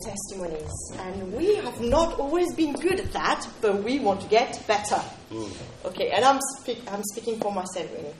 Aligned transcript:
testimonies, 0.00 0.70
and 1.00 1.32
we 1.32 1.56
have 1.56 1.80
not 1.80 2.20
always 2.20 2.54
been 2.54 2.72
good 2.72 3.00
at 3.00 3.12
that, 3.12 3.44
but 3.60 3.82
we 3.82 3.98
want 3.98 4.20
to 4.20 4.28
get 4.28 4.64
better. 4.68 5.02
Mm. 5.32 5.52
Okay, 5.86 6.10
and 6.10 6.24
I'm, 6.24 6.38
speak, 6.60 6.80
I'm 6.86 7.02
speaking 7.02 7.40
for 7.40 7.52
myself 7.52 7.90
really. 7.92 8.14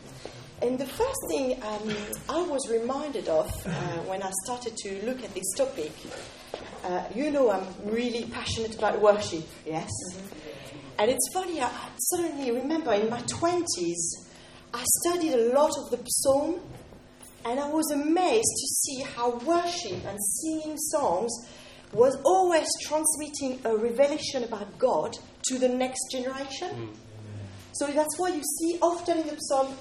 And 0.61 0.77
the 0.77 0.87
first 0.87 1.21
thing 1.31 1.63
um, 1.63 1.97
I 2.29 2.43
was 2.43 2.69
reminded 2.69 3.29
of 3.29 3.47
uh, 3.65 3.71
when 4.09 4.25
I 4.25 4.31
started 4.45 4.77
to 4.77 5.07
look 5.07 5.23
at 5.23 5.33
this 5.35 5.45
topic, 5.57 5.93
uh, 6.83 7.05
you 7.15 7.31
know, 7.31 7.49
I'm 7.53 7.65
really 7.85 8.25
passionate 8.25 8.75
about 8.75 9.01
worship, 9.01 9.47
yes? 9.65 9.89
Mm-hmm. 10.15 10.79
And 10.99 11.11
it's 11.13 11.33
funny, 11.33 11.63
I 11.63 11.71
suddenly 12.11 12.51
remember 12.51 12.93
in 12.93 13.09
my 13.09 13.23
20s, 13.23 14.27
I 14.75 14.83
studied 15.05 15.33
a 15.33 15.55
lot 15.55 15.71
of 15.79 15.93
the 15.93 16.05
psalm, 16.05 16.59
and 17.45 17.61
I 17.61 17.69
was 17.69 17.89
amazed 17.93 18.51
to 18.51 18.67
see 18.67 19.03
how 19.15 19.39
worship 19.39 20.05
and 20.05 20.19
singing 20.21 20.77
songs 20.77 21.31
was 21.93 22.19
always 22.25 22.69
transmitting 22.83 23.61
a 23.65 23.77
revelation 23.77 24.45
about 24.45 24.79
God 24.79 25.17
to 25.49 25.59
the 25.59 25.69
next 25.69 26.11
generation. 26.11 26.69
Mm. 26.69 26.89
So 27.73 27.87
that's 27.87 28.19
why 28.19 28.29
you 28.29 28.43
see 28.43 28.79
often 28.83 29.19
in 29.19 29.27
the 29.27 29.37
psalm, 29.37 29.75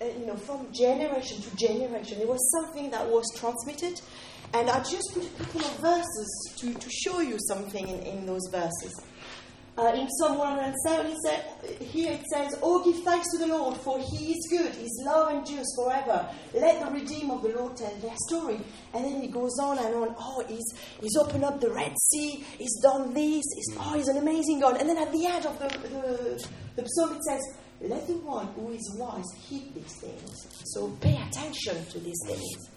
uh, 0.00 0.04
you 0.04 0.26
know, 0.26 0.36
from 0.36 0.66
generation 0.72 1.40
to 1.40 1.56
generation, 1.56 2.18
there 2.18 2.26
was 2.26 2.40
something 2.50 2.90
that 2.90 3.06
was 3.08 3.24
transmitted. 3.36 4.00
And 4.52 4.70
I 4.70 4.78
just 4.80 5.12
put 5.12 5.24
a 5.24 5.44
couple 5.44 5.60
of 5.60 5.78
verses 5.78 6.54
to, 6.58 6.74
to 6.74 6.90
show 6.90 7.20
you 7.20 7.36
something 7.48 7.86
in, 7.86 8.00
in 8.00 8.26
those 8.26 8.48
verses. 8.50 8.94
Uh, 9.78 9.92
in 9.94 10.08
Psalm 10.08 10.38
107, 10.38 11.06
it 11.06 11.18
said, 11.18 11.82
here 11.82 12.12
it 12.12 12.24
says, 12.32 12.58
Oh, 12.62 12.82
give 12.82 13.02
thanks 13.04 13.30
to 13.32 13.38
the 13.38 13.46
Lord, 13.46 13.76
for 13.76 13.98
he 13.98 14.32
is 14.32 14.48
good, 14.48 14.74
his 14.74 15.02
love 15.04 15.30
endures 15.30 15.66
forever. 15.76 16.26
Let 16.54 16.80
the 16.80 16.90
redeemed 16.90 17.30
of 17.30 17.42
the 17.42 17.50
Lord 17.50 17.76
tell 17.76 17.94
their 17.96 18.16
story. 18.26 18.58
And 18.94 19.04
then 19.04 19.20
he 19.20 19.28
goes 19.28 19.58
on 19.60 19.76
and 19.76 19.94
on. 19.94 20.14
Oh, 20.18 20.42
he's, 20.48 20.64
he's 21.02 21.14
opened 21.18 21.44
up 21.44 21.60
the 21.60 21.70
Red 21.70 21.92
Sea, 22.10 22.42
he's 22.56 22.80
done 22.80 23.12
this, 23.12 23.44
he's, 23.54 23.76
oh, 23.78 23.92
he's 23.94 24.08
an 24.08 24.16
amazing 24.16 24.60
God. 24.60 24.80
And 24.80 24.88
then 24.88 24.96
at 24.96 25.12
the 25.12 25.26
end 25.26 25.44
of 25.44 25.58
the, 25.58 25.68
the, 25.68 26.48
the 26.76 26.88
psalm, 26.88 27.14
it 27.14 27.22
says, 27.24 27.42
Let 27.82 28.06
the 28.06 28.16
one 28.16 28.46
who 28.54 28.70
is 28.70 28.96
wise 28.96 29.30
heed 29.46 29.74
these 29.74 29.94
things. 30.00 30.48
So 30.72 30.88
pay 31.02 31.20
attention 31.28 31.84
to 31.84 32.00
these 32.00 32.22
things. 32.26 32.70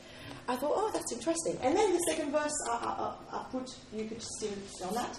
I 0.49 0.55
thought, 0.55 0.73
oh, 0.75 0.89
that's 0.91 1.13
interesting. 1.13 1.57
And 1.61 1.77
then 1.77 1.93
the 1.93 1.99
second 2.09 2.31
verse 2.31 2.51
I, 2.67 3.15
I, 3.31 3.37
I 3.37 3.45
put, 3.51 3.69
you 3.93 4.05
could 4.05 4.21
still 4.21 4.49
see 4.49 4.83
on 4.83 4.95
that. 4.95 5.17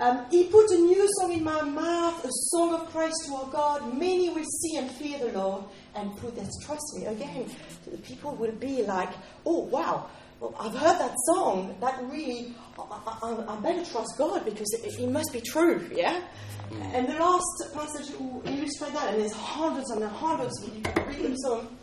Um, 0.00 0.24
he 0.30 0.44
put 0.44 0.70
a 0.70 0.78
new 0.78 1.06
song 1.18 1.32
in 1.32 1.44
my 1.44 1.60
mouth, 1.60 2.24
a 2.24 2.30
song 2.30 2.72
of 2.72 2.90
praise 2.90 3.12
to 3.26 3.34
our 3.34 3.50
God. 3.50 3.98
Many 3.98 4.30
will 4.30 4.44
see 4.44 4.78
and 4.78 4.90
fear 4.90 5.18
the 5.18 5.38
Lord 5.38 5.64
and 5.94 6.16
put 6.16 6.36
their 6.36 6.48
trust 6.64 6.82
in 6.96 7.02
me. 7.02 7.06
Again, 7.08 7.50
the 7.84 7.98
people 7.98 8.34
will 8.34 8.52
be 8.52 8.82
like, 8.82 9.10
oh, 9.44 9.64
wow, 9.66 10.08
well, 10.40 10.56
I've 10.58 10.74
heard 10.74 10.98
that 10.98 11.14
song. 11.26 11.76
That 11.82 12.02
really, 12.04 12.54
I, 12.78 13.18
I, 13.22 13.44
I 13.46 13.60
better 13.60 13.84
trust 13.84 14.14
God 14.16 14.42
because 14.46 14.72
it, 14.72 14.98
it, 14.98 15.10
must 15.10 15.34
be 15.34 15.42
true, 15.42 15.86
yeah? 15.94 16.18
And 16.94 17.06
the 17.06 17.14
last 17.14 17.44
passage 17.74 18.08
to 18.16 18.42
illustrate 18.46 18.94
that, 18.94 19.12
and 19.12 19.20
there's 19.20 19.34
hundreds 19.34 19.90
and 19.90 20.02
hundreds, 20.04 20.54
you 20.74 20.80
can 20.80 21.08
read 21.08 21.24
them 21.24 21.36
some, 21.36 21.76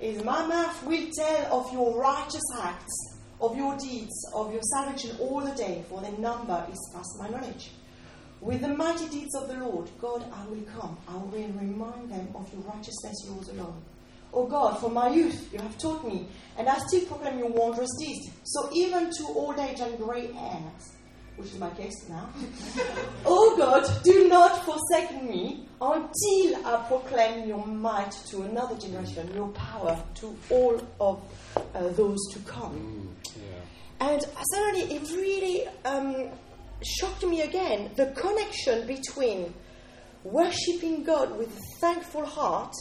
is 0.00 0.22
My 0.22 0.46
mouth 0.46 0.84
will 0.84 1.08
tell 1.16 1.60
of 1.60 1.72
your 1.72 1.98
righteous 1.98 2.42
acts 2.60 3.13
of 3.40 3.56
your 3.56 3.76
deeds, 3.76 4.14
of 4.34 4.52
your 4.52 4.62
salvation 4.62 5.16
all 5.20 5.40
the 5.40 5.54
day, 5.54 5.84
for 5.88 6.00
their 6.00 6.12
number 6.12 6.66
is 6.70 6.90
past 6.94 7.18
my 7.18 7.28
knowledge. 7.28 7.70
With 8.40 8.60
the 8.60 8.68
mighty 8.68 9.08
deeds 9.08 9.34
of 9.34 9.48
the 9.48 9.54
Lord, 9.54 9.88
God, 9.98 10.24
I 10.32 10.46
will 10.46 10.62
come. 10.62 10.98
I 11.08 11.16
will 11.16 11.30
remind 11.30 12.10
them 12.10 12.28
of 12.34 12.52
your 12.52 12.62
righteousness, 12.62 13.24
yours 13.26 13.48
alone. 13.48 13.82
O 14.32 14.46
God, 14.46 14.80
from 14.80 14.94
my 14.94 15.08
youth 15.10 15.52
you 15.52 15.60
have 15.60 15.78
taught 15.78 16.06
me, 16.06 16.26
and 16.58 16.68
I 16.68 16.76
still 16.78 17.06
proclaim 17.06 17.38
your 17.38 17.48
wondrous 17.48 17.90
deeds. 17.98 18.30
So 18.42 18.68
even 18.72 19.10
to 19.10 19.24
old 19.28 19.58
age 19.58 19.80
and 19.80 19.96
grey 19.96 20.32
hairs, 20.32 20.93
which 21.36 21.48
is 21.48 21.58
my 21.58 21.70
case 21.70 22.08
now. 22.08 22.28
oh 23.26 23.56
God, 23.56 23.88
do 24.04 24.28
not 24.28 24.64
forsake 24.64 25.22
me 25.22 25.66
until 25.80 26.66
I 26.66 26.84
proclaim 26.86 27.48
your 27.48 27.64
might 27.66 28.12
to 28.30 28.42
another 28.42 28.76
generation, 28.76 29.30
your 29.34 29.48
power 29.48 30.00
to 30.16 30.36
all 30.50 30.80
of 31.00 31.22
uh, 31.74 31.88
those 31.88 32.18
to 32.32 32.38
come. 32.40 33.14
Mm, 33.26 33.42
yeah. 33.42 34.08
And 34.08 34.24
suddenly 34.52 34.94
it 34.94 35.10
really 35.12 35.66
um, 35.84 36.30
shocked 36.82 37.24
me 37.24 37.42
again 37.42 37.90
the 37.96 38.06
connection 38.06 38.86
between 38.86 39.52
worshipping 40.22 41.04
God 41.04 41.36
with 41.36 41.48
a 41.48 41.80
thankful 41.80 42.24
heart 42.24 42.74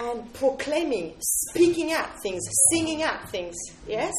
and 0.00 0.32
proclaiming, 0.34 1.14
speaking 1.20 1.92
out 1.92 2.20
things, 2.20 2.42
singing 2.70 3.02
out 3.02 3.28
things, 3.30 3.54
yes? 3.88 4.12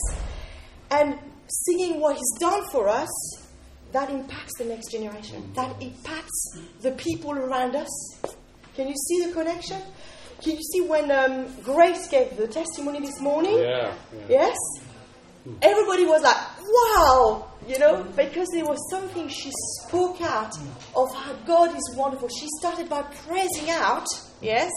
And 0.91 1.17
singing 1.47 1.99
what 1.99 2.15
He's 2.15 2.39
done 2.39 2.63
for 2.71 2.87
us, 2.87 3.09
that 3.91 4.09
impacts 4.09 4.57
the 4.57 4.65
next 4.65 4.91
generation. 4.91 5.51
That 5.55 5.81
impacts 5.81 6.57
the 6.81 6.91
people 6.91 7.31
around 7.31 7.75
us. 7.75 7.89
Can 8.75 8.87
you 8.87 8.95
see 9.07 9.25
the 9.25 9.31
connection? 9.33 9.81
Can 10.41 10.53
you 10.57 10.61
see 10.61 10.81
when 10.81 11.09
um, 11.11 11.47
Grace 11.61 12.07
gave 12.09 12.35
the 12.35 12.47
testimony 12.47 12.99
this 12.99 13.21
morning? 13.21 13.57
Yeah, 13.57 13.93
yeah. 14.13 14.25
Yes? 14.27 14.57
Everybody 15.61 16.05
was 16.05 16.23
like, 16.23 16.37
wow, 16.59 17.51
you 17.67 17.77
know, 17.77 18.03
because 18.15 18.47
there 18.51 18.65
was 18.65 18.79
something 18.89 19.27
she 19.29 19.51
spoke 19.83 20.19
out 20.21 20.51
of 20.95 21.15
how 21.15 21.33
God 21.45 21.75
is 21.75 21.95
wonderful. 21.95 22.29
She 22.29 22.47
started 22.59 22.89
by 22.89 23.03
praising 23.03 23.69
out, 23.69 24.07
yes, 24.41 24.71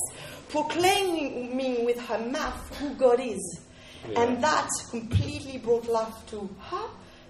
proclaiming 0.51 1.85
with 1.87 1.99
her 2.01 2.19
mouth 2.19 2.79
who 2.79 2.95
God 2.95 3.19
is. 3.19 3.61
Yeah. 4.09 4.23
And 4.23 4.43
that 4.43 4.69
completely 4.91 5.59
brought 5.59 5.89
life 5.89 6.15
to 6.29 6.49
her. 6.71 6.87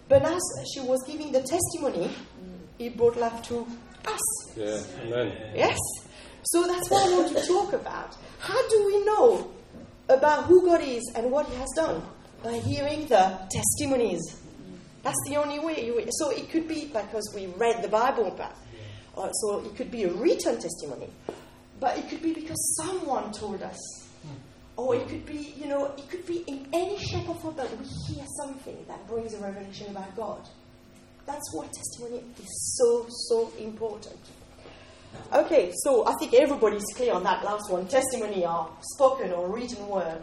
But 0.08 0.22
as 0.22 0.40
she 0.72 0.80
was 0.80 1.02
giving 1.06 1.32
the 1.32 1.40
testimony, 1.40 2.08
mm. 2.08 2.58
it 2.78 2.96
brought 2.96 3.16
life 3.16 3.42
to 3.48 3.66
us. 4.06 4.56
Yeah, 4.56 4.80
amen. 5.02 5.32
Yes? 5.54 5.76
So 6.44 6.66
that's 6.66 6.88
what 6.90 7.06
I 7.06 7.16
want 7.16 7.36
to 7.36 7.46
talk 7.46 7.72
about. 7.74 8.16
How 8.38 8.68
do 8.68 8.86
we 8.86 9.04
know 9.04 9.50
about 10.08 10.44
who 10.44 10.64
God 10.64 10.82
is 10.82 11.02
and 11.14 11.30
what 11.30 11.46
He 11.46 11.56
has 11.56 11.68
done? 11.76 12.02
By 12.42 12.54
hearing 12.54 13.06
the 13.06 13.38
testimonies. 13.50 14.22
That's 15.02 15.18
the 15.28 15.36
only 15.36 15.58
way. 15.58 16.06
So 16.10 16.30
it 16.30 16.50
could 16.50 16.68
be 16.68 16.86
because 16.86 17.32
we 17.34 17.46
read 17.46 17.82
the 17.82 17.88
Bible, 17.88 18.34
but 18.36 18.56
so 19.32 19.60
it 19.64 19.76
could 19.76 19.90
be 19.90 20.04
a 20.04 20.12
written 20.12 20.60
testimony, 20.60 21.10
but 21.80 21.98
it 21.98 22.08
could 22.08 22.22
be 22.22 22.32
because 22.32 22.76
someone 22.76 23.32
told 23.32 23.62
us 23.62 24.07
or 24.78 24.94
it 24.94 25.08
could 25.08 25.26
be, 25.26 25.52
you 25.58 25.66
know, 25.66 25.86
it 25.98 26.08
could 26.08 26.24
be 26.24 26.44
in 26.46 26.64
any 26.72 26.96
shape 26.98 27.28
or 27.28 27.34
form 27.34 27.56
that 27.56 27.68
we 27.78 27.84
hear 28.06 28.24
something 28.40 28.76
that 28.86 29.04
brings 29.08 29.34
a 29.34 29.38
revelation 29.38 29.88
about 29.88 30.14
God. 30.16 30.40
That's 31.26 31.52
why 31.52 31.66
testimony 31.66 32.22
is 32.40 32.76
so, 32.78 33.06
so 33.26 33.52
important. 33.58 34.20
Okay, 35.32 35.72
so 35.78 36.06
I 36.06 36.14
think 36.20 36.32
everybody's 36.34 36.84
clear 36.94 37.12
on 37.12 37.24
that 37.24 37.44
last 37.44 37.68
one. 37.72 37.88
Testimony 37.88 38.44
are 38.44 38.70
spoken 38.94 39.32
or 39.32 39.52
written 39.52 39.88
word. 39.88 40.22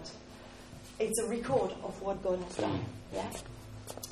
It's 1.02 1.20
a 1.20 1.28
record 1.28 1.74
of 1.84 2.02
what 2.02 2.24
God 2.24 2.42
has 2.42 2.56
done. 2.56 2.80
Yeah? 3.14 3.30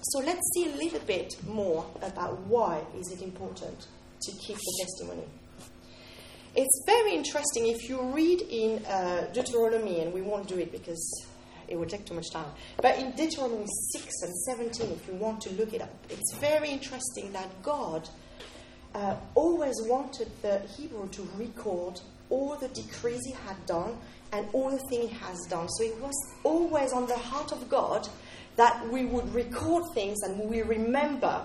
So 0.02 0.20
let's 0.20 0.42
see 0.56 0.74
a 0.74 0.76
little 0.76 1.00
bit 1.08 1.34
more 1.48 1.86
about 2.02 2.38
why 2.42 2.84
is 3.00 3.14
it 3.14 3.22
important 3.22 3.88
to 4.24 4.32
keep 4.46 4.58
the 4.58 4.86
testimony. 4.86 5.24
It's 6.56 6.84
very 6.86 7.16
interesting 7.16 7.66
if 7.66 7.90
you 7.90 8.00
read 8.00 8.42
in 8.42 8.86
uh, 8.86 9.28
Deuteronomy, 9.34 10.02
and 10.02 10.14
we 10.14 10.22
won't 10.22 10.48
do 10.48 10.60
it 10.60 10.72
because 10.72 11.26
it 11.68 11.76
would 11.76 11.90
take 11.90 12.06
too 12.06 12.14
much 12.14 12.30
time, 12.32 12.46
but 12.78 13.00
in 13.00 13.12
Deuteronomy 13.14 13.66
6 13.92 14.22
and 14.22 14.36
17, 14.36 14.92
if 14.92 15.08
you 15.08 15.16
want 15.16 15.42
to 15.42 15.50
look 15.54 15.74
it 15.74 15.82
up, 15.82 15.90
it's 16.12 16.36
very 16.36 16.70
interesting 16.70 17.32
that 17.32 17.50
God 17.64 18.08
uh, 18.94 19.16
always 19.34 19.74
wanted 19.86 20.30
the 20.44 20.60
Hebrew 20.78 21.10
to 21.10 21.28
record 21.38 22.00
all 22.30 22.56
the 22.56 22.68
decrees 22.68 23.22
he 23.26 23.34
had 23.48 23.66
done 23.66 23.98
and 24.32 24.48
all 24.54 24.70
the 24.70 24.84
things 24.90 25.10
he 25.10 25.18
has 25.18 25.40
done. 25.50 25.68
So 25.70 25.84
it 25.84 26.00
was 26.00 26.14
always 26.44 26.94
on 26.94 27.08
the 27.08 27.18
heart 27.18 27.52
of 27.52 27.68
God 27.68 28.08
that 28.58 28.88
we 28.90 29.06
would 29.06 29.34
record 29.34 29.86
things 29.96 30.20
and 30.22 30.48
we 30.48 30.62
remember 30.62 31.44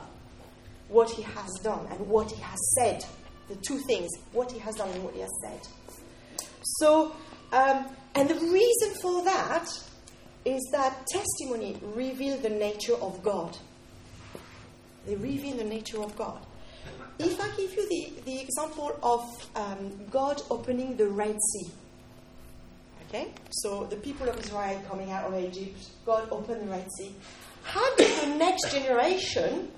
what 0.88 1.10
he 1.10 1.22
has 1.22 1.50
done 1.62 1.86
and 1.90 2.00
what 2.08 2.30
he 2.30 2.42
has 2.42 2.58
said 2.78 3.04
the 3.48 3.56
two 3.56 3.78
things 3.86 4.10
what 4.32 4.52
he 4.52 4.58
has 4.58 4.74
done 4.76 4.90
and 4.90 5.02
what 5.04 5.14
he 5.14 5.20
has 5.20 5.30
said. 5.42 5.60
So, 6.62 7.14
um, 7.52 7.86
and 8.14 8.28
the 8.28 8.34
reason 8.34 9.00
for 9.00 9.24
that 9.24 9.68
is 10.44 10.68
that 10.72 11.06
testimony 11.06 11.78
reveal 11.94 12.36
the 12.38 12.50
nature 12.50 12.94
of 12.94 13.22
God. 13.22 13.56
They 15.06 15.16
reveal 15.16 15.56
the 15.56 15.64
nature 15.64 16.02
of 16.02 16.16
God. 16.16 16.44
If 17.18 17.40
I 17.40 17.48
give 17.56 17.74
you 17.74 17.88
the, 17.88 18.12
the 18.24 18.40
example 18.40 18.96
of 19.02 19.48
um, 19.56 20.06
God 20.10 20.40
opening 20.50 20.96
the 20.96 21.08
Red 21.08 21.36
Sea, 21.52 21.70
okay, 23.08 23.32
so 23.50 23.84
the 23.84 23.96
people 23.96 24.28
of 24.28 24.38
Israel 24.38 24.80
coming 24.88 25.10
out 25.10 25.24
of 25.32 25.42
Egypt, 25.42 25.78
God 26.06 26.28
opened 26.30 26.62
the 26.62 26.70
Red 26.70 26.88
Sea. 26.98 27.14
How 27.64 27.96
did 27.96 28.22
the 28.22 28.36
next 28.36 28.70
generation 28.72 29.70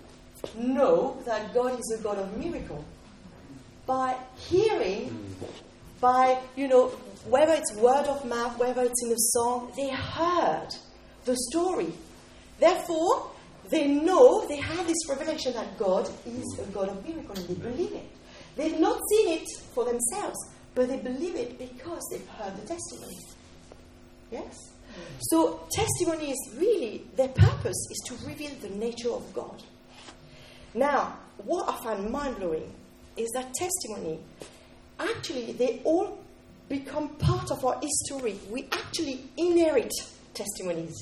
know 0.56 1.20
that 1.24 1.54
God 1.54 1.78
is 1.78 1.96
a 1.98 2.02
God 2.02 2.18
of 2.18 2.36
miracle? 2.36 2.84
By 3.90 4.16
hearing, 4.36 5.34
by, 6.00 6.40
you 6.54 6.68
know, 6.68 6.90
whether 7.26 7.54
it's 7.54 7.74
word 7.74 8.06
of 8.06 8.24
mouth, 8.24 8.56
whether 8.56 8.82
it's 8.82 9.02
in 9.04 9.10
a 9.10 9.18
song, 9.18 9.72
they 9.76 9.90
heard 9.90 10.68
the 11.24 11.36
story. 11.50 11.92
Therefore, 12.60 13.32
they 13.68 13.88
know, 13.88 14.46
they 14.46 14.58
have 14.58 14.86
this 14.86 15.08
revelation 15.08 15.54
that 15.54 15.76
God 15.76 16.08
is 16.24 16.60
a 16.60 16.70
God 16.70 16.90
of 16.90 17.04
miracles, 17.04 17.40
and 17.40 17.48
they 17.48 17.68
believe 17.68 17.92
it. 17.92 18.08
They've 18.54 18.78
not 18.78 19.00
seen 19.10 19.38
it 19.38 19.48
for 19.74 19.84
themselves, 19.84 20.38
but 20.76 20.86
they 20.86 20.98
believe 20.98 21.34
it 21.34 21.58
because 21.58 22.02
they've 22.12 22.28
heard 22.28 22.54
the 22.58 22.68
testimony. 22.68 23.18
Yes? 24.30 24.56
So, 25.22 25.66
testimony 25.72 26.30
is 26.30 26.54
really, 26.56 27.06
their 27.16 27.28
purpose 27.28 27.88
is 27.90 28.02
to 28.06 28.14
reveal 28.24 28.52
the 28.60 28.70
nature 28.70 29.10
of 29.10 29.34
God. 29.34 29.60
Now, 30.74 31.18
what 31.38 31.68
I 31.68 31.82
find 31.82 32.08
mind 32.12 32.36
blowing 32.36 32.72
is 33.16 33.28
that 33.34 33.52
testimony, 33.54 34.18
actually, 34.98 35.52
they 35.52 35.80
all 35.84 36.18
become 36.68 37.08
part 37.16 37.50
of 37.50 37.64
our 37.64 37.80
history. 37.80 38.38
We 38.50 38.68
actually 38.72 39.20
inherit 39.36 39.92
testimonies. 40.34 40.96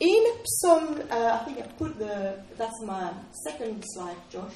In 0.00 0.24
some, 0.62 1.00
uh, 1.10 1.38
I 1.40 1.44
think 1.44 1.58
I 1.58 1.62
put 1.78 1.98
the, 1.98 2.36
that's 2.56 2.82
my 2.84 3.12
second 3.44 3.84
slide, 3.86 4.16
Josh. 4.30 4.54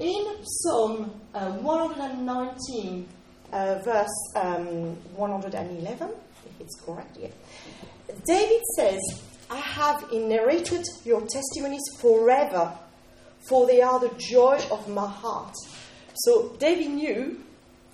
In 0.00 0.26
Psalm 0.42 1.12
uh, 1.34 1.52
119, 1.52 3.06
uh, 3.52 3.78
verse 3.84 4.32
um, 4.36 4.96
111, 5.14 6.08
if 6.10 6.60
it's 6.60 6.80
correct, 6.80 7.16
yeah. 7.20 7.28
David 8.26 8.62
says, 8.76 8.98
I 9.50 9.56
have 9.56 10.04
inherited 10.12 10.84
your 11.04 11.20
testimonies 11.20 11.84
forever, 12.00 12.72
for 13.48 13.66
they 13.66 13.80
are 13.80 13.98
the 13.98 14.12
joy 14.18 14.60
of 14.70 14.88
my 14.88 15.06
heart. 15.06 15.54
So 16.14 16.54
David 16.58 16.90
knew 16.90 17.40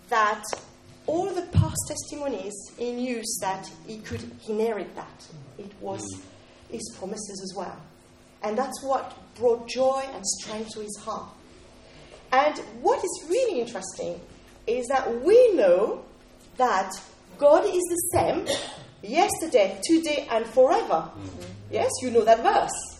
that 0.08 0.42
all 1.06 1.26
the 1.26 1.42
past 1.42 1.76
testimonies 1.86 2.54
he 2.78 2.92
knew 2.92 3.22
that 3.40 3.70
he 3.86 3.98
could 3.98 4.22
inherit 4.48 4.94
that. 4.96 5.26
It 5.58 5.72
was 5.80 6.02
his 6.70 6.94
promises 6.98 7.40
as 7.42 7.56
well. 7.56 7.76
And 8.42 8.58
that's 8.58 8.82
what 8.82 9.16
brought 9.36 9.68
joy 9.68 10.04
and 10.12 10.24
strength 10.26 10.70
to 10.74 10.80
his 10.80 10.96
heart. 10.98 11.28
And 12.32 12.58
what 12.80 12.98
is 12.98 13.26
really 13.28 13.60
interesting 13.60 14.20
is 14.66 14.86
that 14.88 15.22
we 15.22 15.54
know 15.54 16.04
that 16.56 16.92
God 17.38 17.64
is 17.64 17.82
the 17.82 18.08
same 18.12 18.46
yesterday, 19.02 19.78
today, 19.84 20.26
and 20.30 20.46
forever. 20.46 21.08
Mm-hmm. 21.10 21.42
Yes, 21.70 21.90
you 22.02 22.10
know 22.10 22.24
that 22.24 22.42
verse. 22.42 22.93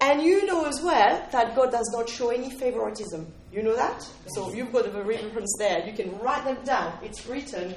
And 0.00 0.22
you 0.22 0.44
know 0.46 0.66
as 0.66 0.80
well 0.82 1.26
that 1.32 1.56
God 1.56 1.72
does 1.72 1.90
not 1.92 2.08
show 2.08 2.30
any 2.30 2.50
favoritism. 2.50 3.26
You 3.52 3.62
know 3.62 3.74
that? 3.76 4.06
So 4.34 4.52
you've 4.52 4.72
got 4.72 4.92
the 4.92 5.02
reference 5.02 5.54
there. 5.58 5.86
You 5.86 5.94
can 5.94 6.18
write 6.18 6.44
them 6.44 6.62
down. 6.64 6.98
It's 7.02 7.26
written 7.26 7.74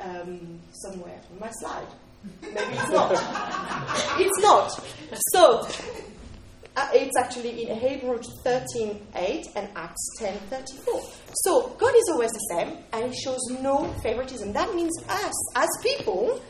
um, 0.00 0.58
somewhere 0.72 1.20
on 1.32 1.38
my 1.38 1.50
slide. 1.50 1.86
Maybe 2.42 2.58
it's 2.58 2.90
not. 2.90 3.10
it's 4.20 4.38
not. 4.40 4.70
So 5.32 5.68
uh, 6.76 6.88
it's 6.94 7.16
actually 7.18 7.68
in 7.68 7.78
Hebrews 7.78 8.26
13:8 8.44 9.44
and 9.56 9.68
Acts 9.76 10.08
10:34. 10.20 11.12
So 11.44 11.68
God 11.78 11.94
is 11.94 12.08
always 12.12 12.30
the 12.30 12.46
same, 12.50 12.78
and 12.92 13.12
He 13.12 13.20
shows 13.20 13.40
no 13.60 13.92
favoritism. 14.02 14.52
That 14.52 14.74
means 14.74 14.92
us, 15.08 15.56
as 15.56 15.68
people, 15.82 16.40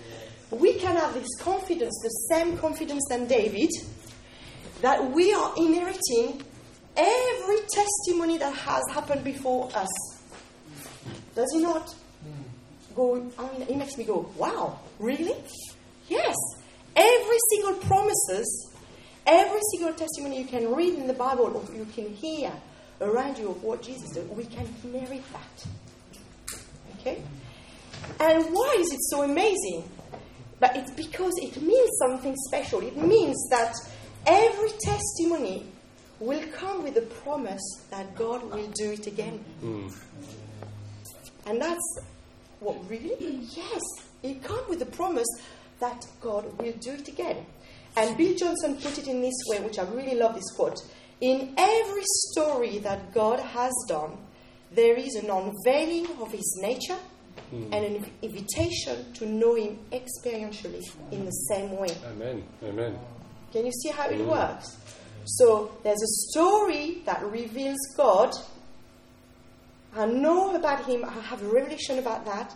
we 0.50 0.74
can 0.74 0.96
have 0.96 1.14
this 1.14 1.28
confidence, 1.40 1.98
the 2.02 2.34
same 2.34 2.56
confidence 2.58 3.02
than 3.08 3.26
David, 3.26 3.70
that 4.82 5.10
we 5.12 5.32
are 5.32 5.52
inheriting 5.56 6.42
every 6.96 7.58
testimony 7.72 8.38
that 8.38 8.54
has 8.54 8.82
happened 8.92 9.24
before 9.24 9.70
us. 9.74 9.88
Does 11.34 11.50
he 11.52 11.60
not? 11.60 11.94
Go. 12.94 13.30
I 13.38 13.42
mean, 13.52 13.62
it 13.62 13.76
makes 13.76 13.96
me 13.96 14.04
go, 14.04 14.30
"Wow, 14.36 14.78
really?" 14.98 15.34
Yes. 16.08 16.36
Every 16.94 17.38
single 17.50 17.74
promises 17.86 18.72
Every 19.26 19.60
single 19.72 19.92
testimony 19.94 20.40
you 20.40 20.46
can 20.46 20.74
read 20.74 20.94
in 20.94 21.06
the 21.06 21.14
Bible 21.14 21.44
or 21.44 21.74
you 21.74 21.86
can 21.94 22.12
hear 22.12 22.52
around 23.00 23.38
you 23.38 23.50
of 23.50 23.62
what 23.62 23.82
Jesus 23.82 24.10
did, 24.10 24.28
we 24.36 24.44
can 24.44 24.66
inherit 24.82 25.22
that. 25.32 25.66
Okay? 26.98 27.22
And 28.18 28.44
why 28.46 28.76
is 28.78 28.92
it 28.92 29.00
so 29.10 29.22
amazing? 29.22 29.88
But 30.58 30.76
it's 30.76 30.90
because 30.92 31.32
it 31.40 31.60
means 31.62 31.90
something 31.98 32.34
special. 32.48 32.80
It 32.80 32.96
means 32.96 33.36
that 33.50 33.74
every 34.26 34.70
testimony 34.82 35.66
will 36.20 36.42
come 36.52 36.82
with 36.84 36.94
the 36.94 37.02
promise 37.02 37.62
that 37.90 38.14
God 38.14 38.42
will 38.44 38.68
do 38.74 38.92
it 38.92 39.06
again. 39.06 39.44
Mm. 39.62 39.92
And 41.46 41.60
that's 41.60 41.98
what 42.60 42.76
really? 42.88 43.40
Yes. 43.56 43.82
It 44.22 44.42
comes 44.42 44.68
with 44.68 44.78
the 44.78 44.86
promise 44.86 45.26
that 45.80 46.06
God 46.20 46.44
will 46.58 46.74
do 46.80 46.92
it 46.92 47.08
again. 47.08 47.44
And 47.96 48.16
Bill 48.16 48.34
Johnson 48.36 48.76
put 48.76 48.98
it 48.98 49.08
in 49.08 49.20
this 49.20 49.34
way, 49.48 49.60
which 49.60 49.78
I 49.78 49.82
really 49.84 50.16
love 50.16 50.34
this 50.34 50.50
quote. 50.54 50.78
In 51.20 51.54
every 51.58 52.02
story 52.30 52.78
that 52.78 53.12
God 53.12 53.40
has 53.40 53.72
done, 53.88 54.16
there 54.70 54.96
is 54.96 55.14
an 55.16 55.28
unveiling 55.28 56.06
of 56.20 56.32
his 56.32 56.58
nature 56.62 56.98
mm. 57.52 57.68
and 57.72 57.84
an 57.84 58.06
invitation 58.22 59.12
to 59.14 59.26
know 59.26 59.54
him 59.56 59.78
experientially 59.92 60.82
in 61.10 61.24
the 61.24 61.32
same 61.50 61.76
way. 61.76 61.94
Amen. 62.06 62.44
Amen. 62.62 62.98
Can 63.52 63.66
you 63.66 63.72
see 63.72 63.90
how 63.90 64.08
it 64.08 64.18
mm. 64.18 64.26
works? 64.26 64.76
So 65.24 65.76
there's 65.84 66.02
a 66.02 66.30
story 66.30 67.02
that 67.06 67.22
reveals 67.24 67.78
God. 67.96 68.32
I 69.94 70.06
know 70.06 70.56
about 70.56 70.84
him, 70.86 71.04
I 71.04 71.12
have 71.12 71.42
a 71.42 71.46
revelation 71.46 71.98
about 71.98 72.24
that. 72.24 72.54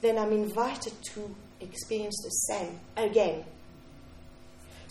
Then 0.00 0.18
I'm 0.18 0.32
invited 0.32 0.92
to 1.14 1.34
experience 1.60 2.20
the 2.22 2.54
same 2.54 2.78
again 2.96 3.44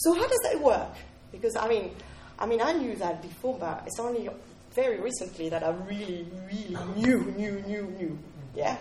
so 0.03 0.13
how 0.13 0.27
does 0.27 0.39
that 0.43 0.59
work? 0.59 0.89
Because 1.31 1.55
I 1.55 1.67
mean, 1.67 1.95
I 2.37 2.45
mean, 2.45 2.61
I 2.61 2.73
knew 2.73 2.95
that 2.95 3.21
before, 3.21 3.57
but 3.57 3.83
it's 3.85 3.99
only 3.99 4.29
very 4.73 4.99
recently 4.99 5.49
that 5.49 5.63
I 5.63 5.69
really, 5.69 6.27
really 6.45 6.77
knew, 6.97 7.21
knew, 7.37 7.63
knew, 7.65 7.83
knew. 7.97 8.19
Yeah. 8.53 8.77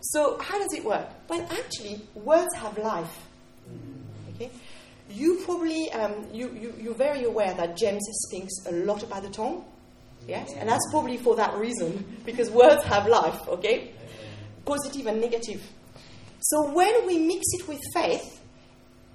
So 0.00 0.38
how 0.38 0.58
does 0.58 0.72
it 0.72 0.84
work? 0.84 1.06
Well, 1.28 1.46
actually, 1.50 2.00
words 2.14 2.54
have 2.56 2.78
life. 2.78 3.26
Okay. 4.34 4.50
You 5.08 5.42
probably 5.44 5.90
um, 5.92 6.26
you, 6.32 6.50
you 6.50 6.74
you're 6.80 6.94
very 6.94 7.24
aware 7.24 7.54
that 7.54 7.76
James 7.76 8.04
speaks 8.26 8.52
a 8.66 8.72
lot 8.72 9.02
about 9.02 9.22
the 9.22 9.30
tongue. 9.30 9.64
Yes, 10.26 10.52
and 10.56 10.68
that's 10.68 10.84
probably 10.90 11.16
for 11.16 11.36
that 11.36 11.54
reason 11.54 12.16
because 12.24 12.50
words 12.50 12.82
have 12.84 13.06
life. 13.06 13.46
Okay, 13.48 13.92
positive 14.64 15.06
and 15.06 15.20
negative. 15.20 15.62
So 16.40 16.72
when 16.72 17.06
we 17.06 17.18
mix 17.18 17.44
it 17.52 17.68
with 17.68 17.80
faith, 17.94 18.40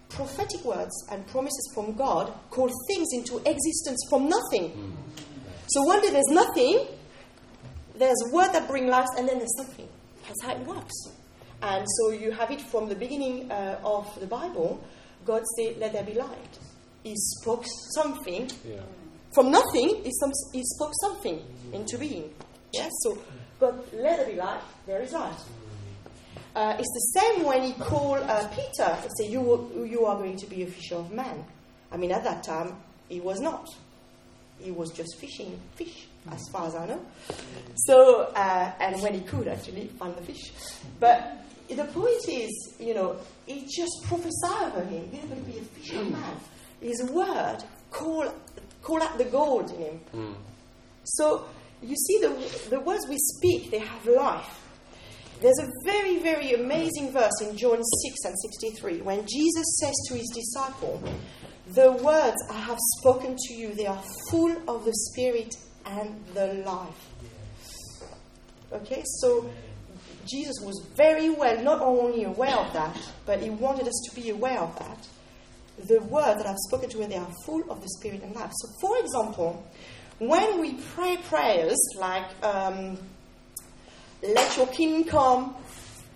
prophetic 0.09 0.63
words 0.63 0.91
and 1.11 1.25
promises 1.27 1.71
from 1.73 1.93
God 1.93 2.33
call 2.49 2.69
things 2.87 3.07
into 3.13 3.37
existence 3.37 3.99
from 4.09 4.29
nothing. 4.29 4.97
So 5.67 5.83
one 5.83 6.01
day 6.01 6.09
there's 6.09 6.25
nothing, 6.29 6.87
there's 7.95 8.21
word 8.31 8.51
that 8.53 8.67
brings 8.67 8.89
life, 8.89 9.07
and 9.17 9.27
then 9.27 9.37
there's 9.37 9.55
something. 9.57 9.87
That's 10.27 10.43
how 10.43 10.51
it 10.53 10.67
works. 10.67 10.93
And 11.61 11.85
so 11.97 12.11
you 12.11 12.31
have 12.31 12.51
it 12.51 12.61
from 12.61 12.89
the 12.89 12.95
beginning 12.95 13.51
uh, 13.51 13.79
of 13.83 14.19
the 14.19 14.27
Bible. 14.27 14.83
God 15.25 15.43
said, 15.57 15.77
"Let 15.77 15.93
there 15.93 16.03
be 16.03 16.13
light." 16.13 16.59
He 17.03 17.15
spoke 17.15 17.65
something 17.95 18.49
yeah. 18.67 18.81
from 19.33 19.51
nothing. 19.51 20.03
He, 20.03 20.11
some, 20.19 20.31
he 20.53 20.63
spoke 20.63 20.91
something 21.01 21.41
into 21.73 21.97
being. 21.97 22.29
Yes. 22.73 22.91
So 23.01 23.17
God, 23.59 23.81
let 23.93 24.17
there 24.17 24.27
be 24.27 24.35
light. 24.35 24.61
There 24.85 25.01
is 25.01 25.11
light. 25.11 25.37
Uh, 26.53 26.75
it's 26.77 26.91
the 26.93 27.19
same 27.19 27.45
when 27.45 27.63
he 27.63 27.73
called 27.73 28.21
uh, 28.23 28.47
Peter 28.49 28.83
and 28.83 29.11
said, 29.17 29.29
you, 29.29 29.87
you 29.89 30.05
are 30.05 30.17
going 30.17 30.35
to 30.35 30.45
be 30.47 30.63
a 30.63 30.67
fisher 30.67 30.95
of 30.95 31.11
men. 31.11 31.45
I 31.91 31.97
mean, 31.97 32.11
at 32.11 32.23
that 32.25 32.43
time, 32.43 32.75
he 33.07 33.21
was 33.21 33.39
not. 33.39 33.67
He 34.59 34.71
was 34.71 34.91
just 34.91 35.17
fishing 35.19 35.59
fish, 35.75 36.07
as 36.29 36.41
far 36.51 36.67
as 36.67 36.75
I 36.75 36.87
know. 36.87 37.05
So, 37.75 38.31
uh, 38.35 38.71
and 38.79 39.01
when 39.01 39.13
he 39.13 39.21
could 39.21 39.47
actually 39.47 39.87
find 39.87 40.15
the 40.15 40.21
fish. 40.21 40.51
But 40.99 41.45
the 41.75 41.85
point 41.85 42.27
is, 42.27 42.75
you 42.79 42.93
know, 42.93 43.17
he 43.45 43.67
just 43.69 44.03
prophesied 44.03 44.73
over 44.73 44.83
him. 44.83 45.09
You're 45.11 45.23
going 45.23 45.43
to 45.43 45.51
be 45.51 45.57
a 45.57 45.61
fisher 45.61 46.01
of 46.01 46.11
man. 46.11 46.37
His 46.81 47.03
word 47.03 47.59
call, 47.91 48.33
call 48.81 49.01
out 49.01 49.17
the 49.17 49.25
gold 49.25 49.71
in 49.71 49.81
him. 49.81 49.99
Mm. 50.13 50.35
So, 51.03 51.45
you 51.81 51.95
see, 51.95 52.19
the, 52.19 52.69
the 52.69 52.79
words 52.79 53.07
we 53.07 53.17
speak, 53.17 53.71
they 53.71 53.79
have 53.79 54.05
life. 54.05 54.59
There's 55.41 55.59
a 55.59 55.69
very, 55.85 56.19
very 56.19 56.53
amazing 56.53 57.11
verse 57.11 57.41
in 57.41 57.57
John 57.57 57.81
6 57.83 58.25
and 58.25 58.35
63 58.39 59.01
when 59.01 59.25
Jesus 59.27 59.65
says 59.79 59.95
to 60.07 60.15
his 60.15 60.29
disciple, 60.29 61.01
The 61.69 61.91
words 61.93 62.37
I 62.51 62.59
have 62.59 62.77
spoken 62.99 63.35
to 63.35 63.53
you, 63.53 63.73
they 63.73 63.87
are 63.87 64.03
full 64.29 64.55
of 64.67 64.85
the 64.85 64.93
Spirit 64.93 65.55
and 65.87 66.23
the 66.35 66.63
life. 66.63 67.07
Okay, 68.71 69.01
so 69.19 69.49
Jesus 70.31 70.55
was 70.61 70.81
very 70.95 71.29
well 71.29 71.61
not 71.61 71.81
only 71.81 72.23
aware 72.23 72.55
of 72.55 72.71
that, 72.73 72.97
but 73.25 73.41
he 73.41 73.49
wanted 73.49 73.87
us 73.87 74.09
to 74.09 74.15
be 74.15 74.29
aware 74.29 74.59
of 74.59 74.77
that. 74.79 75.07
The 75.87 76.01
words 76.03 76.41
that 76.41 76.47
I've 76.47 76.57
spoken 76.67 76.89
to 76.89 76.99
you, 76.99 77.07
they 77.07 77.17
are 77.17 77.31
full 77.45 77.69
of 77.69 77.81
the 77.81 77.89
Spirit 77.89 78.23
and 78.23 78.35
life. 78.35 78.51
So, 78.53 78.69
for 78.79 78.97
example, 78.99 79.65
when 80.19 80.61
we 80.61 80.73
pray 80.93 81.17
prayers 81.17 81.77
like, 81.97 82.29
um, 82.43 82.97
let 84.21 84.55
your 84.55 84.67
kingdom 84.67 85.03
come 85.05 85.55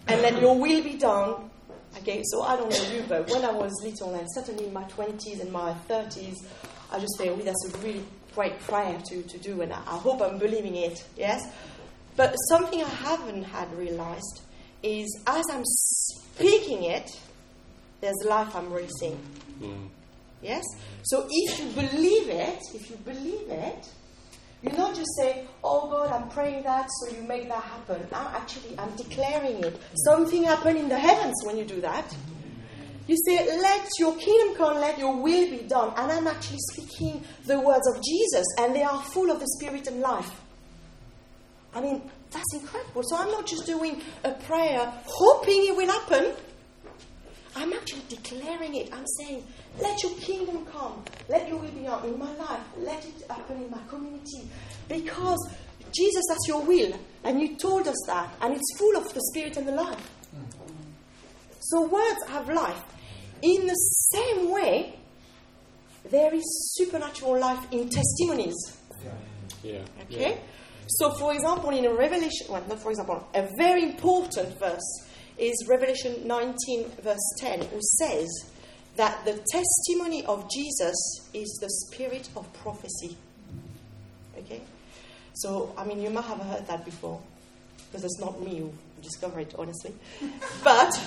and 0.07 0.21
let 0.21 0.39
your 0.39 0.57
will 0.57 0.83
be 0.83 0.93
done. 0.93 1.49
Okay, 1.97 2.21
so 2.25 2.43
I 2.43 2.55
don't 2.55 2.69
know 2.69 2.91
you, 2.93 3.03
but 3.07 3.29
when 3.29 3.43
I 3.43 3.51
was 3.51 3.71
little, 3.83 4.13
and 4.13 4.27
certainly 4.33 4.67
in 4.67 4.73
my 4.73 4.83
20s 4.83 5.41
and 5.41 5.51
my 5.51 5.73
30s, 5.89 6.35
I 6.91 6.99
just 6.99 7.17
say, 7.17 7.29
oh, 7.29 7.37
that's 7.37 7.73
a 7.73 7.77
really 7.79 8.03
great 8.35 8.59
prayer 8.59 8.99
to, 9.09 9.23
to 9.23 9.37
do, 9.39 9.61
and 9.61 9.73
I, 9.73 9.77
I 9.77 9.97
hope 9.97 10.21
I'm 10.21 10.37
believing 10.37 10.75
it, 10.75 11.03
yes? 11.17 11.41
But 12.15 12.33
something 12.49 12.81
I 12.81 12.87
haven't 12.89 13.43
had 13.43 13.73
realized 13.77 14.41
is 14.83 15.19
as 15.27 15.45
I'm 15.51 15.63
speaking 15.65 16.83
it, 16.83 17.09
there's 18.01 18.15
life 18.25 18.55
I'm 18.55 18.71
racing. 18.71 19.19
Mm. 19.59 19.89
Yes? 20.41 20.63
So 21.03 21.27
if 21.29 21.59
you 21.59 21.65
believe 21.71 22.29
it, 22.29 22.59
if 22.73 22.89
you 22.89 22.97
believe 22.97 23.49
it, 23.49 23.89
you 24.61 24.71
not 24.77 24.95
just 24.95 25.09
say, 25.17 25.45
Oh 25.63 25.89
God, 25.89 26.11
I'm 26.11 26.29
praying 26.29 26.63
that, 26.63 26.87
so 26.89 27.15
you 27.15 27.23
make 27.23 27.47
that 27.49 27.63
happen. 27.63 28.07
I'm 28.13 28.27
actually, 28.35 28.77
I'm 28.79 28.95
declaring 28.95 29.63
it. 29.63 29.79
Something 30.05 30.43
happened 30.43 30.77
in 30.77 30.89
the 30.89 30.99
heavens 30.99 31.35
when 31.45 31.57
you 31.57 31.65
do 31.65 31.81
that. 31.81 32.15
You 33.07 33.17
say, 33.27 33.59
Let 33.59 33.87
your 33.99 34.15
kingdom 34.17 34.55
come, 34.55 34.77
let 34.77 34.97
your 34.97 35.15
will 35.15 35.49
be 35.49 35.65
done. 35.67 35.93
And 35.97 36.11
I'm 36.11 36.27
actually 36.27 36.59
speaking 36.71 37.23
the 37.45 37.59
words 37.59 37.87
of 37.87 38.03
Jesus, 38.03 38.45
and 38.59 38.75
they 38.75 38.83
are 38.83 39.01
full 39.01 39.29
of 39.29 39.39
the 39.39 39.47
Spirit 39.59 39.87
and 39.87 39.99
life. 39.99 40.31
I 41.75 41.81
mean, 41.81 42.09
that's 42.31 42.53
incredible. 42.53 43.03
So 43.03 43.17
I'm 43.17 43.29
not 43.29 43.45
just 43.45 43.65
doing 43.65 44.01
a 44.23 44.31
prayer 44.31 44.91
hoping 45.05 45.67
it 45.67 45.75
will 45.75 45.87
happen. 45.87 46.33
I'm 47.55 47.71
actually 47.73 48.03
declaring 48.09 48.75
it. 48.75 48.93
I'm 48.93 49.05
saying, 49.19 49.45
let 49.79 50.01
your 50.01 50.13
kingdom 50.13 50.65
come. 50.65 51.03
Let 51.29 51.47
your 51.47 51.57
will 51.57 51.69
be 51.71 51.81
done 51.83 52.05
in 52.05 52.17
my 52.17 52.33
life. 52.35 52.61
Let 52.77 53.05
it 53.05 53.29
happen 53.29 53.61
in 53.61 53.69
my 53.69 53.81
community. 53.89 54.49
Because 54.87 55.49
Jesus, 55.91 56.23
that's 56.29 56.47
your 56.47 56.61
will. 56.61 56.97
And 57.23 57.41
you 57.41 57.55
told 57.57 57.87
us 57.87 57.97
that. 58.07 58.33
And 58.41 58.53
it's 58.53 58.77
full 58.77 58.97
of 58.97 59.13
the 59.13 59.21
Spirit 59.31 59.57
and 59.57 59.67
the 59.67 59.73
life. 59.73 60.11
So 61.59 61.87
words 61.87 62.19
have 62.27 62.49
life. 62.49 62.81
In 63.41 63.67
the 63.67 63.73
same 63.73 64.51
way, 64.51 64.97
there 66.09 66.33
is 66.33 66.73
supernatural 66.75 67.39
life 67.39 67.65
in 67.71 67.89
testimonies. 67.89 68.55
Yeah. 69.63 69.81
Okay? 70.03 70.31
Yeah. 70.31 70.37
So, 70.87 71.11
for 71.11 71.33
example, 71.33 71.71
in 71.71 71.89
Revelation, 71.95 72.47
well, 72.49 72.63
not 72.67 72.79
for 72.79 72.91
example, 72.91 73.27
a 73.33 73.47
very 73.57 73.83
important 73.83 74.59
verse 74.59 75.07
is 75.37 75.65
Revelation 75.67 76.27
19, 76.27 76.91
verse 77.01 77.33
10, 77.39 77.61
who 77.61 77.79
says 77.81 78.27
that 78.95 79.25
the 79.25 79.43
testimony 79.51 80.23
of 80.25 80.49
Jesus 80.49 80.95
is 81.33 81.57
the 81.61 81.69
spirit 81.69 82.29
of 82.37 82.51
prophecy. 82.53 83.17
Okay? 84.37 84.61
So, 85.33 85.73
I 85.77 85.83
mean, 85.85 86.01
you 86.01 86.09
might 86.09 86.25
have 86.25 86.39
heard 86.39 86.67
that 86.67 86.85
before, 86.85 87.19
because 87.91 88.05
it's 88.05 88.19
not 88.19 88.41
me 88.41 88.59
who 88.59 88.73
discovered 89.01 89.39
it, 89.41 89.55
honestly. 89.57 89.93
but 90.63 90.97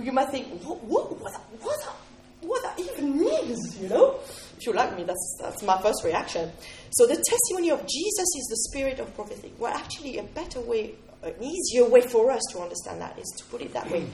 you 0.00 0.12
might 0.12 0.30
think, 0.30 0.46
what, 0.62 0.82
what, 0.84 1.20
what, 1.20 1.34
what, 1.60 1.96
what 2.40 2.62
that 2.62 2.80
even 2.80 3.18
means, 3.18 3.78
you 3.78 3.88
know? 3.88 4.18
If 4.62 4.66
you 4.66 4.72
like 4.74 4.96
me, 4.96 5.02
that's, 5.02 5.38
that's 5.40 5.62
my 5.62 5.80
first 5.82 6.04
reaction. 6.04 6.50
So, 6.90 7.06
the 7.06 7.16
testimony 7.16 7.70
of 7.70 7.80
Jesus 7.80 8.28
is 8.36 8.46
the 8.48 8.56
spirit 8.70 9.00
of 9.00 9.12
prophecy. 9.14 9.52
Well, 9.58 9.74
actually, 9.74 10.18
a 10.18 10.22
better 10.22 10.60
way 10.60 10.94
an 11.22 11.34
easier 11.42 11.88
way 11.88 12.00
for 12.00 12.30
us 12.30 12.42
to 12.52 12.60
understand 12.60 13.00
that 13.00 13.18
is 13.18 13.32
to 13.38 13.44
put 13.44 13.62
it 13.62 13.72
that 13.72 13.90
way. 13.90 14.06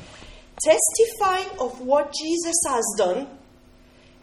Testifying 0.62 1.58
of 1.60 1.80
what 1.80 2.12
Jesus 2.12 2.56
has 2.68 2.84
done 2.98 3.26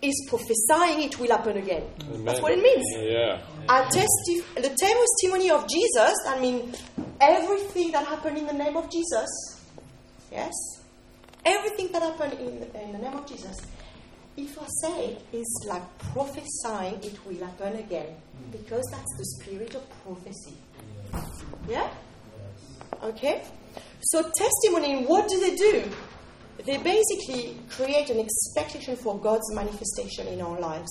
is 0.01 0.27
prophesying 0.29 1.03
it 1.03 1.17
will 1.19 1.29
happen 1.29 1.57
again. 1.57 1.83
Amen. 2.01 2.25
That's 2.25 2.41
what 2.41 2.51
it 2.51 2.61
means. 2.61 2.85
Yeah. 2.95 3.41
And 3.69 3.91
testif- 3.91 4.55
the 4.55 4.75
testimony 4.75 5.49
of 5.49 5.67
Jesus, 5.67 6.13
I 6.27 6.39
mean, 6.39 6.73
everything 7.19 7.91
that 7.91 8.05
happened 8.05 8.37
in 8.37 8.45
the 8.45 8.53
name 8.53 8.77
of 8.77 8.91
Jesus, 8.91 9.29
yes? 10.31 10.53
Everything 11.43 11.91
that 11.91 12.01
happened 12.01 12.33
in 12.33 12.59
the, 12.59 12.83
in 12.83 12.91
the 12.91 12.99
name 12.99 13.13
of 13.13 13.25
Jesus, 13.25 13.57
if 14.37 14.59
I 14.59 14.65
say 14.81 15.05
it, 15.11 15.21
is 15.33 15.65
like 15.67 15.97
prophesying 15.99 16.95
it 17.03 17.25
will 17.25 17.45
happen 17.45 17.77
again. 17.77 18.07
Hmm. 18.07 18.51
Because 18.51 18.83
that's 18.91 19.17
the 19.17 19.25
spirit 19.25 19.75
of 19.75 19.83
prophecy. 20.03 20.57
Yeah? 21.67 21.89
Okay? 23.03 23.43
So, 24.01 24.29
testimony, 24.37 25.05
what 25.05 25.27
do 25.29 25.39
they 25.39 25.55
do? 25.55 25.89
They 26.65 26.77
basically 26.77 27.57
create 27.69 28.09
an 28.09 28.19
expectation 28.19 28.95
for 28.95 29.19
God's 29.19 29.53
manifestation 29.53 30.27
in 30.27 30.41
our 30.41 30.59
lives. 30.59 30.89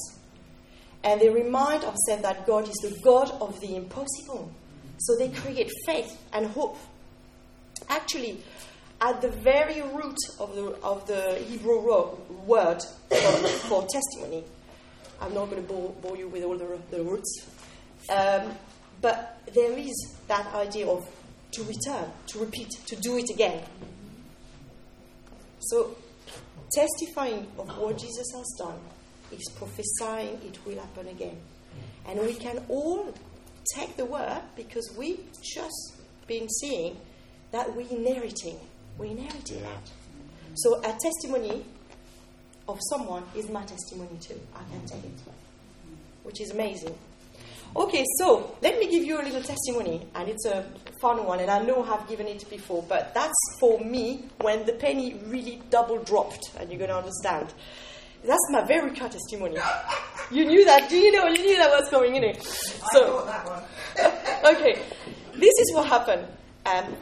And 1.03 1.21
they 1.21 1.29
remind 1.29 1.85
ourselves 1.85 2.23
that 2.23 2.47
God 2.47 2.69
is 2.69 2.75
the 2.77 2.99
God 3.03 3.31
of 3.41 3.61
the 3.61 3.77
impossible. 3.77 4.53
So 4.99 5.17
they 5.17 5.29
create 5.29 5.71
faith 5.85 6.19
and 6.33 6.47
hope. 6.47 6.79
Actually, 7.89 8.43
at 9.05 9.21
the 9.21 9.29
very 9.29 9.83
root 9.83 10.17
of 10.41 10.55
the, 10.55 10.65
of 10.83 11.07
the 11.07 11.35
Hebrew 11.47 11.79
word 12.47 12.83
for, 13.11 13.49
for 13.69 13.87
testimony, 13.87 14.45
I'm 15.21 15.35
not 15.35 15.51
going 15.51 15.63
to 15.63 15.69
bore, 15.69 15.91
bore, 16.01 16.17
you 16.17 16.29
with 16.29 16.43
all 16.43 16.57
the, 16.57 16.79
the 16.91 17.03
roots, 17.03 17.47
um, 18.09 18.53
but 19.03 19.43
there 19.53 19.77
is 19.77 20.17
that 20.27 20.47
idea 20.55 20.87
of 20.87 21.07
to 21.53 21.63
return, 21.65 22.11
to 22.29 22.39
repeat, 22.39 22.71
to 22.87 22.97
do 22.97 23.19
it 23.19 23.29
again. 23.29 23.63
So, 25.61 25.97
testifying 26.73 27.47
of 27.59 27.77
what 27.77 27.99
Jesus 27.99 28.27
has 28.35 28.55
done 28.59 28.79
is 29.31 29.45
prophesying 29.57 30.41
it 30.47 30.59
will 30.65 30.79
happen 30.79 31.09
again. 31.09 31.37
And 32.07 32.21
we 32.21 32.35
can 32.35 32.63
all 32.69 33.13
take 33.75 33.97
the 33.97 34.07
word 34.07 34.41
because 34.57 34.91
we've 34.97 35.31
just 35.43 35.95
been 36.27 36.49
seeing 36.49 36.97
that 37.53 37.75
we're 37.77 37.89
inheriting. 37.89 38.59
We're 38.99 39.07
inheriting 39.07 39.59
yeah. 39.59 39.69
that. 39.69 39.91
So, 40.55 40.79
a 40.81 40.97
testimony 40.99 41.65
of 42.69 42.79
someone 42.91 43.25
is 43.35 43.49
my 43.51 43.65
testimony 43.65 44.19
too. 44.21 44.41
I 44.55 44.61
can 44.71 44.87
take 44.87 45.05
it, 45.05 45.21
which 46.23 46.41
is 46.41 46.51
amazing. 46.51 46.97
Okay, 47.77 48.05
so 48.19 48.57
let 48.63 48.79
me 48.79 48.89
give 48.89 49.03
you 49.03 49.21
a 49.21 49.25
little 49.25 49.43
testimony, 49.43 50.07
and 50.15 50.29
it's 50.29 50.47
a 50.47 50.65
fun 51.01 51.27
one, 51.27 51.41
and 51.41 51.51
I 51.51 51.61
know 51.65 51.83
I've 51.83 52.09
given 52.09 52.29
it 52.29 52.49
before, 52.49 52.85
but 52.89 53.13
that's 53.15 53.35
for 53.59 53.81
me 53.81 54.27
when 54.41 54.65
the 54.65 54.75
penny 54.75 55.15
really 55.27 55.61
double 55.71 55.99
dropped, 55.99 56.51
and 56.59 56.71
you're 56.71 56.79
going 56.79 56.91
to 56.91 56.99
understand. 56.99 57.53
That's 58.23 58.47
my 58.51 58.63
verruca 58.63 59.11
testimony. 59.11 59.57
You 60.31 60.47
knew 60.47 60.65
that, 60.65 60.89
do 60.89 60.97
you 60.97 61.11
know? 61.13 61.27
You 61.27 61.45
knew 61.45 61.57
that 61.57 61.71
was 61.71 61.91
coming 61.91 62.15
in 62.15 62.25
it. 62.25 62.43
So, 62.93 63.29
okay, 63.99 64.81
this 65.35 65.53
is 65.59 65.75
what 65.75 65.89
happened. 65.89 66.27
Um, 66.65 66.95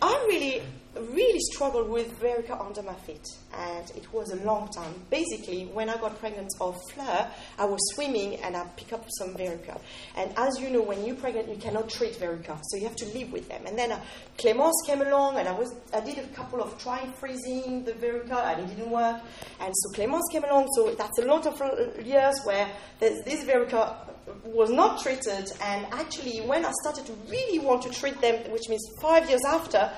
I 0.00 0.24
really 0.28 0.62
really 0.94 1.40
struggled 1.52 1.88
with 1.88 2.20
verruca 2.20 2.60
under 2.60 2.82
my 2.82 2.94
feet, 2.94 3.24
and 3.54 3.90
it 3.96 4.12
was 4.12 4.30
a 4.30 4.36
long 4.44 4.68
time. 4.68 4.94
Basically, 5.10 5.64
when 5.66 5.88
I 5.88 5.96
got 5.96 6.18
pregnant 6.18 6.50
of 6.60 6.78
Fleur, 6.92 7.30
I 7.58 7.64
was 7.64 7.78
swimming 7.94 8.36
and 8.36 8.56
I 8.56 8.64
picked 8.76 8.92
up 8.92 9.04
some 9.18 9.34
verruca. 9.34 9.80
And 10.16 10.32
as 10.36 10.58
you 10.60 10.70
know, 10.70 10.82
when 10.82 11.04
you're 11.04 11.16
pregnant, 11.16 11.48
you 11.48 11.56
cannot 11.56 11.88
treat 11.88 12.14
verruca, 12.14 12.60
so 12.62 12.76
you 12.76 12.84
have 12.84 12.96
to 12.96 13.06
live 13.06 13.32
with 13.32 13.48
them. 13.48 13.62
And 13.66 13.78
then 13.78 13.92
uh, 13.92 14.00
Clémence 14.38 14.72
came 14.86 15.00
along, 15.00 15.38
and 15.38 15.48
I 15.48 15.52
was 15.52 15.74
I 15.94 16.00
did 16.00 16.18
a 16.18 16.26
couple 16.28 16.62
of 16.62 16.78
trying 16.78 17.12
freezing 17.12 17.84
the 17.84 17.92
verruca, 17.92 18.52
and 18.52 18.70
it 18.70 18.76
didn't 18.76 18.90
work. 18.90 19.20
And 19.60 19.72
so 19.74 19.98
Clémence 19.98 20.30
came 20.30 20.44
along, 20.44 20.68
so 20.76 20.94
that's 20.94 21.18
a 21.18 21.24
lot 21.24 21.46
of 21.46 22.06
years 22.06 22.38
where 22.44 22.68
this 23.00 23.44
verruca 23.44 23.96
was 24.44 24.70
not 24.70 25.02
treated. 25.02 25.50
And 25.62 25.86
actually, 25.92 26.40
when 26.40 26.64
I 26.64 26.72
started 26.82 27.06
to 27.06 27.12
really 27.28 27.58
want 27.58 27.82
to 27.82 27.90
treat 27.90 28.20
them, 28.20 28.50
which 28.52 28.68
means 28.68 28.82
five 29.00 29.28
years 29.28 29.42
after, 29.46 29.90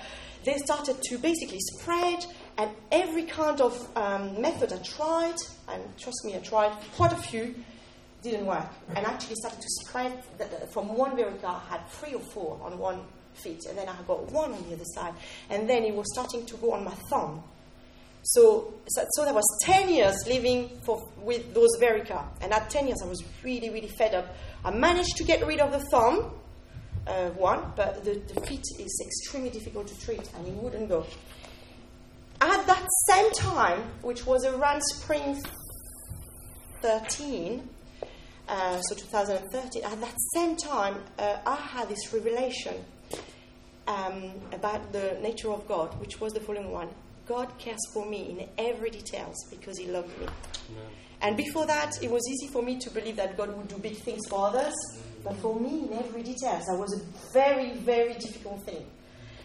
they 0.45 0.57
started 0.59 1.03
to 1.03 1.19
basically 1.19 1.59
spread, 1.61 2.25
and 2.59 2.71
every 2.93 3.25
kind 3.25 3.61
of 3.61 3.89
um, 3.97 4.41
method 4.41 4.73
I 4.73 4.79
tried, 4.79 5.37
and 5.69 5.83
trust 5.99 6.25
me, 6.25 6.35
I 6.35 6.39
tried 6.39 6.73
quite 6.97 7.13
a 7.13 7.17
few, 7.17 7.55
didn't 8.23 8.47
work. 8.47 8.67
And 8.95 9.07
actually 9.07 9.37
started 9.37 9.61
to 9.61 9.69
spread 9.87 10.25
from 10.73 10.97
one 10.97 11.17
verruca, 11.17 11.45
I 11.45 11.61
had 11.69 11.89
three 11.89 12.15
or 12.15 12.21
four 12.21 12.61
on 12.63 12.79
one 12.79 13.01
feet, 13.35 13.65
and 13.69 13.77
then 13.77 13.89
I 13.89 13.97
got 14.07 14.31
one 14.33 14.53
on 14.53 14.63
the 14.69 14.75
other 14.75 14.85
side, 14.95 15.15
and 15.51 15.69
then 15.69 15.85
it 15.85 15.95
was 15.95 16.07
starting 16.13 16.45
to 16.47 16.57
go 16.57 16.73
on 16.73 16.85
my 16.85 16.95
thumb. 17.11 17.43
So, 18.23 18.73
so, 18.89 19.05
so 19.11 19.25
that 19.27 19.35
was 19.35 19.45
10 19.65 19.91
years 19.91 20.17
living 20.27 20.71
for, 20.85 21.11
with 21.19 21.53
those 21.53 21.77
verruca, 21.81 22.25
and 22.41 22.53
at 22.53 22.71
10 22.71 22.87
years 22.87 23.03
I 23.03 23.07
was 23.07 23.23
really, 23.43 23.71
really 23.71 23.91
fed 23.99 24.15
up. 24.15 24.35
I 24.65 24.71
managed 24.71 25.17
to 25.17 25.25
get 25.25 25.47
rid 25.47 25.61
of 25.61 25.73
the 25.73 25.81
thumb, 25.91 26.31
uh, 27.07 27.31
one, 27.31 27.73
but 27.77 28.05
the, 28.05 28.15
the 28.33 28.41
feet 28.47 28.65
is 28.79 29.03
extremely 29.05 29.51
difficult 29.51 29.87
to 29.89 29.99
treat 30.01 30.29
and 30.37 30.47
it 30.47 30.55
wouldn't 30.55 30.89
go. 30.89 31.07
At 32.41 32.67
that 32.67 32.87
same 33.09 33.31
time, 33.33 33.81
which 34.03 34.27
was 34.27 34.45
around 34.45 34.83
spring 34.83 35.43
13, 36.83 37.69
uh, 38.49 38.81
so 38.81 38.95
2013, 38.95 39.85
at 39.85 40.01
that 40.01 40.15
same 40.35 40.57
time, 40.57 40.97
uh, 41.19 41.39
I 41.47 41.57
had 41.57 41.89
this 41.89 42.13
revelation 42.13 42.75
um, 43.87 44.33
about 44.53 44.93
the 44.93 45.19
nature 45.23 45.51
of 45.51 45.67
God, 45.67 45.99
which 46.01 46.21
was 46.21 46.33
the 46.33 46.41
following 46.41 46.71
one 46.71 46.89
God 47.27 47.57
cares 47.59 47.81
for 47.93 48.05
me 48.05 48.37
in 48.39 48.49
every 48.59 48.91
details 48.91 49.37
because 49.51 49.79
He 49.79 49.87
loved 49.87 50.19
me. 50.21 50.27
Yeah. 50.69 50.83
And 51.25 51.39
before 51.39 51.65
that, 51.65 51.91
it 52.03 52.11
was 52.11 52.23
easy 52.31 52.53
for 52.53 52.63
me 52.63 52.79
to 52.79 52.91
believe 52.91 53.17
that 53.17 53.35
God 53.35 53.57
would 53.57 53.69
do 53.69 53.79
big 53.79 53.97
things 53.97 54.21
for 54.29 54.47
others. 54.47 54.75
But 55.25 55.35
for 55.39 55.59
me, 55.59 55.89
in 55.91 55.95
every 55.95 56.23
detail, 56.23 56.61
that 56.69 56.77
was 56.79 57.01
a 57.01 57.33
very, 57.33 57.73
very 57.79 58.13
difficult 58.13 58.63
thing. 58.67 58.85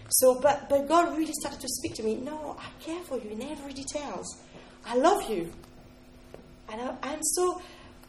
So, 0.10 0.42
but, 0.42 0.68
but 0.68 0.90
God 0.90 1.18
really 1.18 1.32
started 1.40 1.62
to 1.62 1.70
speak 1.70 1.94
to 1.96 2.04
me. 2.04 2.16
No, 2.16 2.58
I 2.60 2.84
care 2.84 3.02
for 3.04 3.18
you 3.18 3.30
in 3.30 3.42
every 3.44 3.72
details. 3.72 4.42
I 4.86 4.98
love 4.98 5.30
you. 5.30 5.54
And 6.70 6.82
I, 6.82 6.98
I'm 7.02 7.24
so, 7.24 7.62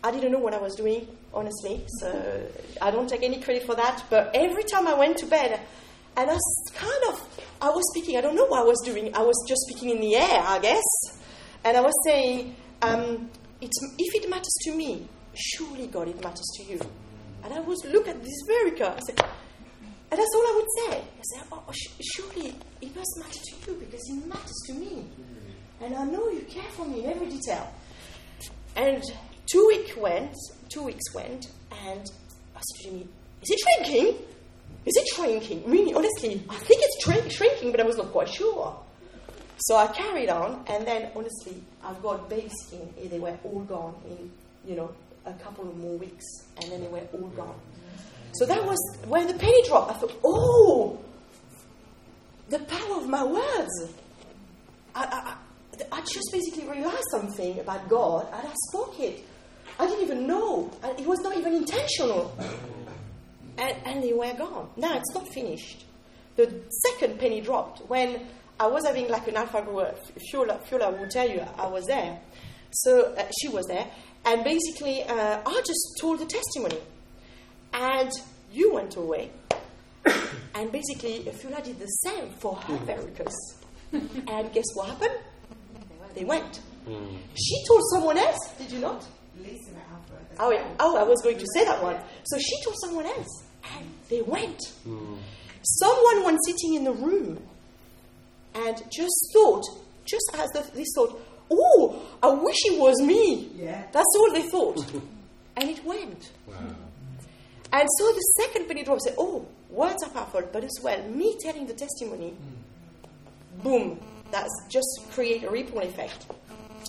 I 0.03 0.11
didn't 0.11 0.33
know 0.33 0.41
what 0.41 0.53
I 0.53 0.59
was 0.59 0.75
doing, 0.75 1.07
honestly. 1.33 1.85
So 2.01 2.43
I 2.83 2.91
don't 2.91 3.09
take 3.09 3.23
any 3.23 3.41
credit 3.41 3.67
for 3.67 3.77
that. 3.77 4.03
But 4.11 4.33
every 4.35 4.65
time 4.65 4.89
I 4.89 4.95
went 4.95 5.17
to 5.19 5.27
bed, 5.27 5.61
and 6.17 6.29
I 6.29 6.33
was 6.33 6.73
kind 6.75 7.05
of, 7.09 7.45
I 7.63 7.71
was 7.71 7.85
speaking, 7.95 8.17
I 8.17 8.21
don't 8.21 8.35
know 8.35 8.47
what 8.47 8.63
I 8.63 8.65
was 8.65 8.83
doing. 8.85 9.15
I 9.15 9.23
was 9.23 9.37
just 9.47 9.61
speaking 9.69 9.91
in 9.91 10.01
the 10.01 10.17
air, 10.17 10.43
I 10.43 10.59
guess. 10.59 10.83
And 11.63 11.77
I 11.77 11.81
was 11.83 11.95
saying, 12.05 12.57
um, 12.83 13.31
if 13.61 14.15
it 14.15 14.29
matters 14.31 14.55
to 14.65 14.75
me, 14.77 15.07
surely 15.35 15.87
God, 15.87 16.09
it 16.09 16.23
matters 16.23 16.47
to 16.57 16.65
you. 16.65 16.81
And 17.45 17.55
I 17.55 17.61
was 17.61 17.85
look 17.87 18.09
at 18.09 18.23
this 18.23 18.43
verruca. 18.49 18.97
I 18.97 19.01
said, 19.01 19.21
and 20.11 20.19
that's 20.19 20.35
all 20.35 20.43
I 20.43 20.55
would 20.57 20.93
say. 20.93 20.99
I 20.99 21.23
said, 21.23 21.47
oh, 21.53 21.63
oh 21.69 21.73
sh- 21.73 21.89
surely 22.15 22.55
it 22.81 22.97
must 22.97 23.19
matter 23.19 23.39
to 23.39 23.71
you 23.71 23.79
because 23.79 24.01
it 24.09 24.27
matters 24.27 24.63
to 24.67 24.75
me. 24.75 25.05
And 25.81 25.95
I 25.95 26.05
know 26.05 26.29
you 26.29 26.41
care 26.43 26.69
for 26.73 26.85
me 26.85 27.05
in 27.05 27.11
every 27.11 27.29
detail. 27.29 27.73
And 28.77 29.03
two 29.51 29.67
weeks 29.69 29.97
went, 29.97 30.35
two 30.69 30.83
weeks 30.83 31.15
went, 31.15 31.47
and 31.87 32.05
I 32.55 32.61
said 32.61 32.77
to 32.77 32.85
Jimmy, 32.85 33.09
is 33.43 33.51
it 33.51 33.59
shrinking? 33.61 34.15
Is 34.87 34.97
it 34.97 35.09
shrinking? 35.15 35.71
Really, 35.71 35.95
honestly, 35.95 36.43
I 36.49 36.57
think 36.57 36.81
it's 36.83 37.05
shrink- 37.05 37.31
shrinking, 37.31 37.71
but 37.71 37.81
I 37.81 37.85
was 37.85 37.97
not 37.97 38.13
quite 38.13 38.29
sure. 38.29 38.79
So 39.61 39.77
I 39.77 39.89
carried 39.89 40.31
on, 40.31 40.65
and 40.69 40.87
then 40.87 41.11
honestly, 41.15 41.63
I've 41.85 42.03
got 42.03 42.29
baby 42.31 42.51
skin. 42.67 42.93
Eh, 42.99 43.09
they 43.09 43.19
were 43.19 43.37
all 43.45 43.61
gone 43.61 43.95
in, 44.09 44.31
you 44.67 44.75
know, 44.77 44.91
a 45.27 45.33
couple 45.35 45.69
of 45.69 45.77
more 45.77 45.99
weeks, 45.99 46.25
and 46.61 46.73
then 46.73 46.81
they 46.81 46.89
were 46.89 47.03
all 47.13 47.29
gone. 47.29 47.61
So 48.33 48.47
that 48.47 48.65
was 48.65 48.79
when 49.07 49.27
the 49.27 49.35
penny 49.35 49.63
dropped. 49.67 49.91
I 49.91 49.95
thought, 49.95 50.19
oh, 50.25 50.99
the 52.49 52.61
power 52.61 52.97
of 52.97 53.09
my 53.09 53.23
words. 53.25 53.93
I, 54.95 55.05
I, 55.05 55.37
I 55.93 56.01
just 56.01 56.31
basically 56.33 56.69
realized 56.69 57.05
something 57.11 57.61
about 57.61 57.89
God, 57.89 58.29
and 58.33 58.49
I 58.49 58.53
spoke 58.69 58.99
it. 58.99 59.25
I 59.79 59.87
didn't 59.87 60.03
even 60.03 60.27
know. 60.27 60.71
It 60.99 61.07
was 61.07 61.21
not 61.21 61.37
even 61.37 61.55
intentional. 61.55 62.37
And, 63.59 63.77
and 63.85 64.03
they 64.03 64.13
were 64.13 64.33
gone. 64.35 64.71
Now 64.77 64.97
it's 64.97 65.15
not 65.15 65.29
finished. 65.29 65.85
The 66.37 66.63
second 66.89 67.19
penny 67.19 67.41
dropped 67.41 67.81
when 67.89 68.27
I 68.61 68.67
was 68.67 68.87
having 68.87 69.09
like 69.09 69.27
an 69.27 69.37
alpha 69.37 69.63
grower. 69.63 69.95
Fiola, 70.31 70.61
Fiola 70.69 70.97
will 70.97 71.09
tell 71.09 71.27
you 71.27 71.41
I 71.57 71.67
was 71.67 71.87
there. 71.87 72.21
So 72.71 73.15
uh, 73.15 73.25
she 73.41 73.49
was 73.49 73.65
there. 73.67 73.87
And 74.27 74.45
basically, 74.45 75.03
uh, 75.05 75.41
I 75.47 75.63
just 75.67 75.97
told 75.99 76.19
the 76.19 76.27
testimony. 76.27 76.77
And 77.73 78.13
you 78.53 78.75
went 78.75 78.97
away. 78.97 79.31
and 80.55 80.71
basically, 80.71 81.21
Fiola 81.33 81.65
did 81.65 81.79
the 81.79 81.87
same 81.87 82.33
for 82.33 82.55
her 82.55 82.77
verrucas. 82.77 83.35
and 83.93 84.53
guess 84.53 84.67
what 84.75 84.91
happened? 84.91 85.19
They 86.15 86.25
went. 86.25 86.61
Mm. 86.87 87.17
She 87.35 87.65
told 87.67 87.81
someone 87.95 88.19
else, 88.19 88.53
did 88.59 88.71
you 88.73 88.81
not? 88.81 89.07
Oh, 90.39 90.51
yeah. 90.51 90.69
oh, 90.81 90.99
I 90.99 91.03
was 91.03 91.23
going 91.23 91.39
to 91.39 91.47
say 91.55 91.65
that 91.65 91.83
one. 91.83 91.97
So 92.25 92.39
she 92.39 92.63
told 92.63 92.77
someone 92.85 93.07
else, 93.07 93.43
and 93.75 93.87
they 94.11 94.21
went. 94.21 94.61
Mm. 94.87 95.17
Someone 95.63 96.25
was 96.25 96.39
sitting 96.47 96.75
in 96.75 96.85
the 96.85 96.93
room 96.93 97.43
and 98.55 98.77
just 98.91 99.31
thought, 99.33 99.65
just 100.05 100.31
as 100.35 100.49
they 100.73 100.85
thought, 100.95 101.21
oh, 101.51 102.03
I 102.23 102.29
wish 102.31 102.57
it 102.65 102.79
was 102.79 103.01
me. 103.03 103.51
Yeah. 103.57 103.83
That's 103.93 104.07
all 104.19 104.33
they 104.33 104.43
thought. 104.43 104.85
and 105.57 105.69
it 105.69 105.85
went. 105.85 106.31
Wow. 106.47 106.57
And 107.73 107.89
so 107.99 108.13
the 108.13 108.33
second 108.41 108.67
penny 108.67 108.83
drop 108.83 109.01
said, 109.01 109.15
oh, 109.19 109.47
words 109.69 110.03
are 110.03 110.11
powerful, 110.11 110.43
but 110.53 110.65
as 110.65 110.77
well, 110.83 111.03
me 111.09 111.37
telling 111.41 111.67
the 111.67 111.75
testimony, 111.75 112.35
mm. 112.35 113.63
boom, 113.63 114.01
that's 114.31 114.51
just 114.69 115.07
create 115.13 115.45
a 115.45 115.51
ripple 115.51 115.81
effect. 115.81 116.27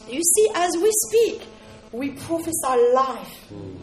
You 0.07 0.21
see, 0.21 0.47
as 0.55 0.71
we 0.77 0.91
speak, 1.07 1.47
we 1.91 2.11
prophesy 2.11 2.91
life. 2.93 3.51
Mm. 3.53 3.77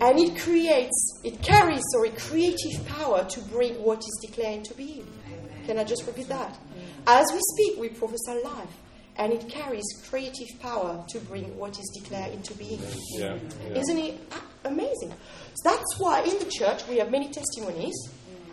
And 0.00 0.18
it 0.18 0.38
creates, 0.40 1.20
it 1.24 1.42
carries, 1.42 1.82
sorry, 1.92 2.10
creative 2.10 2.86
power 2.86 3.24
to 3.24 3.40
bring 3.42 3.74
what 3.82 3.98
is 3.98 4.18
declared 4.26 4.58
into 4.58 4.74
being. 4.74 5.06
Can 5.66 5.76
I 5.78 5.84
just 5.84 6.06
repeat 6.06 6.28
that? 6.28 6.56
As 7.06 7.26
we 7.32 7.40
speak, 7.40 7.78
we 7.78 7.88
prophesy 7.88 8.40
life. 8.44 8.76
And 9.16 9.32
it 9.32 9.48
carries 9.48 9.84
creative 10.08 10.46
power 10.60 11.04
to 11.08 11.18
bring 11.20 11.56
what 11.58 11.78
is 11.78 12.00
declared 12.00 12.32
into 12.32 12.54
being. 12.54 12.80
Yeah, 13.16 13.36
yeah. 13.68 13.78
Isn't 13.78 13.98
it 13.98 14.20
amazing? 14.64 15.12
So 15.54 15.70
that's 15.70 15.98
why 15.98 16.22
in 16.22 16.38
the 16.38 16.48
church 16.48 16.86
we 16.86 16.98
have 16.98 17.10
many 17.10 17.28
testimonies, 17.28 17.96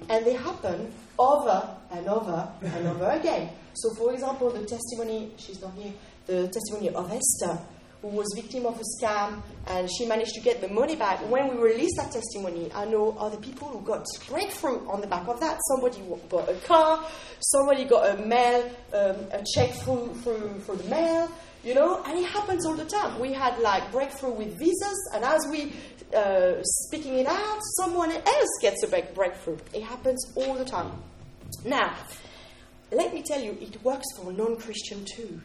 and 0.09 0.25
they 0.25 0.33
happen 0.33 0.91
over 1.19 1.69
and 1.91 2.07
over 2.07 2.49
and 2.63 2.87
over 2.87 3.09
again. 3.11 3.49
So, 3.73 3.93
for 3.95 4.13
example, 4.13 4.49
the 4.49 4.65
testimony, 4.65 5.31
she's 5.37 5.61
not 5.61 5.73
here, 5.75 5.93
the 6.25 6.47
testimony 6.47 6.89
of 6.89 7.11
Esther, 7.11 7.59
who 8.05 8.17
was 8.17 8.31
victim 8.35 8.67
of 8.67 8.79
a 8.79 8.83
scam 9.03 9.41
and 9.67 9.89
she 9.97 10.05
managed 10.05 10.35
to 10.35 10.41
get 10.41 10.61
the 10.61 10.67
money 10.67 10.95
back. 10.95 11.19
When 11.29 11.49
we 11.49 11.57
released 11.57 11.95
that 11.97 12.11
testimony, 12.11 12.71
I 12.73 12.85
know 12.85 13.15
other 13.19 13.37
people 13.37 13.67
who 13.67 13.81
got 13.81 14.05
breakthrough 14.29 14.87
on 14.87 15.01
the 15.01 15.07
back 15.07 15.27
of 15.27 15.39
that. 15.39 15.59
Somebody 15.69 16.01
got 16.29 16.47
a 16.47 16.53
car, 16.55 17.03
somebody 17.39 17.85
got 17.85 18.19
a 18.19 18.25
mail, 18.25 18.69
um, 18.93 19.15
a 19.31 19.43
check 19.55 19.71
through, 19.71 20.13
through, 20.21 20.59
through 20.59 20.75
the 20.75 20.89
mail, 20.89 21.31
you 21.63 21.73
know, 21.73 22.03
and 22.03 22.19
it 22.19 22.25
happens 22.25 22.63
all 22.67 22.75
the 22.75 22.85
time. 22.85 23.19
We 23.19 23.33
had 23.33 23.57
like 23.59 23.91
breakthrough 23.91 24.33
with 24.33 24.59
visas, 24.59 25.09
and 25.15 25.25
as 25.25 25.47
we 25.49 25.73
uh, 26.15 26.61
speaking 26.61 27.15
it 27.15 27.25
out, 27.25 27.59
someone 27.77 28.11
else 28.11 28.49
gets 28.61 28.83
a 28.83 28.87
big 28.87 29.15
breakthrough. 29.15 29.57
It 29.73 29.81
happens 29.81 30.31
all 30.35 30.53
the 30.53 30.65
time. 30.65 30.91
Now, 31.63 31.97
let 32.91 33.15
me 33.15 33.23
tell 33.23 33.41
you, 33.41 33.57
it 33.59 33.83
works 33.83 34.05
for 34.15 34.31
non-Christian 34.31 35.05
too. 35.05 35.41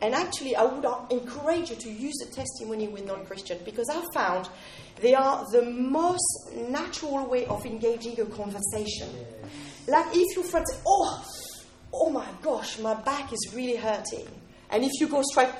And 0.00 0.14
actually, 0.14 0.54
I 0.54 0.64
would 0.64 0.84
encourage 1.10 1.70
you 1.70 1.76
to 1.76 1.90
use 1.90 2.14
the 2.18 2.32
testimony 2.32 2.86
with 2.86 3.04
non 3.04 3.26
Christian 3.26 3.58
because 3.64 3.88
I 3.90 4.02
found 4.14 4.48
they 5.00 5.14
are 5.14 5.44
the 5.50 5.62
most 5.62 6.52
natural 6.54 7.26
way 7.26 7.46
of 7.46 7.64
engaging 7.66 8.20
a 8.20 8.26
conversation. 8.26 9.08
Like 9.88 10.06
if 10.14 10.36
your 10.36 10.44
friend 10.44 10.64
says, 10.68 10.80
Oh, 10.86 11.24
oh 11.92 12.10
my 12.10 12.26
gosh, 12.42 12.78
my 12.78 12.94
back 12.94 13.32
is 13.32 13.52
really 13.54 13.76
hurting. 13.76 14.26
And 14.70 14.84
if 14.84 14.92
you 15.00 15.08
go 15.08 15.22
straight, 15.22 15.50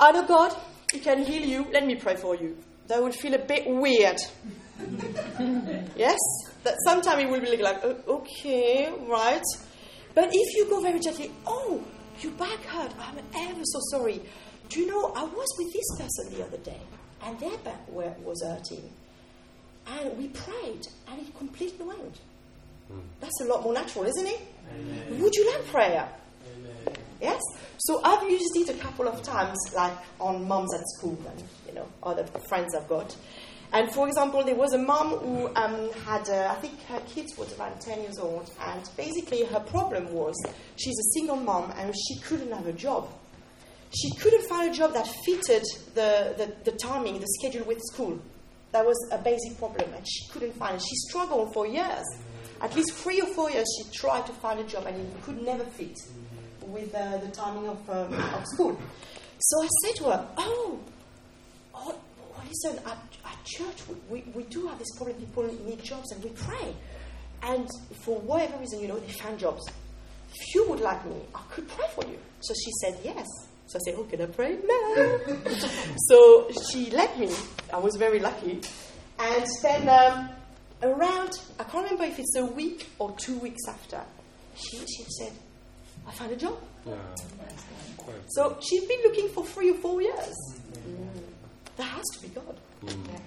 I 0.00 0.12
know 0.12 0.26
God, 0.26 0.56
He 0.92 1.00
can 1.00 1.24
heal 1.24 1.44
you, 1.44 1.66
let 1.72 1.86
me 1.86 1.96
pray 1.96 2.16
for 2.16 2.34
you. 2.34 2.56
That 2.88 3.02
would 3.02 3.14
feel 3.14 3.34
a 3.34 3.38
bit 3.38 3.66
weird. 3.66 4.18
yes? 5.96 6.18
That 6.62 6.76
sometimes 6.84 7.22
it 7.22 7.28
will 7.28 7.40
be 7.40 7.56
like, 7.56 7.80
oh, 7.82 7.96
okay, 8.08 8.90
right. 9.08 9.42
But 10.14 10.30
if 10.32 10.56
you 10.56 10.68
go 10.70 10.80
very 10.80 11.00
gently, 11.00 11.30
oh, 11.46 11.82
your 12.22 12.32
back 12.32 12.62
hurt. 12.64 12.92
I'm 12.98 13.18
ever 13.48 13.60
so 13.64 13.78
sorry. 13.90 14.20
Do 14.68 14.80
you 14.80 14.86
know, 14.86 15.12
I 15.14 15.24
was 15.24 15.48
with 15.58 15.72
this 15.72 15.86
person 15.98 16.38
the 16.38 16.44
other 16.44 16.58
day, 16.58 16.80
and 17.24 17.38
their 17.38 17.56
back 17.58 17.88
was 17.88 18.42
hurting. 18.42 18.90
And 19.86 20.18
we 20.18 20.28
prayed, 20.28 20.86
and 21.08 21.20
it 21.20 21.36
completely 21.38 21.86
went. 21.86 22.18
Hmm. 22.88 23.00
That's 23.20 23.40
a 23.42 23.44
lot 23.44 23.62
more 23.62 23.72
natural, 23.72 24.04
isn't 24.04 24.26
it? 24.26 24.40
Amen. 24.72 25.20
Would 25.20 25.34
you 25.34 25.50
like 25.52 25.66
prayer? 25.66 26.08
Amen. 26.56 26.96
Yes? 27.20 27.40
So 27.78 28.02
I've 28.02 28.28
used 28.28 28.56
it 28.56 28.70
a 28.70 28.74
couple 28.74 29.06
of 29.06 29.22
times, 29.22 29.56
like 29.74 29.96
on 30.18 30.46
moms 30.48 30.74
at 30.74 30.82
school 30.96 31.18
and, 31.28 31.42
you 31.68 31.74
know, 31.74 31.86
other 32.02 32.24
friends 32.48 32.74
I've 32.74 32.88
got. 32.88 33.14
And 33.72 33.92
for 33.92 34.06
example, 34.08 34.44
there 34.44 34.54
was 34.54 34.72
a 34.72 34.78
mom 34.78 35.10
who 35.18 35.48
um, 35.56 35.90
had, 36.04 36.28
uh, 36.28 36.54
I 36.56 36.60
think 36.60 36.80
her 36.84 37.00
kids 37.00 37.36
was 37.36 37.52
around 37.58 37.80
10 37.80 38.02
years 38.02 38.18
old, 38.18 38.50
and 38.60 38.88
basically 38.96 39.44
her 39.44 39.60
problem 39.60 40.12
was 40.12 40.34
she's 40.76 40.94
a 40.98 41.18
single 41.18 41.36
mom 41.36 41.72
and 41.76 41.94
she 41.96 42.20
couldn't 42.20 42.52
have 42.52 42.66
a 42.66 42.72
job. 42.72 43.08
She 43.94 44.10
couldn't 44.18 44.48
find 44.48 44.72
a 44.72 44.74
job 44.74 44.92
that 44.94 45.06
fitted 45.24 45.64
the, 45.94 46.34
the, 46.36 46.70
the 46.70 46.76
timing, 46.76 47.18
the 47.18 47.26
schedule 47.38 47.64
with 47.66 47.80
school. 47.92 48.20
That 48.72 48.84
was 48.84 48.96
a 49.12 49.18
basic 49.18 49.58
problem, 49.58 49.92
and 49.94 50.06
she 50.06 50.28
couldn't 50.28 50.54
find 50.56 50.76
it. 50.76 50.82
She 50.82 50.96
struggled 51.08 51.52
for 51.52 51.66
years. 51.66 52.04
At 52.60 52.74
least 52.74 52.92
three 52.92 53.20
or 53.20 53.26
four 53.28 53.50
years, 53.50 53.66
she 53.78 53.96
tried 53.96 54.26
to 54.26 54.32
find 54.32 54.60
a 54.60 54.64
job, 54.64 54.86
and 54.86 54.96
it 54.96 55.22
could 55.22 55.42
never 55.42 55.64
fit 55.64 55.96
with 56.62 56.94
uh, 56.94 57.18
the 57.18 57.28
timing 57.28 57.68
of, 57.68 57.90
um, 57.90 58.12
of 58.34 58.44
school. 58.46 58.78
So 59.38 59.62
I 59.62 59.68
said 59.84 59.96
to 59.96 60.04
her, 60.04 60.28
Oh, 60.36 60.80
oh 61.74 62.00
listen, 62.48 62.78
at, 62.86 62.98
at 63.24 63.44
church, 63.44 63.76
we, 63.88 64.20
we, 64.20 64.32
we 64.34 64.42
do 64.44 64.66
have 64.66 64.78
this 64.78 64.94
problem. 64.96 65.16
People 65.18 65.44
need 65.64 65.82
jobs 65.82 66.12
and 66.12 66.22
we 66.22 66.30
pray. 66.30 66.74
And 67.42 67.68
for 68.02 68.18
whatever 68.20 68.56
reason, 68.58 68.80
you 68.80 68.88
know, 68.88 68.98
they 68.98 69.12
find 69.12 69.38
jobs. 69.38 69.62
If 70.34 70.54
you 70.54 70.68
would 70.68 70.80
like 70.80 71.04
me, 71.06 71.16
I 71.34 71.40
could 71.50 71.68
pray 71.68 71.86
for 71.94 72.04
you. 72.04 72.18
So 72.40 72.54
she 72.54 72.70
said 72.82 73.00
yes. 73.04 73.26
So 73.66 73.78
I 73.78 73.80
said, 73.84 73.94
Oh, 73.98 74.04
can 74.04 74.22
I 74.22 74.26
pray? 74.26 74.58
No. 74.64 75.20
so 76.08 76.50
she 76.70 76.90
let 76.90 77.18
me. 77.18 77.30
I 77.72 77.78
was 77.78 77.96
very 77.96 78.20
lucky. 78.20 78.60
And 79.18 79.46
then 79.62 79.88
um, 79.88 80.28
around, 80.82 81.30
I 81.58 81.64
can't 81.64 81.84
remember 81.84 82.04
if 82.04 82.18
it's 82.18 82.36
a 82.36 82.44
week 82.44 82.86
or 82.98 83.12
two 83.18 83.38
weeks 83.38 83.62
after, 83.68 84.02
she, 84.54 84.78
she 84.78 85.04
said, 85.18 85.32
I 86.06 86.12
found 86.12 86.32
a 86.32 86.36
job. 86.36 86.58
Yeah. 86.86 86.94
So 88.28 88.56
she's 88.60 88.84
been 88.84 89.00
looking 89.02 89.28
for 89.30 89.44
three 89.44 89.70
or 89.70 89.74
four 89.74 90.00
years. 90.00 90.34
Mm. 90.72 91.25
That 91.76 91.84
has 91.84 92.04
to 92.14 92.22
be 92.22 92.28
God. 92.28 92.58
Mm. 92.84 93.06
Yeah. 93.08 93.18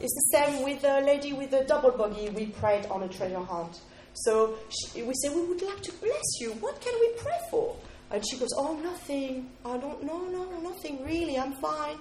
It's 0.00 0.14
the 0.14 0.38
same 0.38 0.62
with 0.62 0.82
the 0.82 1.00
lady 1.00 1.32
with 1.32 1.50
the 1.50 1.64
double 1.64 1.90
buggy 1.90 2.28
we 2.30 2.46
prayed 2.46 2.86
on 2.86 3.02
a 3.02 3.08
treasure 3.08 3.40
hunt. 3.40 3.80
So 4.14 4.56
she, 4.70 5.02
we 5.02 5.14
say, 5.14 5.28
We 5.28 5.42
would 5.42 5.62
like 5.62 5.82
to 5.82 5.92
bless 5.94 6.40
you. 6.40 6.52
What 6.60 6.80
can 6.80 6.94
we 7.00 7.10
pray 7.18 7.38
for? 7.50 7.76
And 8.10 8.24
she 8.28 8.38
goes, 8.38 8.50
Oh, 8.56 8.76
nothing. 8.82 9.50
I 9.64 9.76
don't, 9.76 10.02
no, 10.02 10.24
no, 10.26 10.44
nothing 10.60 11.04
really. 11.04 11.38
I'm 11.38 11.52
fine. 11.54 11.98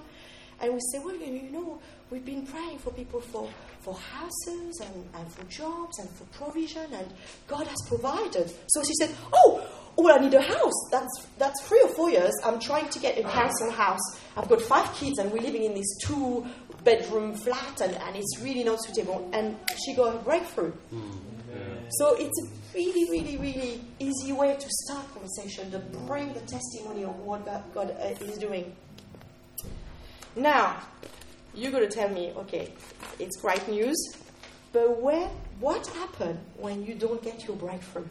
And 0.62 0.74
we 0.74 0.80
say, 0.91 1.00
Well, 1.00 1.15
you 1.15 1.50
know, 1.52 1.80
we've 2.10 2.26
been 2.26 2.46
praying 2.46 2.80
for 2.80 2.91
people 2.91 3.22
for, 3.22 3.50
for 3.82 3.94
houses 3.96 4.82
and, 4.82 5.10
and 5.15 5.32
for 5.32 5.44
jobs 5.46 6.00
and 6.00 6.10
for 6.10 6.26
provision, 6.38 6.94
and 6.94 7.08
God 7.48 7.68
has 7.68 7.78
provided. 7.88 8.52
So 8.68 8.84
she 8.84 8.94
said, 9.00 9.15
Oh, 9.34 9.65
oh, 9.98 10.12
I 10.12 10.20
need 10.20 10.34
a 10.34 10.41
house. 10.41 10.89
That's, 10.91 11.28
that's 11.38 11.62
three 11.63 11.82
or 11.82 11.89
four 11.89 12.10
years. 12.10 12.34
I'm 12.44 12.60
trying 12.60 12.89
to 12.89 13.00
get 13.00 13.18
a 13.18 13.24
council 13.24 13.72
house. 13.72 14.20
I've 14.38 14.50
got 14.50 14.62
five 14.62 14.94
kids, 14.96 15.20
and 15.20 15.32
we're 15.32 15.41
living 15.41 15.63
in 15.63 15.74
this 15.74 15.98
two 16.04 16.46
bedroom 16.84 17.34
flat, 17.34 17.82
and, 17.82 17.96
and 17.96 18.15
it's 18.15 18.39
really 18.41 18.63
not 18.63 18.84
suitable. 18.84 19.30
And 19.34 19.58
she 19.86 19.96
got 19.96 20.15
a 20.15 20.20
breakthrough. 20.20 20.74
Mm. 20.94 21.20
So 22.00 22.15
it's 22.15 22.39
a 22.44 22.78
really, 22.78 23.10
really, 23.10 23.38
really 23.38 23.82
easy 24.00 24.34
way 24.34 24.56
to 24.56 24.68
start 24.70 25.06
conversation, 25.13 25.72
to 25.72 25.80
bring 25.80 26.34
the 26.34 26.41
testimony 26.41 27.04
of 27.04 27.18
what 27.20 27.46
God 27.74 27.96
uh, 28.00 28.26
is 28.26 28.38
doing. 28.38 28.76
Now, 30.36 30.82
you're 31.56 31.72
going 31.72 31.88
to 31.88 31.94
tell 31.94 32.10
me, 32.10 32.32
okay, 32.38 32.74
it's 33.20 33.38
great 33.38 33.68
news, 33.68 33.98
but 34.74 35.02
where, 35.02 35.30
what 35.60 35.88
happened 35.88 36.39
when 36.58 36.86
you 36.86 36.96
don't 36.96 37.22
get 37.24 37.48
your 37.48 37.56
breakthrough? 37.56 38.06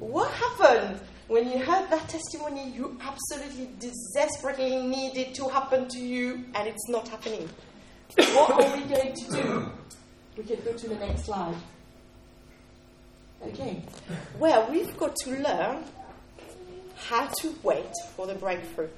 What 0.00 0.30
happened 0.32 1.00
when 1.28 1.50
you 1.50 1.58
heard 1.58 1.88
that 1.90 2.08
testimony 2.08 2.70
you 2.70 2.98
absolutely 3.00 3.70
desperately 4.14 4.82
needed 4.82 5.34
to 5.36 5.48
happen 5.48 5.88
to 5.88 5.98
you 5.98 6.44
and 6.54 6.68
it's 6.68 6.88
not 6.88 7.08
happening? 7.08 7.48
What 8.16 8.50
are 8.50 8.76
we 8.76 8.82
going 8.84 9.14
to 9.14 9.30
do? 9.30 9.70
We 10.36 10.44
can 10.44 10.64
go 10.64 10.72
to 10.72 10.88
the 10.88 10.96
next 10.96 11.24
slide. 11.26 11.54
Okay. 13.42 13.82
Well, 14.38 14.68
we've 14.70 14.96
got 14.96 15.14
to 15.16 15.30
learn 15.30 15.84
how 16.96 17.26
to 17.26 17.54
wait 17.62 17.92
for 18.16 18.26
the 18.26 18.34
breakthrough. 18.34 18.88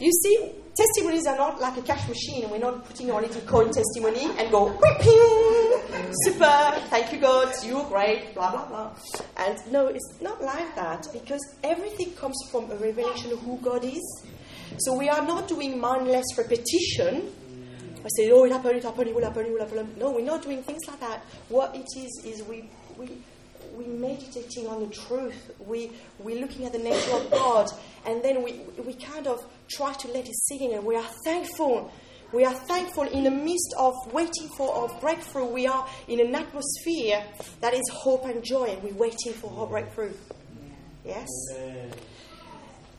You 0.00 0.10
see, 0.10 0.52
testimonies 0.76 1.26
are 1.26 1.36
not 1.36 1.60
like 1.60 1.76
a 1.76 1.82
cash 1.82 2.06
machine. 2.08 2.48
We're 2.50 2.58
not 2.58 2.84
putting 2.86 3.10
our 3.10 3.20
little 3.22 3.40
coin 3.42 3.72
testimony 3.72 4.28
and 4.38 4.50
go, 4.50 4.70
super, 6.24 6.80
thank 6.90 7.12
you, 7.12 7.20
God, 7.20 7.54
you're 7.64 7.84
great, 7.86 8.34
blah, 8.34 8.50
blah, 8.50 8.66
blah. 8.66 8.92
And 9.36 9.58
no, 9.70 9.86
it's 9.86 10.20
not 10.20 10.42
like 10.42 10.74
that 10.74 11.06
because 11.12 11.40
everything 11.62 12.12
comes 12.12 12.36
from 12.50 12.70
a 12.70 12.76
revelation 12.76 13.32
of 13.32 13.40
who 13.40 13.58
God 13.58 13.84
is. 13.84 14.24
So 14.78 14.96
we 14.98 15.08
are 15.08 15.24
not 15.24 15.46
doing 15.48 15.78
mindless 15.78 16.26
repetition. 16.36 17.32
I 18.04 18.08
say, 18.16 18.30
oh, 18.32 18.44
it 18.44 18.52
happened, 18.52 18.76
it 18.76 18.82
happened, 18.82 19.08
it 19.08 19.14
will 19.14 19.24
happen, 19.24 19.46
it 19.46 19.52
will 19.52 19.60
happen. 19.60 19.94
No, 19.96 20.10
we're 20.10 20.24
not 20.24 20.42
doing 20.42 20.62
things 20.62 20.80
like 20.86 21.00
that. 21.00 21.24
What 21.48 21.74
it 21.74 21.86
is, 21.96 22.22
is 22.24 22.42
we, 22.42 22.68
we 22.98 23.22
we're 23.76 23.88
meditating 23.88 24.66
on 24.66 24.80
the 24.80 24.94
truth. 24.94 25.50
We, 25.58 25.90
we're 26.18 26.40
looking 26.40 26.64
at 26.64 26.72
the 26.72 26.78
nature 26.78 27.12
of 27.12 27.30
God. 27.30 27.68
And 28.06 28.22
then 28.22 28.42
we, 28.42 28.60
we 28.84 28.94
kind 28.94 29.26
of 29.26 29.44
try 29.68 29.92
to 29.92 30.08
let 30.08 30.26
it 30.26 30.34
sink 30.34 30.62
in. 30.62 30.72
And 30.74 30.84
we 30.84 30.96
are 30.96 31.06
thankful. 31.24 31.92
We 32.32 32.44
are 32.44 32.54
thankful 32.54 33.04
in 33.04 33.24
the 33.24 33.30
midst 33.30 33.74
of 33.78 33.94
waiting 34.12 34.48
for 34.56 34.74
our 34.74 35.00
breakthrough. 35.00 35.46
We 35.46 35.66
are 35.66 35.86
in 36.08 36.20
an 36.20 36.34
atmosphere 36.34 37.24
that 37.60 37.74
is 37.74 37.82
hope 37.92 38.24
and 38.26 38.42
joy. 38.44 38.66
And 38.66 38.82
we're 38.82 38.94
waiting 38.94 39.32
for 39.32 39.52
our 39.58 39.66
breakthrough. 39.66 40.12
Yes? 41.04 41.28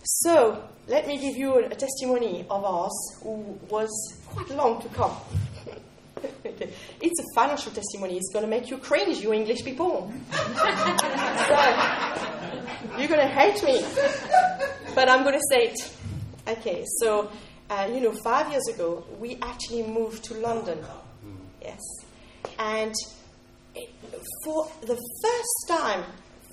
So, 0.03 0.63
let 0.87 1.07
me 1.07 1.17
give 1.17 1.35
you 1.35 1.65
a 1.65 1.75
testimony 1.75 2.45
of 2.49 2.63
ours 2.63 2.93
who 3.23 3.59
was 3.69 3.89
quite 4.27 4.49
long 4.51 4.81
to 4.81 4.89
come. 4.89 5.15
It's 6.43 7.19
a 7.19 7.23
financial 7.35 7.71
testimony. 7.71 8.17
It's 8.17 8.31
going 8.33 8.43
to 8.45 8.49
make 8.49 8.69
you 8.69 8.77
cringe, 8.77 9.19
you 9.19 9.33
English 9.33 9.63
people. 9.63 10.11
so, 10.31 10.39
you're 12.97 13.07
going 13.07 13.21
to 13.21 13.27
hate 13.27 13.63
me. 13.63 13.83
But 14.93 15.09
I'm 15.09 15.23
going 15.23 15.35
to 15.35 15.45
say 15.51 15.73
it. 15.73 15.91
Okay, 16.47 16.83
so, 16.99 17.29
uh, 17.69 17.89
you 17.91 17.99
know, 17.99 18.13
five 18.23 18.51
years 18.51 18.67
ago, 18.67 19.03
we 19.19 19.37
actually 19.41 19.83
moved 19.83 20.23
to 20.25 20.35
London. 20.35 20.79
Yes. 21.61 21.81
And 22.59 22.93
for 24.43 24.69
the 24.81 24.95
first 24.95 25.67
time, 25.67 26.03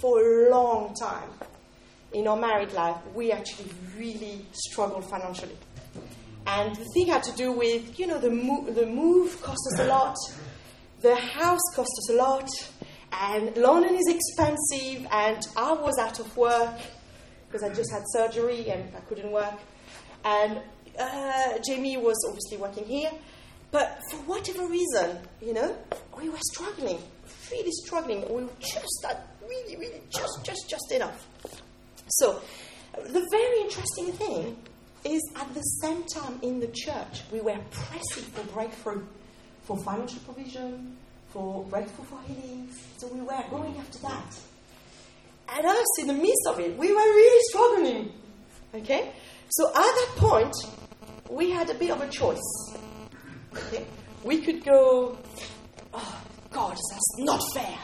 for 0.00 0.20
a 0.20 0.50
long 0.50 0.94
time, 0.94 1.28
in 2.12 2.26
our 2.26 2.37
married 2.37 2.72
life, 2.72 2.96
we 3.14 3.32
actually 3.32 3.70
really 3.96 4.44
struggled 4.52 5.08
financially. 5.08 5.56
And 6.46 6.74
the 6.74 6.85
thing 6.94 7.07
had 7.07 7.22
to 7.24 7.33
do 7.33 7.52
with, 7.52 7.98
you 7.98 8.07
know, 8.07 8.18
the, 8.18 8.31
mo- 8.31 8.68
the 8.68 8.87
move 8.87 9.40
cost 9.42 9.61
us 9.72 9.81
a 9.81 9.87
lot, 9.87 10.16
the 11.00 11.14
house 11.14 11.61
cost 11.74 11.90
us 11.98 12.11
a 12.11 12.14
lot, 12.14 12.48
and 13.12 13.57
London 13.57 13.94
is 13.94 14.09
expensive, 14.09 15.07
and 15.12 15.46
I 15.57 15.72
was 15.72 15.98
out 15.98 16.18
of 16.18 16.37
work 16.37 16.74
because 17.46 17.62
I 17.62 17.72
just 17.74 17.92
had 17.92 18.02
surgery 18.07 18.70
and 18.70 18.94
I 18.96 19.00
couldn't 19.00 19.31
work. 19.31 19.55
And 20.24 20.61
uh, 20.98 21.59
Jamie 21.66 21.96
was 21.96 22.16
obviously 22.28 22.57
working 22.57 22.85
here, 22.85 23.11
but 23.70 24.00
for 24.11 24.16
whatever 24.18 24.66
reason, 24.66 25.18
you 25.40 25.52
know, 25.52 25.76
we 26.18 26.28
were 26.28 26.38
struggling, 26.52 26.98
really 27.50 27.70
struggling. 27.70 28.20
We 28.33 28.48
just 28.61 29.07
at 29.09 29.26
really, 29.42 29.76
really 29.76 30.00
just, 30.09 30.44
just, 30.44 30.68
just 30.68 30.92
enough. 30.92 31.26
So, 32.09 32.40
the 32.94 33.26
very 33.31 33.61
interesting 33.61 34.12
thing 34.12 34.57
is 35.04 35.22
at 35.36 35.52
the 35.54 35.60
same 35.60 36.04
time 36.04 36.38
in 36.42 36.60
the 36.60 36.68
church, 36.68 37.22
we 37.32 37.40
were 37.40 37.58
pressing 37.70 38.24
for 38.24 38.44
breakthrough, 38.52 39.04
for 39.62 39.76
financial 39.78 40.20
provision, 40.20 40.96
for 41.28 41.64
breakthrough 41.64 42.04
for 42.04 42.20
healings. 42.26 42.80
So 42.98 43.08
we 43.08 43.20
were 43.20 43.44
going 43.50 43.76
after 43.78 43.98
that. 44.00 44.38
And 45.54 45.66
us, 45.66 46.00
in 46.00 46.06
the 46.06 46.14
midst 46.14 46.46
of 46.48 46.60
it, 46.60 46.76
we 46.78 46.88
were 46.88 46.94
really 46.94 47.42
struggling. 47.50 48.12
Okay? 48.74 49.12
So 49.50 49.68
at 49.68 49.74
that 49.74 50.12
point, 50.16 50.54
we 51.28 51.50
had 51.50 51.68
a 51.70 51.74
bit 51.74 51.90
of 51.90 52.00
a 52.00 52.08
choice. 52.08 52.74
Okay? 53.56 53.86
We 54.24 54.40
could 54.40 54.64
go, 54.64 55.18
oh, 55.92 56.22
God, 56.50 56.76
that's 56.90 57.18
not 57.18 57.42
fair. 57.54 57.78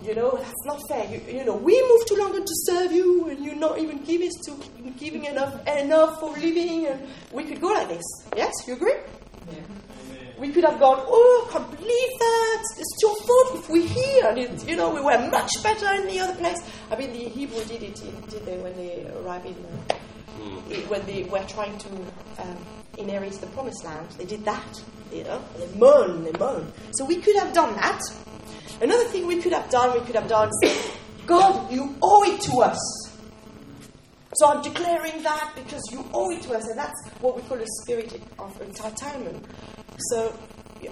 You 0.00 0.14
know, 0.14 0.36
that's 0.36 0.64
not 0.64 0.80
fair. 0.88 1.04
You, 1.10 1.20
you, 1.28 1.44
know, 1.44 1.56
we 1.56 1.80
moved 1.88 2.08
to 2.08 2.14
London 2.14 2.42
to 2.42 2.54
serve 2.66 2.92
you, 2.92 3.28
and 3.28 3.44
you're 3.44 3.54
not 3.56 3.78
even 3.78 4.02
giving 4.02 4.30
to 4.46 4.56
giving 4.98 5.24
enough 5.26 5.66
enough 5.66 6.20
for 6.20 6.30
living, 6.32 6.86
and 6.86 7.06
we 7.32 7.44
could 7.44 7.60
go 7.60 7.68
like 7.68 7.88
this. 7.88 8.04
Yes, 8.36 8.52
you 8.66 8.74
agree? 8.74 8.94
Yeah. 9.48 9.54
We 10.38 10.50
could 10.50 10.64
have 10.64 10.80
gone, 10.80 10.98
oh, 11.06 11.46
I 11.48 11.52
can't 11.52 11.70
believe 11.70 12.18
that. 12.18 12.64
It's 12.78 12.96
your 13.00 13.14
fault 13.14 13.62
if 13.62 13.68
we're 13.68 13.86
here. 13.86 14.26
And, 14.26 14.38
it, 14.38 14.68
you 14.68 14.74
know, 14.74 14.92
we 14.92 15.00
were 15.00 15.18
much 15.30 15.62
better 15.62 15.92
in 15.94 16.08
the 16.08 16.18
other 16.18 16.34
place. 16.34 16.58
I 16.90 16.96
mean, 16.96 17.12
the 17.12 17.28
Hebrew 17.28 17.64
did 17.64 17.82
it, 17.84 17.94
did 18.28 18.44
they, 18.44 18.58
when 18.58 18.74
they 18.74 19.08
arrived 19.20 19.46
in, 19.46 19.54
uh, 19.54 19.94
mm. 20.40 20.88
when 20.88 21.06
they 21.06 21.22
were 21.24 21.44
trying 21.46 21.78
to 21.78 21.88
um, 22.38 22.81
inherit 22.98 23.32
the 23.34 23.46
promised 23.48 23.84
land. 23.84 24.08
They 24.18 24.24
did 24.24 24.44
that, 24.44 24.82
you 25.12 25.24
know. 25.24 25.42
They 25.58 25.66
moan, 25.78 26.24
they 26.24 26.32
moan. 26.32 26.72
So 26.92 27.04
we 27.04 27.16
could 27.16 27.36
have 27.36 27.52
done 27.52 27.74
that. 27.76 28.00
Another 28.80 29.04
thing 29.04 29.26
we 29.26 29.40
could 29.40 29.52
have 29.52 29.70
done, 29.70 29.98
we 29.98 30.04
could 30.04 30.16
have 30.16 30.28
done, 30.28 30.50
God, 31.26 31.70
you 31.72 31.94
owe 32.02 32.24
it 32.24 32.40
to 32.42 32.58
us. 32.62 32.78
So 34.34 34.48
I'm 34.48 34.62
declaring 34.62 35.22
that 35.22 35.52
because 35.54 35.82
you 35.92 36.04
owe 36.14 36.30
it 36.30 36.42
to 36.42 36.54
us, 36.54 36.66
and 36.66 36.78
that's 36.78 37.08
what 37.20 37.36
we 37.36 37.42
call 37.42 37.58
a 37.58 37.66
spirit 37.82 38.14
of 38.38 38.58
entitlement. 38.60 39.44
So 40.10 40.34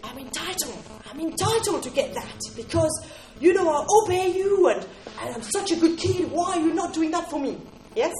I'm 0.04 0.18
entitled. 0.18 0.78
I'm 1.10 1.20
entitled 1.20 1.82
to 1.82 1.90
get 1.90 2.14
that 2.14 2.40
because 2.54 3.06
you 3.40 3.54
know 3.54 3.68
I 3.68 3.86
obey 4.04 4.36
you, 4.36 4.68
and, 4.68 4.86
and 5.20 5.34
I'm 5.34 5.42
such 5.42 5.72
a 5.72 5.76
good 5.76 5.98
kid. 5.98 6.30
Why 6.30 6.58
are 6.58 6.60
you 6.60 6.74
not 6.74 6.92
doing 6.92 7.10
that 7.12 7.30
for 7.30 7.40
me? 7.40 7.58
Yes. 7.96 8.12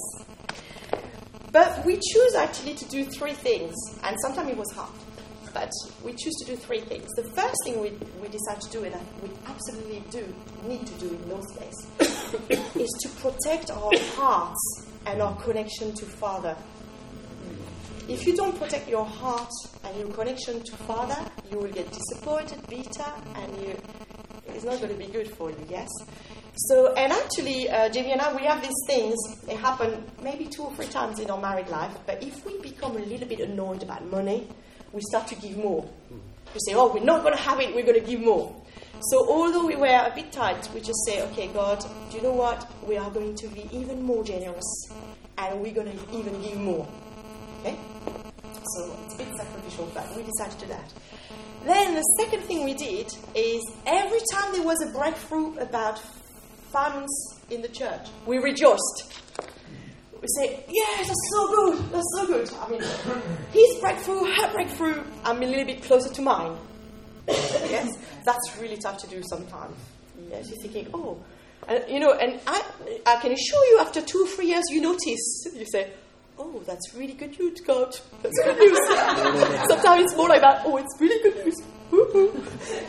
We 1.85 1.95
choose 1.95 2.35
actually 2.37 2.75
to 2.75 2.85
do 2.87 3.05
three 3.05 3.33
things, 3.33 3.75
and 4.03 4.17
sometimes 4.23 4.51
it 4.51 4.57
was 4.57 4.71
hard 4.73 4.91
but 5.53 5.71
we 6.05 6.13
choose 6.13 6.35
to 6.37 6.45
do 6.47 6.57
three 6.57 6.81
things. 6.81 7.09
The 7.17 7.25
first 7.35 7.57
thing 7.65 7.81
we, 7.81 7.91
we 8.23 8.29
decide 8.29 8.61
to 8.61 8.71
do, 8.71 8.85
and 8.85 8.95
we 9.23 9.31
absolutely 9.47 10.03
do 10.11 10.35
need 10.67 10.87
to 10.87 10.95
do 10.95 11.09
in 11.09 11.29
those 11.29 11.47
days, 11.53 11.75
is 12.77 12.91
to 13.03 13.09
protect 13.21 13.71
our 13.71 13.91
hearts 14.15 14.87
and 15.07 15.21
our 15.21 15.35
connection 15.37 15.93
to 15.95 16.05
Father. 16.05 16.57
If 18.09 18.27
you 18.27 18.37
don't 18.37 18.59
protect 18.59 18.89
your 18.89 19.05
heart 19.05 19.51
and 19.85 19.97
your 19.97 20.09
connection 20.09 20.63
to 20.63 20.77
Father, 20.77 21.17
you 21.51 21.59
will 21.59 21.71
get 21.71 21.91
disappointed, 21.93 22.67
bitter, 22.69 23.13
and 23.37 23.63
you, 23.63 23.77
it's 24.49 24.65
not 24.65 24.79
going 24.81 24.93
to 24.93 24.99
be 24.99 25.07
good 25.07 25.31
for 25.37 25.51
you, 25.51 25.67
yes? 25.69 25.89
So, 26.69 26.93
and 26.95 27.13
actually, 27.13 27.71
uh, 27.71 27.89
Jamie 27.89 28.13
and 28.13 28.21
I, 28.21 28.35
we 28.35 28.43
have 28.43 28.61
these 28.61 28.77
things. 28.87 29.17
They 29.47 29.55
happen 29.55 30.05
maybe 30.23 30.45
two 30.47 30.63
or 30.63 30.75
three 30.75 30.89
times 30.89 31.19
in 31.19 31.31
our 31.31 31.41
married 31.41 31.69
life. 31.69 31.97
But 32.07 32.23
if 32.23 32.45
we 32.45 32.59
become 32.61 32.97
a 32.97 33.01
little 33.01 33.27
bit 33.27 33.41
annoyed 33.41 33.83
about 33.83 34.05
money, 34.11 34.47
we 34.93 35.01
start 35.01 35.27
to 35.29 35.37
give 35.37 35.57
more. 35.57 35.89
We 36.53 36.61
say, 36.67 36.75
oh, 36.75 36.93
we're 36.93 37.05
not 37.05 37.23
going 37.23 37.35
to 37.35 37.43
have 37.43 37.61
it, 37.61 37.75
we're 37.75 37.87
going 37.87 38.01
to 38.01 38.07
give 38.07 38.21
more. 38.21 38.55
So, 39.01 39.27
although 39.27 39.67
we 39.67 39.77
were 39.77 39.87
a 39.87 40.13
bit 40.15 40.33
tight, 40.33 40.69
we 40.75 40.81
just 40.81 40.99
say, 41.07 41.23
okay, 41.29 41.49
God, 41.49 41.83
do 42.11 42.17
you 42.19 42.23
know 42.23 42.33
what? 42.33 42.71
We 42.87 42.99
are 42.99 43.11
going 43.11 43.37
to 43.37 43.49
be 43.49 43.67
even 43.73 44.03
more 44.03 44.23
generous 44.23 44.91
and 45.39 45.63
we're 45.63 45.73
going 45.73 45.97
to 45.97 46.19
even 46.19 46.43
give 46.43 46.59
more. 46.59 46.87
Okay? 47.61 47.79
So 48.77 48.97
it's 49.05 49.15
a 49.15 49.19
bit 49.19 49.29
sacrificial, 49.37 49.91
but 49.95 50.15
we 50.15 50.23
decided 50.23 50.59
to 50.59 50.67
do 50.67 50.73
that. 50.73 50.93
Then 51.65 51.95
the 51.95 52.03
second 52.19 52.43
thing 52.43 52.65
we 52.65 52.75
did 52.75 53.07
is 53.35 53.63
every 53.87 54.21
time 54.33 54.53
there 54.53 54.63
was 54.63 54.83
a 54.83 54.93
breakthrough 54.93 55.57
about 55.59 56.01
finance 56.73 57.41
in 57.51 57.63
the 57.63 57.69
church, 57.69 58.09
we 58.27 58.39
rejoiced. 58.39 59.15
We 60.21 60.29
say, 60.39 60.65
yes, 60.69 61.09
that's 61.09 61.31
so 61.33 61.49
good, 61.49 61.91
that's 61.91 62.07
so 62.17 62.27
good. 62.27 62.51
I 62.61 62.69
mean, 62.69 62.83
his 63.53 63.81
breakthrough, 63.81 64.25
her 64.25 64.53
breakthrough, 64.53 65.03
I'm 65.25 65.43
a 65.43 65.47
little 65.47 65.65
bit 65.65 65.83
closer 65.83 66.13
to 66.13 66.23
mine. 66.23 66.57
yes, 67.29 67.89
that's 68.25 68.57
really 68.59 68.77
tough 68.77 68.99
to 68.99 69.07
do 69.07 69.23
sometimes. 69.23 69.77
Yes, 70.29 70.49
you're 70.51 70.59
thinking, 70.61 70.89
oh, 70.93 71.19
and, 71.69 71.85
you 71.89 72.01
know, 72.01 72.13
and 72.13 72.41
I, 72.47 72.63
I 73.07 73.17
can 73.17 73.33
assure 73.33 73.65
you, 73.67 73.79
after 73.81 74.03
two 74.03 74.25
or 74.25 74.27
three 74.27 74.47
years, 74.47 74.65
you 74.71 74.81
notice, 74.81 75.47
you 75.55 75.67
say, 75.71 75.91
oh, 76.39 76.63
that's 76.67 76.95
really 76.95 77.15
good 77.15 77.39
news, 77.39 77.61
God. 77.61 77.95
That's 78.23 78.39
good 78.45 78.59
news. 78.59 78.79
Sometimes 79.69 80.05
it's 80.05 80.17
more 80.17 80.29
like 80.29 80.41
that, 80.41 80.63
oh, 80.65 80.77
it's 80.77 81.01
really 81.01 81.23
good 81.23 81.45
news. 81.45 81.57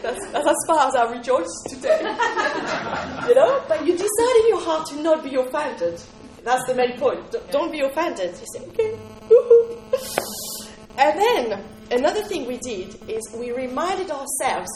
That's, 0.01 0.31
that's 0.31 0.47
as 0.47 0.55
far 0.67 0.87
as 0.87 0.95
I 0.95 1.11
rejoice 1.11 1.51
today. 1.69 1.99
you 3.27 3.35
know? 3.35 3.63
But 3.67 3.85
you 3.85 3.93
decide 3.93 4.35
in 4.41 4.47
your 4.49 4.61
heart 4.61 4.87
to 4.87 5.01
not 5.01 5.23
be 5.23 5.35
offended. 5.35 6.01
That's 6.43 6.65
the 6.67 6.75
main 6.75 6.97
point. 6.97 7.31
D- 7.31 7.39
don't 7.51 7.71
be 7.71 7.81
offended. 7.81 8.31
You 8.39 8.45
say, 8.53 8.65
okay. 8.67 8.97
and 10.97 11.19
then 11.19 11.63
another 11.91 12.23
thing 12.23 12.47
we 12.47 12.57
did 12.57 12.97
is 13.09 13.21
we 13.35 13.51
reminded 13.51 14.11
ourselves 14.11 14.69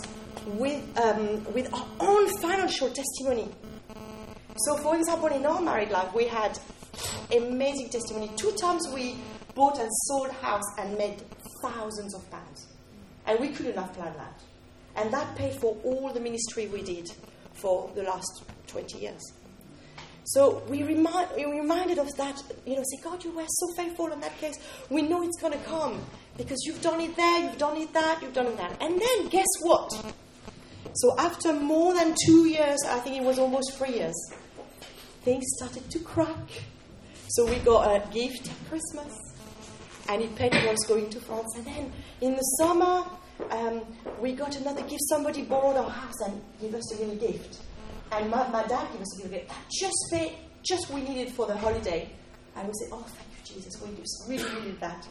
with, 0.46 0.84
um, 1.00 1.44
with 1.54 1.74
our 1.74 1.88
own 2.00 2.30
financial 2.40 2.90
testimony. 2.90 3.50
So, 4.58 4.78
for 4.78 4.96
example, 4.96 5.28
in 5.30 5.46
our 5.46 5.62
married 5.62 5.90
life, 5.90 6.14
we 6.14 6.26
had 6.26 6.58
amazing 7.36 7.90
testimony. 7.90 8.32
Two 8.38 8.52
times 8.52 8.88
we 8.94 9.18
bought 9.56 9.80
and 9.80 9.90
sold 9.92 10.32
house 10.32 10.64
and 10.78 10.98
made 10.98 11.24
thousands 11.62 12.16
of 12.16 12.30
pounds. 12.32 12.75
And 13.28 13.40
we 13.40 13.50
couldn't 13.50 13.78
have 13.78 13.94
planned 13.94 14.16
that. 14.16 14.40
And 14.96 15.12
that 15.12 15.36
paid 15.36 15.54
for 15.54 15.76
all 15.84 16.12
the 16.14 16.20
ministry 16.20 16.68
we 16.68 16.82
did 16.82 17.12
for 17.54 17.92
the 17.96 18.04
last 18.04 18.44
20 18.68 19.00
years. 19.00 19.22
So 20.26 20.64
we, 20.68 20.84
remind, 20.84 21.30
we 21.36 21.46
reminded 21.46 22.00
of 22.00 22.10
that, 22.18 22.42
you 22.66 22.76
know, 22.76 22.84
say, 22.84 23.02
God, 23.04 23.24
you 23.24 23.32
were 23.32 23.46
so 23.48 23.68
faithful 23.76 24.12
in 24.12 24.20
that 24.22 24.36
case. 24.40 24.58
We 24.90 25.04
know 25.04 25.22
it's 25.22 25.40
going 25.40 25.54
to 25.54 25.64
come 25.66 26.04
because 26.38 26.58
you've 26.66 26.82
done 26.82 27.00
it 27.00 27.16
there, 27.16 27.44
you've 27.44 27.58
done 27.58 27.78
it 27.78 27.94
that, 27.94 28.22
you've 28.22 28.34
done 28.34 28.48
it 28.48 28.58
that. 28.58 28.82
And 28.82 29.00
then 29.00 29.28
guess 29.30 29.46
what? 29.62 30.14
So 30.94 31.14
after 31.20 31.54
more 31.54 31.94
than 31.94 32.16
two 32.26 32.48
years, 32.48 32.80
I 32.88 33.00
think 33.00 33.18
it 33.18 33.24
was 33.24 33.38
almost 33.38 33.74
three 33.78 33.96
years, 33.96 34.16
things 35.22 35.44
started 35.58 35.90
to 35.92 36.00
crack. 36.00 36.64
So 37.30 37.46
we 37.46 37.58
got 37.58 37.96
a 37.96 38.14
gift 38.14 38.50
at 38.50 38.70
Christmas, 38.70 39.14
and 40.10 40.22
it 40.22 40.36
paid 40.36 40.56
us 40.56 40.86
going 40.88 41.10
to 41.10 41.20
France. 41.20 41.54
And 41.58 41.66
then 41.66 41.92
in 42.22 42.36
the 42.36 42.42
summer, 42.60 43.04
um, 43.52 43.82
we 44.20 44.34
got 44.34 44.56
another 44.58 44.82
gift. 44.82 45.02
Somebody 45.10 45.44
borrowed 45.44 45.76
our 45.76 45.90
house 45.90 46.22
and 46.26 46.42
gave 46.62 46.74
us 46.74 46.94
a 46.96 47.00
little 47.00 47.16
gift. 47.16 47.60
And 48.12 48.30
my, 48.30 48.48
my 48.50 48.64
dad 48.64 48.92
gave 48.92 49.02
us 49.02 49.20
a 49.20 49.24
little 49.24 49.40
gift. 49.40 49.50
That 49.50 49.66
just 49.70 49.96
paid, 50.12 50.34
just 50.64 50.90
we 50.92 51.02
needed 51.02 51.34
for 51.34 51.46
the 51.46 51.58
holiday. 51.58 52.10
And 52.56 52.68
we 52.68 52.74
said, 52.80 52.90
oh, 52.94 53.06
thank 53.08 53.28
you, 53.38 53.56
Jesus. 53.56 53.82
We 53.82 53.96
just 53.98 54.24
really 54.28 54.62
needed 54.62 54.80
that. 54.80 55.08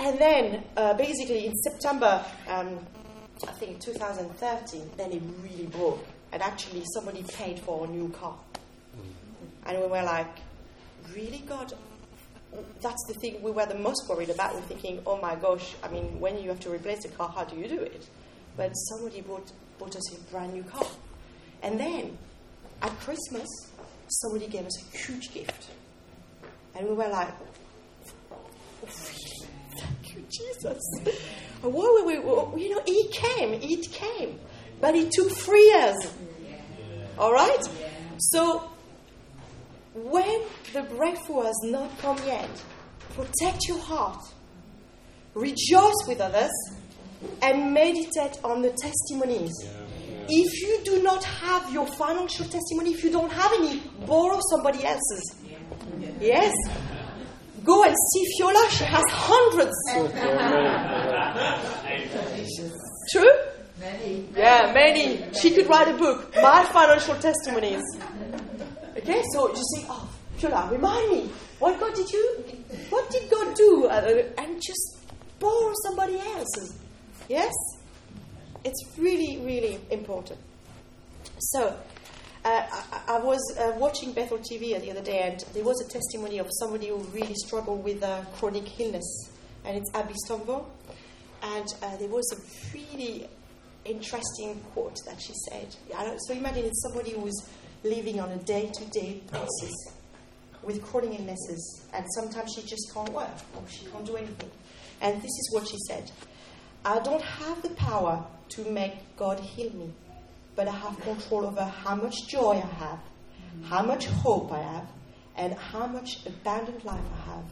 And 0.00 0.18
then, 0.18 0.64
uh, 0.76 0.94
basically, 0.94 1.46
in 1.46 1.54
September, 1.54 2.24
um, 2.48 2.78
I 3.46 3.52
think 3.52 3.80
2013, 3.80 4.90
then 4.96 5.12
it 5.12 5.22
really 5.42 5.66
broke. 5.66 6.04
And 6.32 6.42
actually, 6.42 6.82
somebody 6.92 7.22
paid 7.22 7.60
for 7.60 7.86
a 7.86 7.88
new 7.88 8.08
car. 8.10 8.36
And 9.66 9.78
we 9.78 9.86
were 9.86 10.02
like, 10.02 10.36
really, 11.14 11.42
God? 11.46 11.72
That's 12.80 13.04
the 13.08 13.14
thing 13.14 13.42
we 13.42 13.50
were 13.50 13.66
the 13.66 13.74
most 13.74 14.08
worried 14.08 14.30
about. 14.30 14.54
We're 14.54 14.60
thinking, 14.62 15.02
oh 15.06 15.20
my 15.20 15.34
gosh, 15.34 15.74
I 15.82 15.88
mean, 15.88 16.20
when 16.20 16.38
you 16.40 16.48
have 16.50 16.60
to 16.60 16.70
replace 16.70 17.02
the 17.02 17.08
car, 17.08 17.32
how 17.34 17.44
do 17.44 17.56
you 17.56 17.68
do 17.68 17.80
it? 17.80 18.06
But 18.56 18.72
somebody 18.72 19.20
bought, 19.20 19.50
bought 19.78 19.96
us 19.96 20.14
a 20.14 20.20
brand 20.30 20.52
new 20.52 20.62
car. 20.62 20.86
And 21.62 21.80
then, 21.80 22.16
at 22.82 22.90
Christmas, 23.00 23.48
somebody 24.08 24.46
gave 24.46 24.66
us 24.66 24.82
a 24.82 24.96
huge 24.96 25.32
gift. 25.32 25.66
And 26.76 26.88
we 26.88 26.94
were 26.94 27.08
like, 27.08 27.32
oh, 28.32 28.36
really? 28.82 29.50
Thank 29.78 30.14
you, 30.14 30.24
Jesus. 30.30 30.80
Whoa, 31.62 32.04
wait, 32.04 32.22
wait, 32.22 32.62
you 32.62 32.74
know, 32.74 32.82
it 32.86 33.12
came, 33.12 33.54
it 33.54 33.90
came. 33.90 34.38
But 34.80 34.94
it 34.94 35.10
took 35.12 35.30
three 35.30 35.64
years. 35.64 35.96
All 37.18 37.32
right? 37.32 37.62
So 38.18 38.70
when 39.94 40.42
the 40.72 40.82
breakthrough 40.82 41.42
has 41.42 41.58
not 41.64 41.96
come 41.98 42.18
yet, 42.26 42.50
protect 43.14 43.68
your 43.68 43.78
heart, 43.78 44.22
rejoice 45.34 46.04
with 46.08 46.20
others, 46.20 46.50
and 47.42 47.72
meditate 47.72 48.38
on 48.42 48.60
the 48.60 48.70
testimonies. 48.70 49.52
If 50.28 50.62
you 50.62 50.80
do 50.84 51.02
not 51.02 51.22
have 51.22 51.72
your 51.72 51.86
financial 51.86 52.46
testimony, 52.46 52.92
if 52.92 53.04
you 53.04 53.10
don't 53.10 53.30
have 53.30 53.52
any, 53.52 53.80
borrow 54.06 54.40
somebody 54.50 54.84
else's. 54.84 55.36
Yes? 56.20 56.52
Go 57.62 57.84
and 57.84 57.94
see 58.12 58.24
Fiola, 58.38 58.68
she 58.70 58.84
has 58.84 59.04
hundreds. 59.08 59.76
True? 63.10 63.30
Many. 63.80 64.28
Yeah, 64.36 64.72
many. 64.72 65.24
She 65.34 65.50
could 65.50 65.66
write 65.68 65.88
a 65.88 65.96
book, 65.96 66.34
My 66.36 66.64
Financial 66.64 67.14
Testimonies. 67.16 67.82
Okay, 69.04 69.22
so 69.34 69.48
you 69.50 69.62
say, 69.76 69.86
oh, 69.90 70.08
Fiola, 70.38 70.70
remind 70.70 71.10
me, 71.12 71.30
what 71.58 71.78
God 71.78 71.94
did 71.94 72.08
you, 72.10 72.42
what 72.88 73.10
did 73.10 73.30
God 73.30 73.54
do? 73.54 73.84
Uh, 73.84 74.22
and 74.38 74.62
just 74.62 74.98
borrow 75.38 75.74
somebody 75.84 76.18
else's. 76.18 76.78
Yes? 77.28 77.52
It's 78.64 78.82
really, 78.96 79.44
really 79.44 79.78
important. 79.90 80.40
So, 81.38 81.76
uh, 82.46 82.66
I, 82.72 83.16
I 83.16 83.18
was 83.18 83.40
uh, 83.58 83.72
watching 83.76 84.12
Bethel 84.12 84.38
TV 84.38 84.80
the 84.80 84.90
other 84.90 85.02
day, 85.02 85.20
and 85.20 85.44
there 85.52 85.64
was 85.64 85.82
a 85.86 85.92
testimony 85.92 86.38
of 86.38 86.48
somebody 86.58 86.88
who 86.88 86.96
really 87.12 87.34
struggled 87.34 87.84
with 87.84 88.02
uh, 88.02 88.22
chronic 88.36 88.80
illness, 88.80 89.30
and 89.66 89.76
it's 89.76 89.90
Abby 89.94 90.14
Stonville. 90.26 90.64
And 91.42 91.66
uh, 91.82 91.94
there 91.98 92.08
was 92.08 92.32
a 92.32 92.74
really 92.74 93.28
interesting 93.84 94.60
quote 94.72 94.96
that 95.04 95.20
she 95.20 95.34
said. 95.50 95.76
So 96.26 96.32
imagine 96.32 96.64
it's 96.64 96.82
somebody 96.82 97.10
who's 97.10 97.46
living 97.84 98.18
on 98.18 98.30
a 98.30 98.38
day-to-day 98.38 99.22
basis 99.30 99.74
with 100.62 100.82
chronic 100.82 101.20
illnesses, 101.20 101.86
and 101.92 102.04
sometimes 102.14 102.52
she 102.54 102.62
just 102.62 102.90
can't 102.94 103.12
work 103.12 103.28
or 103.54 103.62
she 103.68 103.84
can't 103.86 104.06
do 104.06 104.16
anything. 104.16 104.50
And 105.02 105.16
this 105.18 105.24
is 105.24 105.50
what 105.52 105.68
she 105.68 105.76
said: 105.88 106.10
"I 106.84 106.98
don't 107.00 107.22
have 107.22 107.62
the 107.62 107.70
power 107.70 108.24
to 108.50 108.64
make 108.70 108.94
God 109.16 109.38
heal 109.38 109.72
me, 109.74 109.92
but 110.56 110.66
I 110.66 110.72
have 110.72 110.98
control 111.00 111.46
over 111.46 111.64
how 111.64 111.94
much 111.94 112.26
joy 112.28 112.62
I 112.62 112.74
have, 112.84 112.98
how 113.64 113.82
much 113.82 114.06
hope 114.06 114.50
I 114.52 114.62
have, 114.62 114.88
and 115.36 115.52
how 115.54 115.86
much 115.86 116.24
abundant 116.26 116.84
life 116.84 117.04
I 117.12 117.30
have. 117.32 117.44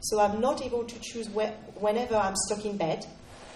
So 0.00 0.20
I'm 0.20 0.40
not 0.40 0.62
able 0.62 0.84
to 0.84 0.98
choose 1.00 1.28
where, 1.30 1.52
whenever 1.80 2.16
I'm 2.16 2.36
stuck 2.36 2.64
in 2.64 2.76
bed, 2.76 3.06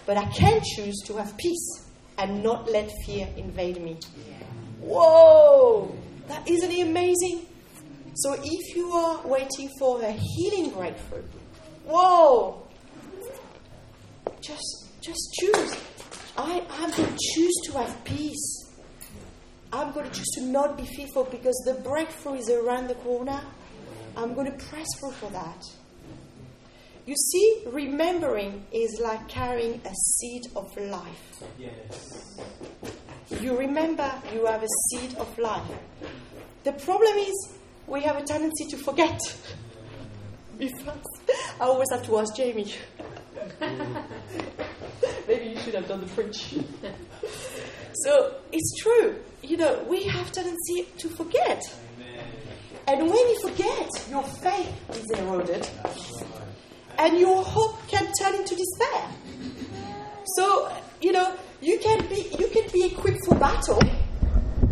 but 0.05 0.17
I 0.17 0.25
can 0.25 0.61
choose 0.75 0.99
to 1.05 1.17
have 1.17 1.37
peace 1.37 1.85
and 2.17 2.43
not 2.43 2.69
let 2.71 2.89
fear 3.05 3.27
invade 3.37 3.81
me. 3.81 3.99
Whoa! 4.81 5.95
That 6.27 6.47
isn't 6.49 6.71
it 6.71 6.87
amazing? 6.87 7.45
So 8.15 8.35
if 8.43 8.75
you 8.75 8.91
are 8.91 9.25
waiting 9.25 9.69
for 9.79 10.01
a 10.01 10.11
healing 10.11 10.71
breakthrough, 10.71 11.23
whoa! 11.85 12.67
Just 14.41 14.89
just 15.01 15.33
choose. 15.39 15.77
I, 16.37 16.63
I'm 16.79 16.91
going 16.91 17.09
to 17.09 17.17
choose 17.33 17.53
to 17.65 17.73
have 17.73 18.03
peace. 18.03 18.69
I'm 19.73 19.91
going 19.93 20.09
to 20.09 20.11
choose 20.11 20.29
to 20.35 20.45
not 20.45 20.77
be 20.77 20.85
fearful 20.85 21.25
because 21.25 21.55
the 21.65 21.75
breakthrough 21.81 22.35
is 22.35 22.49
around 22.49 22.87
the 22.87 22.95
corner. 22.95 23.41
I'm 24.17 24.33
going 24.33 24.51
to 24.51 24.65
press 24.65 24.87
through 24.99 25.11
for 25.11 25.29
that. 25.31 25.63
You 27.05 27.15
see, 27.15 27.63
remembering 27.67 28.65
is 28.71 28.99
like 29.01 29.27
carrying 29.27 29.81
a 29.85 29.93
seed 29.93 30.43
of 30.55 30.75
life. 30.77 31.43
Yes. 31.57 32.39
You 33.39 33.57
remember 33.57 34.11
you 34.33 34.45
have 34.45 34.63
a 34.63 34.67
seed 34.89 35.15
of 35.15 35.37
life. 35.39 35.63
The 36.63 36.73
problem 36.73 37.17
is 37.17 37.53
we 37.87 38.01
have 38.01 38.17
a 38.17 38.23
tendency 38.23 38.65
to 38.65 38.77
forget. 38.77 39.19
Because 40.57 41.07
I 41.59 41.63
always 41.63 41.87
have 41.91 42.05
to 42.05 42.19
ask 42.19 42.35
Jamie. 42.35 42.71
Maybe 45.27 45.49
you 45.49 45.57
should 45.57 45.73
have 45.73 45.87
done 45.87 46.01
the 46.01 46.07
French. 46.07 46.53
so 47.93 48.35
it's 48.51 48.79
true. 48.79 49.15
You 49.41 49.57
know, 49.57 49.83
we 49.89 50.03
have 50.03 50.31
tendency 50.31 50.87
to 50.99 51.09
forget. 51.09 51.63
And 52.87 52.99
when 53.01 53.11
you 53.11 53.39
forget, 53.41 53.89
your 54.09 54.23
faith 54.23 54.89
is 54.91 55.09
eroded. 55.19 55.67
And 56.99 57.17
your 57.17 57.43
hope 57.43 57.79
can 57.87 58.11
turn 58.21 58.35
into 58.35 58.55
despair. 58.55 59.09
So, 60.35 60.71
you 61.01 61.11
know, 61.11 61.35
you 61.61 61.77
can 61.79 62.07
be 62.07 62.27
you 62.39 62.47
can 62.47 62.69
be 62.71 62.85
equipped 62.85 63.19
for 63.27 63.35
battle, 63.35 63.81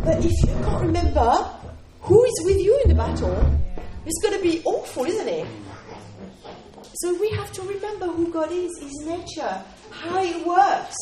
but 0.04 0.24
if 0.24 0.32
you 0.42 0.54
can't 0.64 0.82
remember 0.82 1.30
who 2.00 2.24
is 2.24 2.42
with 2.44 2.58
you 2.58 2.80
in 2.84 2.88
the 2.88 2.94
battle, 2.94 3.60
it's 4.06 4.20
going 4.22 4.36
to 4.36 4.42
be 4.42 4.62
awful, 4.64 5.04
isn't 5.04 5.28
it? 5.28 5.46
So 6.94 7.18
we 7.20 7.30
have 7.30 7.52
to 7.52 7.62
remember 7.62 8.06
who 8.06 8.32
God 8.32 8.50
is, 8.50 8.70
His 8.80 9.06
nature, 9.06 9.62
how 9.90 10.22
it 10.22 10.44
works. 10.44 10.96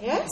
Yes? 0.00 0.28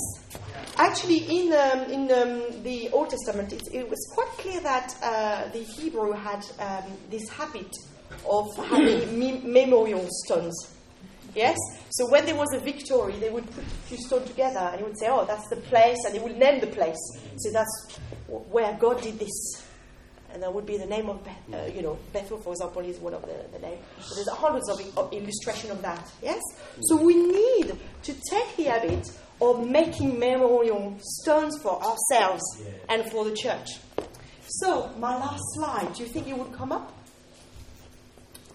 Actually, 0.78 1.18
in, 1.18 1.52
um, 1.52 1.80
in 1.90 2.02
um, 2.12 2.62
the 2.62 2.88
Old 2.90 3.10
Testament, 3.10 3.52
it, 3.52 3.62
it, 3.72 3.88
was 3.88 4.10
quite 4.14 4.28
clear 4.38 4.60
that 4.60 4.94
uh, 5.02 5.48
the 5.48 5.58
Hebrew 5.58 6.12
had 6.12 6.44
um, 6.60 6.92
this 7.10 7.28
habit 7.28 7.74
of 8.28 8.56
having 8.56 9.18
me- 9.18 9.40
memorial 9.44 10.06
stones. 10.24 10.75
Yes? 11.36 11.58
So 11.90 12.10
when 12.10 12.24
there 12.24 12.34
was 12.34 12.48
a 12.54 12.58
victory, 12.58 13.12
they 13.20 13.28
would 13.28 13.44
put 13.50 13.62
a 13.62 13.88
few 13.88 13.98
stones 13.98 14.26
together 14.28 14.58
and 14.58 14.80
they 14.80 14.84
would 14.84 14.98
say, 14.98 15.08
oh, 15.08 15.26
that's 15.26 15.46
the 15.48 15.56
place, 15.56 15.98
and 16.06 16.14
they 16.14 16.18
would 16.18 16.38
name 16.38 16.60
the 16.60 16.66
place. 16.66 16.96
So 17.36 17.52
that's 17.52 17.98
where 18.26 18.72
God 18.80 19.02
did 19.02 19.18
this. 19.18 19.62
And 20.32 20.42
that 20.42 20.52
would 20.52 20.66
be 20.66 20.76
the 20.76 20.86
name 20.86 21.08
of, 21.08 21.22
Beth, 21.24 21.36
uh, 21.52 21.66
you 21.66 21.82
know, 21.82 21.98
Bethel, 22.12 22.38
for 22.38 22.52
example, 22.52 22.82
is 22.82 22.98
one 22.98 23.14
of 23.14 23.22
the, 23.22 23.46
the 23.52 23.58
names. 23.58 23.80
So 24.00 24.14
there's 24.14 24.28
hundreds 24.28 24.68
of, 24.68 24.98
of 24.98 25.12
illustration 25.12 25.70
of 25.70 25.80
that. 25.82 26.10
Yes? 26.22 26.40
So 26.82 26.96
we 26.96 27.14
need 27.14 27.72
to 28.02 28.12
take 28.30 28.56
the 28.56 28.64
habit 28.64 29.06
of 29.40 29.68
making 29.68 30.18
memorial 30.18 30.96
stones 31.00 31.58
for 31.62 31.82
ourselves 31.82 32.42
yeah. 32.60 32.70
and 32.88 33.10
for 33.10 33.24
the 33.24 33.34
church. 33.34 33.68
So, 34.48 34.90
my 34.98 35.16
last 35.16 35.42
slide, 35.54 35.92
do 35.94 36.02
you 36.02 36.08
think 36.08 36.28
it 36.28 36.38
would 36.38 36.52
come 36.52 36.72
up? 36.72 36.92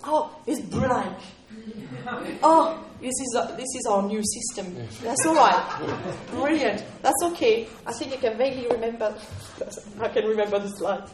Oh, 0.03 0.35
it's 0.47 0.61
blank. 0.61 1.17
Oh, 2.43 2.83
this 2.99 3.13
is, 3.13 3.35
a, 3.35 3.55
this 3.55 3.67
is 3.75 3.85
our 3.89 4.03
new 4.03 4.21
system. 4.23 4.75
That's 5.03 5.25
all 5.25 5.35
right. 5.35 5.97
Brilliant. 6.31 6.83
That's 7.01 7.23
okay. 7.23 7.67
I 7.85 7.93
think 7.93 8.13
I 8.13 8.17
can 8.17 8.37
vaguely 8.37 8.67
remember. 8.67 9.15
I 9.99 10.07
can 10.07 10.25
remember 10.25 10.59
the 10.59 10.69
slide. 10.69 11.07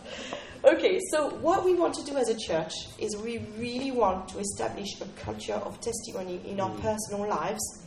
Okay, 0.63 0.99
so 1.11 1.29
what 1.37 1.63
we 1.63 1.75
want 1.75 1.93
to 1.95 2.03
do 2.03 2.17
as 2.17 2.29
a 2.29 2.37
church 2.37 2.73
is 2.99 3.15
we 3.17 3.37
really 3.57 3.91
want 3.91 4.27
to 4.29 4.39
establish 4.39 4.99
a 5.01 5.05
culture 5.21 5.53
of 5.53 5.79
testimony 5.79 6.41
in 6.45 6.59
our 6.59 6.71
mm. 6.71 6.81
personal 6.81 7.29
lives, 7.29 7.83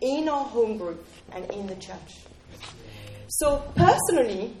in 0.00 0.28
our 0.28 0.44
home 0.44 0.78
group, 0.78 1.06
and 1.32 1.48
in 1.52 1.66
the 1.66 1.76
church. 1.76 2.18
So, 3.28 3.62
personally, 3.76 4.54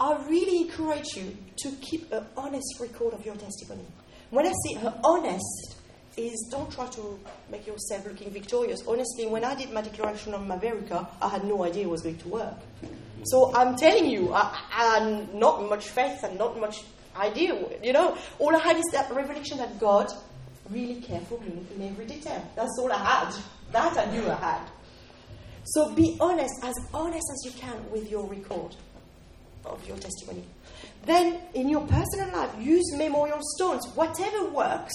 I 0.00 0.24
really 0.28 0.62
encourage 0.62 1.16
you 1.16 1.36
to 1.58 1.72
keep 1.80 2.10
an 2.12 2.24
honest 2.36 2.78
record 2.80 3.12
of 3.12 3.26
your 3.26 3.36
testimony. 3.36 3.84
When 4.30 4.46
I 4.46 4.52
say 4.64 4.78
honest, 5.04 5.77
is 6.18 6.48
don't 6.50 6.70
try 6.70 6.86
to 6.86 7.18
make 7.50 7.66
yourself 7.66 8.06
looking 8.06 8.30
victorious. 8.30 8.82
Honestly, 8.86 9.26
when 9.26 9.44
I 9.44 9.54
did 9.54 9.72
my 9.72 9.82
declaration 9.82 10.34
of 10.34 10.46
my 10.46 10.58
verruca, 10.58 11.08
I 11.22 11.28
had 11.28 11.44
no 11.44 11.64
idea 11.64 11.84
it 11.84 11.90
was 11.90 12.02
going 12.02 12.18
to 12.18 12.28
work. 12.28 12.56
So 13.24 13.54
I'm 13.54 13.76
telling 13.76 14.06
you, 14.10 14.32
I, 14.32 14.56
had 14.70 15.34
not 15.34 15.68
much 15.68 15.88
faith 15.88 16.22
and 16.22 16.38
not 16.38 16.58
much 16.58 16.82
idea. 17.16 17.54
You 17.82 17.92
know, 17.92 18.16
all 18.38 18.54
I 18.54 18.60
had 18.60 18.76
is 18.76 18.84
that 18.92 19.10
revelation 19.12 19.58
that 19.58 19.78
God 19.80 20.12
really 20.70 21.00
cared 21.00 21.26
for 21.26 21.40
me 21.40 21.66
in 21.74 21.88
every 21.88 22.06
detail. 22.06 22.42
That's 22.54 22.78
all 22.78 22.92
I 22.92 22.98
had. 22.98 23.34
That 23.72 23.96
I 23.98 24.10
knew 24.12 24.28
I 24.28 24.34
had. 24.34 24.60
So 25.64 25.94
be 25.94 26.16
honest, 26.20 26.54
as 26.62 26.74
honest 26.94 27.26
as 27.34 27.44
you 27.44 27.60
can 27.60 27.90
with 27.90 28.10
your 28.10 28.26
record 28.26 28.74
of 29.64 29.86
your 29.86 29.98
testimony. 29.98 30.44
Then, 31.04 31.40
in 31.54 31.68
your 31.68 31.86
personal 31.86 32.30
life, 32.32 32.50
use 32.58 32.92
memorial 32.96 33.38
stones, 33.56 33.86
whatever 33.94 34.50
works 34.50 34.94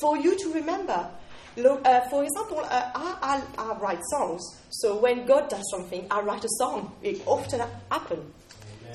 for 0.00 0.16
you 0.16 0.36
to 0.38 0.52
remember. 0.52 1.10
Look, 1.56 1.84
uh, 1.86 2.02
for 2.08 2.22
example, 2.22 2.60
uh, 2.60 2.90
I, 2.94 3.42
I, 3.58 3.62
I, 3.62 3.78
write 3.78 4.00
songs. 4.10 4.42
So 4.70 4.96
when 4.98 5.26
God 5.26 5.48
does 5.48 5.64
something, 5.72 6.06
I 6.10 6.20
write 6.20 6.44
a 6.44 6.48
song. 6.58 6.92
It 7.02 7.20
often 7.26 7.62
happens. 7.90 8.32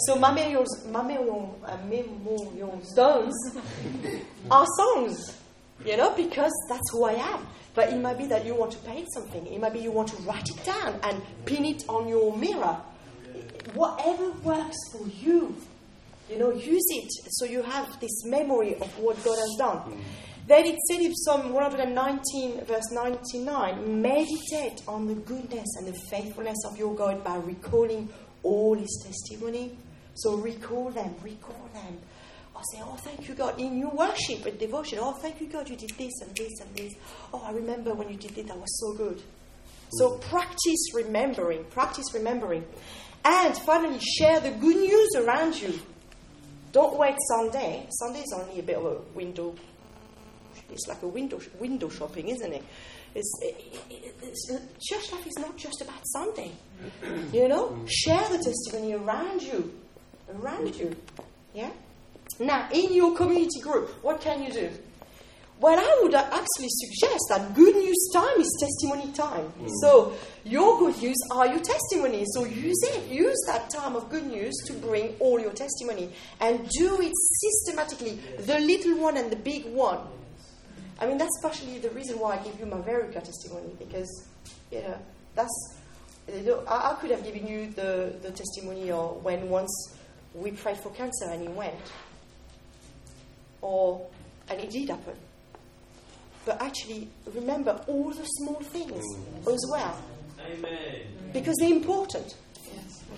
So 0.07 0.15
my 0.15 0.31
memorial, 0.31 1.59
uh, 1.65 1.77
memorial 1.85 2.79
stones 2.83 3.35
are 4.51 4.65
songs, 4.77 5.37
you 5.85 5.97
know, 5.97 6.15
because 6.15 6.51
that's 6.69 6.89
who 6.91 7.03
I 7.03 7.13
am. 7.13 7.45
But 7.75 7.89
it 7.89 7.99
might 7.99 8.17
be 8.17 8.27
that 8.27 8.45
you 8.45 8.55
want 8.55 8.71
to 8.71 8.77
paint 8.79 9.07
something. 9.13 9.45
It 9.45 9.59
might 9.59 9.73
be 9.73 9.79
you 9.79 9.91
want 9.91 10.09
to 10.09 10.15
write 10.23 10.47
it 10.47 10.63
down 10.63 10.99
and 11.03 11.21
pin 11.45 11.65
it 11.65 11.83
on 11.89 12.07
your 12.07 12.35
mirror. 12.37 12.77
Whatever 13.73 14.31
works 14.43 14.77
for 14.91 15.07
you, 15.07 15.55
you 16.29 16.37
know, 16.37 16.51
use 16.51 16.85
it 16.89 17.11
so 17.29 17.45
you 17.45 17.61
have 17.63 17.99
this 17.99 18.25
memory 18.25 18.75
of 18.75 18.99
what 18.99 19.21
God 19.23 19.37
has 19.37 19.55
done. 19.57 20.01
Then 20.45 20.65
it 20.65 20.79
said 20.89 20.99
in 20.99 21.15
Psalm 21.15 21.53
119, 21.53 22.65
verse 22.65 22.91
99, 22.91 24.01
meditate 24.01 24.81
on 24.87 25.07
the 25.07 25.15
goodness 25.15 25.67
and 25.77 25.87
the 25.87 25.97
faithfulness 26.09 26.57
of 26.65 26.77
your 26.77 26.93
God 26.95 27.23
by 27.23 27.37
recalling 27.37 28.09
all 28.43 28.75
his 28.75 29.03
testimony. 29.05 29.77
So 30.15 30.35
recall 30.35 30.91
them, 30.91 31.15
recall 31.23 31.69
them. 31.73 31.97
I 32.55 32.61
say, 32.71 32.83
Oh, 32.83 32.95
thank 32.97 33.27
you, 33.27 33.35
God. 33.35 33.59
In 33.59 33.77
your 33.77 33.91
worship 33.91 34.45
and 34.45 34.59
devotion, 34.59 34.99
oh, 35.01 35.13
thank 35.13 35.39
you, 35.41 35.47
God, 35.47 35.69
you 35.69 35.75
did 35.75 35.91
this 35.97 36.13
and 36.21 36.35
this 36.35 36.59
and 36.61 36.75
this. 36.75 36.93
Oh, 37.33 37.41
I 37.43 37.51
remember 37.51 37.93
when 37.93 38.09
you 38.09 38.17
did 38.17 38.37
it, 38.37 38.47
that 38.47 38.57
was 38.57 38.79
so 38.79 38.93
good. 38.93 39.21
So 39.93 40.17
practice 40.17 40.93
remembering, 40.93 41.63
practice 41.65 42.13
remembering. 42.13 42.65
And 43.25 43.57
finally, 43.57 43.99
share 43.99 44.39
the 44.39 44.51
good 44.51 44.75
news 44.75 45.09
around 45.17 45.59
you. 45.59 45.79
Don't 46.71 46.97
wait 46.97 47.15
Sunday. 47.29 47.85
Sunday 47.91 48.21
is 48.21 48.33
only 48.35 48.59
a 48.59 48.63
bit 48.63 48.77
of 48.77 48.85
a 48.85 48.97
window. 49.15 49.55
It's 50.73 50.87
like 50.87 51.01
a 51.01 51.07
window 51.07 51.39
window 51.59 51.89
shopping, 51.89 52.29
isn't 52.29 52.53
it? 52.53 52.63
It's, 53.15 53.31
it, 53.41 54.15
it's, 54.23 54.51
church 54.81 55.11
life 55.11 55.27
is 55.27 55.37
not 55.37 55.55
just 55.55 55.81
about 55.81 56.01
Sunday. 56.13 56.51
You 57.31 57.47
know, 57.47 57.77
share 57.87 58.27
the 58.29 58.43
testimony 58.43 58.93
around 58.93 59.41
you, 59.41 59.71
around 60.35 60.75
you. 60.75 60.95
Yeah. 61.53 61.69
Now, 62.39 62.67
in 62.71 62.93
your 62.93 63.15
community 63.15 63.59
group, 63.61 63.89
what 64.03 64.19
can 64.19 64.41
you 64.41 64.51
do? 64.51 64.71
Well, 65.59 65.79
I 65.79 65.99
would 66.01 66.13
actually 66.13 66.67
suggest 66.69 67.23
that 67.29 67.53
good 67.53 67.75
news 67.75 68.09
time 68.13 68.41
is 68.41 68.57
testimony 68.59 69.13
time. 69.13 69.53
Mm. 69.61 69.69
So, 69.81 70.13
your 70.43 70.79
good 70.79 71.01
news 71.01 71.15
are 71.31 71.47
your 71.47 71.61
testimonies. 71.61 72.27
So, 72.33 72.43
use 72.43 72.81
it. 72.83 73.07
Use 73.09 73.37
that 73.47 73.69
time 73.69 73.95
of 73.95 74.09
good 74.09 74.25
news 74.25 74.53
to 74.65 74.73
bring 74.73 75.15
all 75.19 75.39
your 75.39 75.53
testimony. 75.53 76.11
And 76.41 76.67
do 76.69 76.99
it 77.01 77.13
systematically, 77.15 78.19
the 78.39 78.59
little 78.59 78.97
one 78.97 79.15
and 79.15 79.31
the 79.31 79.37
big 79.37 79.65
one. 79.67 79.99
I 80.99 81.07
mean, 81.07 81.17
that's 81.17 81.39
partially 81.41 81.79
the 81.79 81.89
reason 81.89 82.19
why 82.19 82.37
I 82.37 82.43
give 82.43 82.59
you 82.59 82.65
my 82.65 82.77
verruca 82.77 83.23
testimony, 83.23 83.75
because, 83.79 84.27
you 84.71 84.81
know, 84.81 84.97
that's. 85.35 85.77
You 86.33 86.41
know, 86.41 86.63
I, 86.65 86.91
I 86.91 86.93
could 87.01 87.11
have 87.11 87.23
given 87.25 87.45
you 87.45 87.69
the, 87.71 88.15
the 88.21 88.31
testimony 88.31 88.91
of 88.91 89.21
when 89.25 89.49
once 89.49 89.97
we 90.33 90.51
prayed 90.51 90.77
for 90.77 90.89
cancer 90.91 91.25
and 91.29 91.43
it 91.43 91.51
went. 91.51 91.75
Or, 93.61 94.07
and 94.49 94.59
it 94.61 94.69
did 94.69 94.89
happen 94.89 95.15
but 96.45 96.61
actually 96.61 97.07
remember 97.33 97.79
all 97.87 98.11
the 98.11 98.23
small 98.23 98.59
things 98.61 99.03
mm. 99.03 99.53
as 99.53 99.65
well. 99.71 99.97
Amen. 100.45 101.01
Because 101.31 101.55
they're 101.59 101.71
important. 101.71 102.35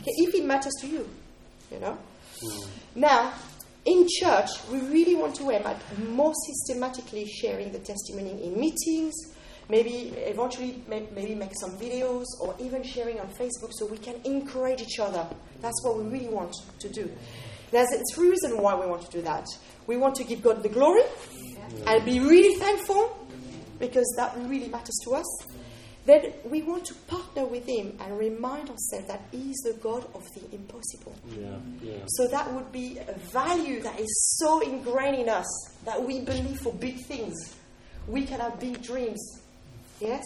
Okay, 0.02 0.12
if 0.18 0.36
it 0.36 0.46
matters 0.46 0.74
to 0.82 0.88
you, 0.88 1.08
you 1.72 1.80
know. 1.80 1.98
Mm. 2.44 2.68
Now, 2.96 3.34
in 3.86 4.08
church, 4.20 4.50
we 4.72 4.80
really 4.80 5.16
want 5.16 5.36
to 5.36 5.52
aim 5.52 5.62
at 5.66 5.80
more 6.10 6.34
systematically 6.48 7.28
sharing 7.28 7.72
the 7.72 7.80
testimony 7.80 8.44
in 8.44 8.60
meetings, 8.60 9.14
maybe 9.70 10.14
eventually 10.18 10.84
maybe 10.88 11.36
make 11.36 11.52
some 11.60 11.78
videos 11.78 12.26
or 12.40 12.56
even 12.60 12.84
sharing 12.84 13.20
on 13.20 13.28
Facebook 13.28 13.72
so 13.72 13.86
we 13.86 13.98
can 13.98 14.16
encourage 14.24 14.82
each 14.82 15.00
other. 15.00 15.28
That's 15.62 15.84
what 15.84 15.98
we 15.98 16.04
really 16.06 16.30
want 16.30 16.56
to 16.80 16.90
do. 16.90 17.12
There's 17.72 17.88
three 18.14 18.30
reasons 18.30 18.56
why 18.56 18.76
we 18.76 18.86
want 18.86 19.04
to 19.04 19.12
do 19.12 19.22
that. 19.24 19.46
We 19.88 19.98
want 19.98 20.16
to 20.16 20.24
give 20.24 20.42
God 20.42 20.64
the 20.64 20.70
glory 20.70 21.04
and 21.86 22.06
be 22.06 22.20
really 22.20 22.56
thankful 22.56 23.18
because 23.80 24.12
that 24.18 24.36
really 24.38 24.70
matters 24.70 24.98
to 25.06 25.16
us. 25.16 25.26
Then 26.06 26.34
we 26.46 26.62
want 26.62 26.86
to 26.86 26.94
partner 27.08 27.46
with 27.46 27.68
Him 27.68 27.98
and 28.00 28.18
remind 28.18 28.70
ourselves 28.70 29.08
that 29.08 29.22
He 29.32 29.50
is 29.50 29.58
the 29.66 29.74
God 29.82 30.06
of 30.14 30.24
the 30.36 30.56
impossible. 30.56 31.16
Yeah, 31.28 31.58
yeah. 31.82 31.98
So 32.08 32.28
that 32.28 32.54
would 32.54 32.72
be 32.72 33.00
a 33.00 33.14
value 33.34 33.82
that 33.82 34.00
is 34.00 34.38
so 34.40 34.60
ingrained 34.60 35.18
in 35.18 35.30
us 35.30 35.48
that 35.84 36.02
we 36.02 36.22
believe 36.22 36.60
for 36.60 36.74
big 36.74 37.04
things. 37.06 37.34
We 38.08 38.24
can 38.24 38.40
have 38.40 38.60
big 38.60 38.84
dreams. 38.84 39.20
Yes? 40.00 40.24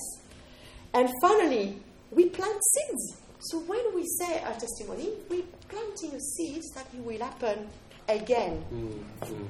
And 0.94 1.10
finally, 1.22 1.78
we 2.12 2.28
plant 2.30 2.60
seeds. 2.74 3.22
So 3.40 3.60
when 3.60 3.96
we 3.96 4.06
say 4.20 4.42
our 4.44 4.54
testimony, 4.54 5.12
we're 5.30 5.44
planting 5.70 6.14
a 6.14 6.20
seed 6.20 6.62
that 6.76 6.88
it 6.94 7.02
will 7.02 7.20
happen 7.20 7.70
again. 8.10 8.66
Mm-hmm. 8.74 9.46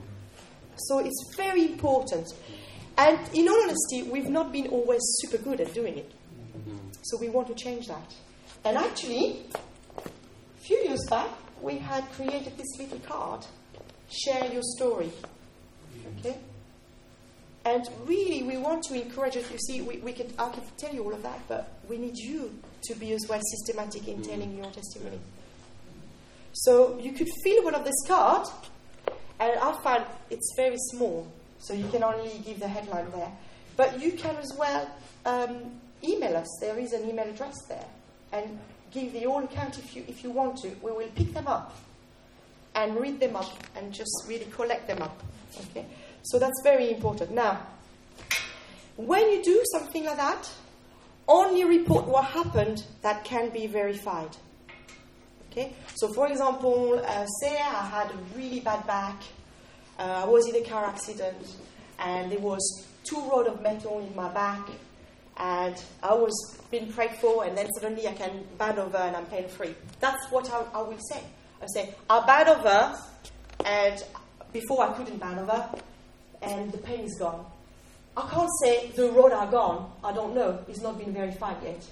So 0.75 0.99
it's 0.99 1.35
very 1.35 1.65
important. 1.65 2.27
And 2.97 3.17
in 3.33 3.47
all 3.47 3.63
honesty, 3.63 4.03
we've 4.03 4.29
not 4.29 4.51
been 4.51 4.67
always 4.67 4.99
super 5.21 5.37
good 5.37 5.61
at 5.61 5.73
doing 5.73 5.97
it. 5.97 6.11
So 7.03 7.17
we 7.17 7.29
want 7.29 7.47
to 7.47 7.55
change 7.55 7.87
that. 7.87 8.13
And 8.63 8.77
actually, 8.77 9.45
a 9.97 10.61
few 10.61 10.77
years 10.77 11.05
back, 11.09 11.29
we 11.61 11.77
had 11.77 12.09
created 12.11 12.57
this 12.57 12.77
little 12.77 12.99
card 12.99 13.45
share 14.09 14.51
your 14.51 14.63
story. 14.63 15.11
Okay? 16.19 16.35
And 17.65 17.87
really, 18.05 18.43
we 18.43 18.57
want 18.57 18.83
to 18.83 18.95
encourage 18.95 19.35
it. 19.35 19.45
You 19.51 19.59
see, 19.59 19.81
we, 19.81 19.97
we 19.97 20.13
can, 20.13 20.27
I 20.39 20.49
can 20.49 20.63
tell 20.77 20.93
you 20.93 21.03
all 21.03 21.13
of 21.13 21.23
that, 21.23 21.39
but 21.47 21.79
we 21.87 21.97
need 21.97 22.17
you 22.17 22.51
to 22.83 22.95
be 22.95 23.11
as 23.13 23.25
well 23.29 23.39
systematic 23.41 24.07
in 24.07 24.21
telling 24.21 24.57
your 24.57 24.71
testimony. 24.71 25.19
So 26.53 26.97
you 26.99 27.11
could 27.11 27.27
fill 27.43 27.63
one 27.63 27.75
of 27.75 27.83
this 27.83 28.01
card, 28.07 28.47
and 29.39 29.59
I 29.59 29.71
find 29.83 30.03
it's 30.29 30.53
very 30.55 30.77
small. 30.91 31.27
So 31.59 31.73
you 31.73 31.87
can 31.89 32.03
only 32.03 32.41
give 32.45 32.59
the 32.59 32.67
headline 32.67 33.11
there. 33.11 33.31
But 33.75 34.01
you 34.01 34.13
can 34.13 34.35
as 34.37 34.53
well 34.57 34.89
um, 35.25 35.79
email 36.03 36.35
us. 36.37 36.47
There 36.61 36.77
is 36.79 36.93
an 36.93 37.09
email 37.09 37.27
address 37.27 37.55
there. 37.67 37.85
And 38.31 38.59
give 38.91 39.13
the 39.13 39.23
whole 39.23 39.43
account 39.43 39.77
if 39.77 39.95
you, 39.95 40.03
if 40.07 40.23
you 40.23 40.31
want 40.31 40.57
to. 40.57 40.69
We 40.81 40.91
will 40.91 41.09
pick 41.15 41.33
them 41.33 41.47
up 41.47 41.75
and 42.75 42.99
read 42.99 43.19
them 43.19 43.35
up 43.35 43.51
and 43.75 43.93
just 43.93 44.23
really 44.27 44.45
collect 44.51 44.87
them 44.87 45.01
up. 45.01 45.21
Okay? 45.71 45.85
So 46.23 46.39
that's 46.39 46.61
very 46.63 46.91
important. 46.91 47.31
Now, 47.31 47.61
when 48.95 49.29
you 49.31 49.43
do 49.43 49.63
something 49.71 50.05
like 50.05 50.17
that, 50.17 50.49
only 51.27 51.63
report 51.63 52.07
what 52.07 52.25
happened 52.25 52.83
that 53.01 53.23
can 53.23 53.49
be 53.49 53.67
verified. 53.67 54.35
Okay? 55.51 55.73
So, 55.95 56.11
for 56.13 56.27
example, 56.27 57.01
uh, 57.05 57.25
say 57.41 57.57
I 57.57 57.85
had 57.85 58.11
a 58.11 58.37
really 58.37 58.59
bad 58.59 58.85
back, 58.85 59.21
uh, 59.97 60.23
I 60.23 60.25
was 60.25 60.47
in 60.47 60.55
a 60.55 60.67
car 60.67 60.85
accident, 60.85 61.55
and 61.99 62.31
there 62.31 62.39
was 62.39 62.87
two 63.03 63.19
rods 63.29 63.49
of 63.49 63.61
metal 63.61 63.99
in 63.99 64.15
my 64.15 64.29
back, 64.29 64.67
and 65.39 65.81
I 66.03 66.13
was 66.13 66.57
being 66.69 66.91
prayed 66.91 67.15
for, 67.21 67.45
and 67.45 67.57
then 67.57 67.67
suddenly 67.73 68.07
I 68.07 68.13
can 68.13 68.43
bend 68.57 68.77
over 68.77 68.97
and 68.97 69.15
I'm 69.15 69.25
pain 69.25 69.47
free. 69.47 69.73
That's 69.99 70.29
what 70.31 70.51
I, 70.51 70.63
I 70.73 70.81
will 70.81 70.99
say. 71.11 71.23
I 71.61 71.65
say, 71.73 71.95
I 72.09 72.25
bend 72.25 72.49
over, 72.49 72.97
and 73.65 74.03
before 74.51 74.83
I 74.83 74.93
couldn't 74.93 75.17
bend 75.17 75.39
over, 75.39 75.69
and 76.41 76.71
the 76.71 76.77
pain 76.77 77.01
is 77.01 77.17
gone. 77.17 77.45
I 78.17 78.27
can't 78.29 78.49
say 78.61 78.91
the 78.95 79.11
rod 79.11 79.31
are 79.31 79.49
gone. 79.49 79.91
I 80.03 80.11
don't 80.11 80.35
know. 80.35 80.59
It's 80.67 80.81
not 80.81 80.97
been 80.97 81.13
verified 81.13 81.57
yet. 81.63 81.85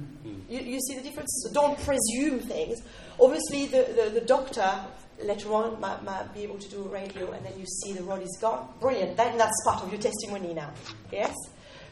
Mm-hmm. 0.00 0.52
You, 0.52 0.60
you 0.60 0.80
see 0.80 0.94
the 0.94 1.02
difference? 1.02 1.44
So 1.44 1.52
don't 1.52 1.78
presume 1.78 2.40
things. 2.40 2.82
Obviously, 3.20 3.66
the, 3.66 3.92
the, 3.94 4.20
the 4.20 4.26
doctor 4.26 4.68
later 5.22 5.52
on 5.52 5.80
might, 5.80 6.02
might, 6.02 6.32
be 6.34 6.42
able 6.42 6.58
to 6.58 6.68
do 6.68 6.84
a 6.84 6.88
radio 6.88 7.30
and 7.32 7.44
then 7.44 7.52
you 7.58 7.66
see 7.66 7.92
the 7.92 8.02
rod 8.02 8.22
is 8.22 8.36
gone. 8.40 8.68
Brilliant. 8.80 9.16
Then 9.16 9.38
that's 9.38 9.54
part 9.64 9.82
of 9.82 9.92
your 9.92 10.00
testimony 10.00 10.54
now. 10.54 10.70
Yes? 11.12 11.34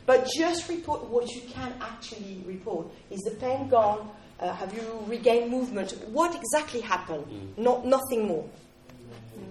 But 0.04 0.28
just 0.36 0.68
report 0.68 1.04
what 1.04 1.28
you 1.30 1.42
can 1.42 1.74
actually 1.80 2.42
report. 2.46 2.88
Is 3.10 3.20
the 3.20 3.32
pain 3.32 3.68
gone? 3.68 4.10
Uh, 4.40 4.52
have 4.52 4.74
you 4.74 5.04
regained 5.06 5.50
movement? 5.50 5.92
What 6.08 6.34
exactly 6.34 6.80
happened? 6.80 7.24
Mm. 7.26 7.58
Not, 7.58 7.86
nothing 7.86 8.26
more. 8.26 8.48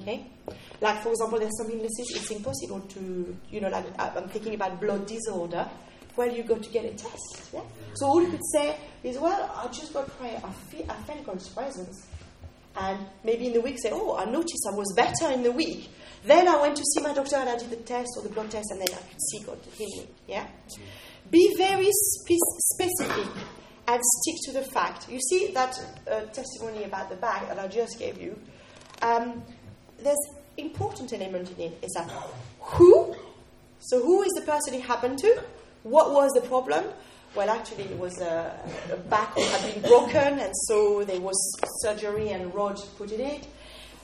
Okay? 0.01 0.25
Like, 0.81 1.01
for 1.03 1.11
example, 1.11 1.39
there's 1.39 1.57
some 1.57 1.69
illnesses, 1.69 2.13
it's 2.15 2.31
impossible 2.31 2.81
to, 2.81 3.37
you 3.49 3.61
know, 3.61 3.69
like 3.69 3.85
I'm 3.99 4.27
thinking 4.29 4.55
about 4.55 4.81
blood 4.81 5.05
disorder. 5.05 5.69
Well, 6.17 6.29
you 6.29 6.43
go 6.43 6.57
to 6.57 6.69
get 6.69 6.83
a 6.83 6.89
test. 6.89 7.51
Yeah? 7.53 7.61
So 7.93 8.07
all 8.07 8.21
you 8.21 8.29
could 8.29 8.45
say 8.51 8.75
is, 9.03 9.17
well, 9.17 9.49
I 9.55 9.67
just 9.67 9.93
got 9.93 10.07
prayer. 10.17 10.41
I, 10.43 10.51
feel, 10.51 10.85
I 10.89 10.95
felt 11.03 11.25
God's 11.25 11.47
presence. 11.49 12.07
And 12.75 13.05
maybe 13.23 13.47
in 13.47 13.53
the 13.53 13.61
week 13.61 13.77
say, 13.81 13.91
oh, 13.93 14.17
I 14.17 14.25
noticed 14.25 14.67
I 14.71 14.75
was 14.75 14.93
better 14.95 15.31
in 15.31 15.43
the 15.43 15.51
week. 15.51 15.89
Then 16.23 16.47
I 16.47 16.61
went 16.61 16.75
to 16.77 16.83
see 16.83 17.01
my 17.01 17.13
doctor 17.13 17.37
and 17.37 17.49
I 17.49 17.57
did 17.57 17.69
the 17.71 17.77
test 17.77 18.09
or 18.17 18.23
the 18.23 18.29
blood 18.29 18.51
test, 18.51 18.71
and 18.71 18.79
then 18.79 18.89
I 18.91 19.01
could 19.01 19.21
see 19.31 19.39
God 19.39 19.59
heal 19.77 19.89
me. 20.03 20.07
Yeah? 20.27 20.47
Be 21.29 21.53
very 21.57 21.89
spe- 21.89 22.59
specific 22.73 23.27
and 23.87 24.01
stick 24.03 24.35
to 24.45 24.51
the 24.53 24.63
fact. 24.63 25.09
You 25.09 25.19
see 25.19 25.51
that 25.53 25.75
uh, 26.09 26.21
testimony 26.25 26.83
about 26.83 27.09
the 27.09 27.15
bag 27.15 27.47
that 27.47 27.57
I 27.57 27.67
just 27.67 27.97
gave 27.97 28.21
you. 28.21 28.39
Um, 29.01 29.41
there's 30.03 30.17
important 30.57 31.13
element 31.13 31.51
in 31.57 31.71
it 31.71 31.79
is 31.83 31.91
that 31.93 32.09
who. 32.59 33.15
So 33.79 34.01
who 34.01 34.21
is 34.21 34.31
the 34.35 34.41
person 34.41 34.75
it 34.75 34.81
happened 34.81 35.17
to? 35.19 35.41
What 35.83 36.11
was 36.11 36.31
the 36.33 36.41
problem? 36.41 36.85
Well, 37.33 37.49
actually, 37.49 37.85
it 37.85 37.97
was 37.97 38.19
a, 38.19 38.59
a 38.91 38.97
back 38.97 39.35
had 39.37 39.73
been 39.73 39.81
broken, 39.81 40.39
and 40.39 40.51
so 40.67 41.03
there 41.05 41.21
was 41.21 41.35
surgery 41.81 42.29
and 42.29 42.53
rod 42.53 42.77
put 42.97 43.11
in 43.11 43.21
it. 43.21 43.47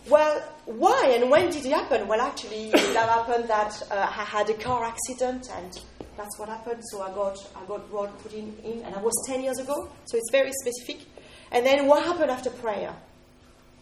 Well, 0.09 0.41
why 0.65 1.17
and 1.19 1.29
when 1.29 1.49
did 1.49 1.65
it 1.65 1.73
happen? 1.73 2.07
Well, 2.07 2.21
actually, 2.21 2.71
that 2.71 3.09
happened 3.09 3.49
that 3.49 3.81
uh, 3.91 3.95
I 3.95 4.23
had 4.23 4.49
a 4.49 4.53
car 4.53 4.85
accident, 4.85 5.49
and 5.53 5.77
that's 6.15 6.39
what 6.39 6.47
happened. 6.47 6.81
So 6.91 7.01
I 7.01 7.09
got 7.13 7.37
I 7.55 7.65
got 7.65 7.91
rod 7.91 8.17
put 8.19 8.33
in, 8.33 8.55
in, 8.63 8.81
and 8.83 8.95
I 8.95 9.01
was 9.01 9.13
ten 9.27 9.43
years 9.43 9.59
ago. 9.59 9.89
So 10.05 10.17
it's 10.17 10.31
very 10.31 10.51
specific. 10.61 11.05
And 11.51 11.65
then 11.65 11.87
what 11.87 12.03
happened 12.03 12.31
after 12.31 12.49
prayer? 12.49 12.93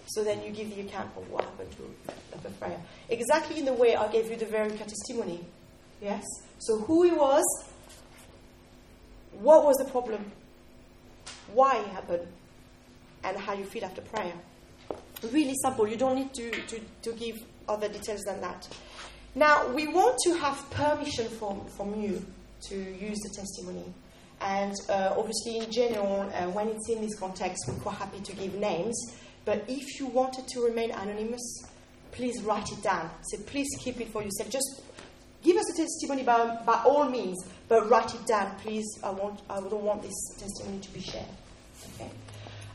So 0.08 0.24
then 0.24 0.44
you 0.44 0.52
give 0.52 0.76
the 0.76 0.82
account 0.82 1.12
of 1.18 1.30
what 1.30 1.44
happened 1.44 1.72
to 1.78 2.14
after 2.36 2.50
prayer. 2.52 2.80
Exactly 3.10 3.60
in 3.60 3.66
the 3.66 3.74
way 3.74 3.96
I 3.96 4.12
gave 4.12 4.30
you 4.30 4.36
the 4.36 4.46
verruca 4.46 4.86
testimony. 4.86 5.44
Yes. 6.02 6.24
So 6.60 6.78
who 6.80 7.04
he 7.04 7.12
was, 7.12 7.44
what 9.34 9.66
was 9.66 9.78
the 9.78 9.86
problem, 9.86 10.32
why 11.54 11.80
it 11.80 11.88
happened, 11.88 12.28
and 13.24 13.38
how 13.38 13.54
you 13.54 13.66
feel 13.66 13.86
after 13.86 14.02
prayer. 14.02 14.34
Really 15.24 15.56
simple. 15.62 15.88
You 15.88 15.98
don't 15.98 16.16
need 16.16 16.34
to, 16.34 16.52
to, 16.52 16.80
to 17.04 17.14
give 17.14 17.38
other 17.68 17.88
details 17.88 18.22
than 18.22 18.42
that. 18.42 18.68
Now, 19.34 19.68
we 19.68 19.88
want 19.88 20.18
to 20.26 20.34
have 20.36 20.70
permission 20.72 21.28
from, 21.28 21.66
from 21.66 22.00
you 22.00 22.26
to 22.70 22.76
use 22.76 23.20
the 23.20 23.30
testimony. 23.36 23.84
And 24.42 24.74
uh, 24.90 25.16
obviously, 25.18 25.58
in 25.58 25.72
general, 25.72 26.22
uh, 26.34 26.50
when 26.52 26.68
it's 26.70 26.90
in 26.90 27.02
this 27.02 27.18
context, 27.18 27.66
we're 27.68 27.76
quite 27.76 27.96
happy 27.96 28.20
to 28.20 28.36
give 28.36 28.56
names. 28.56 28.96
But 29.44 29.66
if 29.68 30.00
you 30.00 30.08
wanted 30.08 30.48
to 30.50 30.62
remain 30.62 30.92
anonymous, 30.92 31.66
please 32.12 32.42
write 32.44 32.72
it 32.72 32.82
down. 32.82 33.10
So 33.24 33.38
please 33.44 33.68
keep 33.80 34.00
it 34.02 34.10
for 34.10 34.24
yourself. 34.24 34.50
Just 34.50 34.82
give 35.44 35.58
us 35.58 35.70
a 35.74 35.78
testimony 35.78 36.24
by, 36.24 36.60
by 36.66 36.82
all 36.86 37.10
means, 37.10 37.46
but 37.68 37.90
write 37.90 38.14
it 38.14 38.26
down, 38.26 38.56
please. 38.60 38.86
I, 39.04 39.12
want, 39.12 39.42
I 39.50 39.60
don't 39.60 39.84
want 39.84 40.02
this 40.02 40.36
testimony 40.38 40.80
to 40.80 40.94
be 40.94 41.02
shared. 41.02 41.26
Okay? 41.96 42.10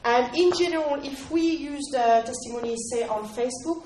And 0.05 0.35
in 0.35 0.53
general, 0.59 0.95
if 1.05 1.31
we 1.31 1.43
used 1.43 1.95
a 1.95 2.23
testimony, 2.23 2.77
say, 2.91 3.07
on 3.07 3.29
Facebook, 3.29 3.85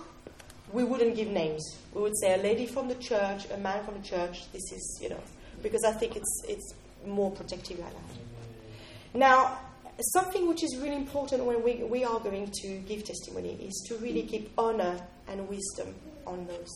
we 0.72 0.84
wouldn't 0.84 1.16
give 1.16 1.28
names. 1.28 1.78
We 1.92 2.02
would 2.02 2.16
say 2.20 2.34
a 2.34 2.42
lady 2.42 2.66
from 2.66 2.88
the 2.88 2.94
church, 2.96 3.50
a 3.50 3.56
man 3.56 3.84
from 3.84 3.94
the 4.00 4.06
church. 4.06 4.50
This 4.52 4.72
is, 4.72 4.98
you 5.02 5.08
know, 5.08 5.20
because 5.62 5.84
I 5.84 5.92
think 5.92 6.16
it's, 6.16 6.42
it's 6.48 6.74
more 7.06 7.30
protective 7.30 7.78
like 7.78 7.92
that. 7.92 9.18
Now, 9.18 9.58
something 10.12 10.48
which 10.48 10.64
is 10.64 10.76
really 10.78 10.96
important 10.96 11.44
when 11.44 11.62
we, 11.62 11.84
we 11.84 12.04
are 12.04 12.18
going 12.20 12.50
to 12.62 12.78
give 12.78 13.04
testimony 13.04 13.54
is 13.62 13.84
to 13.88 13.96
really 13.98 14.22
keep 14.22 14.50
honor 14.58 14.98
and 15.28 15.48
wisdom 15.48 15.94
on 16.26 16.46
those. 16.46 16.68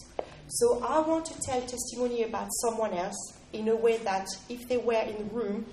So 0.49 0.83
I 0.83 1.01
want 1.01 1.27
to 1.27 1.35
tell 1.41 1.61
testimony 1.61 2.23
about 2.23 2.49
someone 2.63 2.93
else 2.93 3.35
in 3.53 3.69
a 3.69 3.77
way 3.77 3.99
that 3.99 4.29
if 4.49 4.69
they 4.69 4.77
were 4.77 5.03
in 5.03 5.17
the 5.17 5.35
room, 5.35 5.67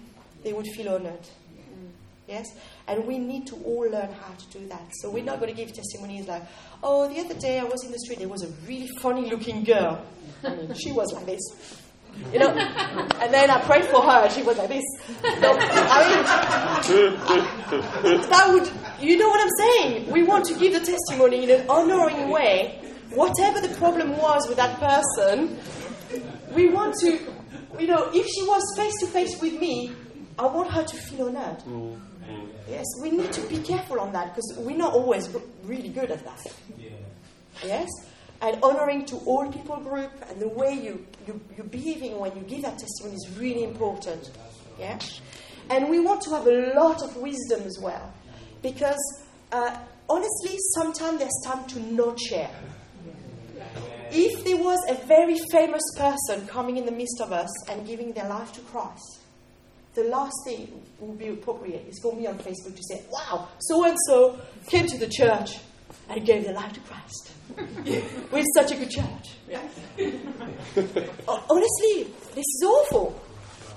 they 0.43 0.53
would 0.53 0.67
feel 0.67 0.95
honored. 0.95 1.27
Yes? 2.27 2.47
And 2.87 3.05
we 3.05 3.17
need 3.19 3.45
to 3.47 3.55
all 3.57 3.81
learn 3.89 4.11
how 4.11 4.33
to 4.33 4.59
do 4.59 4.67
that. 4.67 4.91
So 5.01 5.09
we're 5.11 5.23
not 5.23 5.39
going 5.39 5.53
to 5.53 5.55
give 5.55 5.73
testimonies 5.73 6.27
like, 6.27 6.43
oh, 6.81 7.07
the 7.07 7.19
other 7.19 7.35
day 7.35 7.59
I 7.59 7.63
was 7.63 7.83
in 7.83 7.91
the 7.91 7.99
street, 7.99 8.19
there 8.19 8.27
was 8.27 8.43
a 8.43 8.47
really 8.67 8.87
funny 8.99 9.29
looking 9.29 9.63
girl. 9.63 10.03
I 10.43 10.55
mean, 10.55 10.73
she 10.73 10.91
was 10.91 11.13
like 11.13 11.25
this. 11.25 11.41
You 12.31 12.39
know? 12.39 12.49
And 12.49 13.33
then 13.33 13.49
I 13.49 13.61
prayed 13.61 13.85
for 13.85 14.01
her, 14.01 14.23
and 14.23 14.31
she 14.31 14.41
was 14.41 14.57
like 14.57 14.69
this. 14.69 14.83
So, 15.21 15.57
I 15.59 16.07
mean, 16.87 18.21
that 18.29 18.47
would, 18.49 18.71
you 19.05 19.17
know 19.17 19.27
what 19.27 19.41
I'm 19.41 19.51
saying? 19.57 20.09
We 20.11 20.23
want 20.23 20.45
to 20.45 20.57
give 20.57 20.73
the 20.73 20.79
testimony 20.79 21.43
in 21.43 21.49
an 21.51 21.69
honoring 21.69 22.29
way. 22.29 22.79
Whatever 23.11 23.61
the 23.61 23.73
problem 23.75 24.17
was 24.17 24.47
with 24.47 24.57
that 24.57 24.79
person, 24.79 25.57
we 26.53 26.69
want 26.69 26.95
to, 27.01 27.19
you 27.79 27.87
know, 27.87 28.09
if 28.13 28.25
she 28.27 28.43
was 28.43 28.63
face 28.75 28.93
to 29.01 29.07
face 29.07 29.39
with 29.41 29.59
me, 29.59 29.91
I 30.39 30.45
want 30.47 30.71
her 30.71 30.83
to 30.83 30.95
feel 30.97 31.27
honored. 31.27 31.59
Mm. 31.59 31.99
Yes, 32.67 32.85
we 33.01 33.11
need 33.11 33.31
to 33.33 33.41
be 33.47 33.59
careful 33.59 33.99
on 33.99 34.11
that 34.13 34.33
because 34.33 34.57
we're 34.57 34.77
not 34.77 34.93
always 34.93 35.29
really 35.63 35.89
good 35.89 36.11
at 36.11 36.23
that. 36.25 36.45
Yes? 37.63 37.89
And 38.41 38.61
honoring 38.63 39.05
to 39.05 39.17
all 39.17 39.51
people 39.51 39.77
group 39.77 40.11
and 40.29 40.41
the 40.41 40.49
way 40.49 40.73
you, 40.73 41.05
you, 41.27 41.39
you're 41.55 41.67
behaving 41.67 42.19
when 42.19 42.35
you 42.35 42.41
give 42.43 42.63
that 42.63 42.77
testimony 42.79 43.15
is 43.15 43.37
really 43.37 43.63
important. 43.63 44.31
Yeah? 44.79 44.99
And 45.69 45.89
we 45.89 45.99
want 45.99 46.21
to 46.23 46.31
have 46.31 46.47
a 46.47 46.73
lot 46.75 47.01
of 47.01 47.15
wisdom 47.17 47.61
as 47.63 47.77
well. 47.81 48.13
Because 48.61 49.23
uh, 49.51 49.77
honestly, 50.09 50.57
sometimes 50.73 51.19
there's 51.19 51.41
time 51.45 51.65
to 51.67 51.79
not 51.79 52.19
share. 52.19 52.49
If 54.11 54.43
there 54.43 54.57
was 54.57 54.79
a 54.89 54.95
very 55.05 55.37
famous 55.51 55.83
person 55.97 56.47
coming 56.47 56.77
in 56.77 56.85
the 56.85 56.91
midst 56.91 57.21
of 57.21 57.31
us 57.31 57.49
and 57.69 57.85
giving 57.85 58.11
their 58.13 58.27
life 58.29 58.53
to 58.53 58.61
Christ, 58.61 59.14
the 59.95 60.03
last 60.03 60.35
thing 60.45 60.81
would 60.99 61.17
be 61.17 61.29
appropriate 61.29 61.87
is 61.87 61.99
for 62.01 62.15
me 62.15 62.27
on 62.27 62.37
Facebook 62.37 62.75
to 62.75 62.83
say, 62.83 63.03
wow, 63.09 63.47
so 63.59 63.85
and 63.85 63.97
so 64.07 64.39
came 64.67 64.85
to 64.85 64.97
the 64.97 65.07
church 65.07 65.57
and 66.09 66.25
gave 66.25 66.43
their 66.43 66.53
life 66.53 66.73
to 66.73 66.79
Christ. 66.81 67.31
We're 68.31 68.43
such 68.55 68.71
a 68.71 68.75
good 68.75 68.89
church. 68.91 69.29
Honestly, 71.27 72.13
this 72.33 72.45
is 72.45 72.63
awful. 72.65 73.21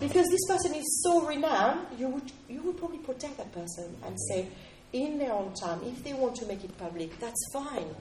Because 0.00 0.26
this 0.28 0.44
person 0.46 0.74
is 0.74 1.02
so 1.02 1.26
renowned, 1.26 1.86
you 1.98 2.08
would, 2.08 2.30
you 2.48 2.62
would 2.62 2.76
probably 2.76 2.98
protect 2.98 3.36
that 3.38 3.50
person 3.52 3.96
and 4.04 4.16
say, 4.28 4.48
in 4.92 5.18
their 5.18 5.32
own 5.32 5.52
time, 5.54 5.80
if 5.84 6.02
they 6.04 6.12
want 6.14 6.36
to 6.36 6.46
make 6.46 6.64
it 6.64 6.76
public, 6.78 7.18
that's 7.18 7.44
fine. 7.52 7.94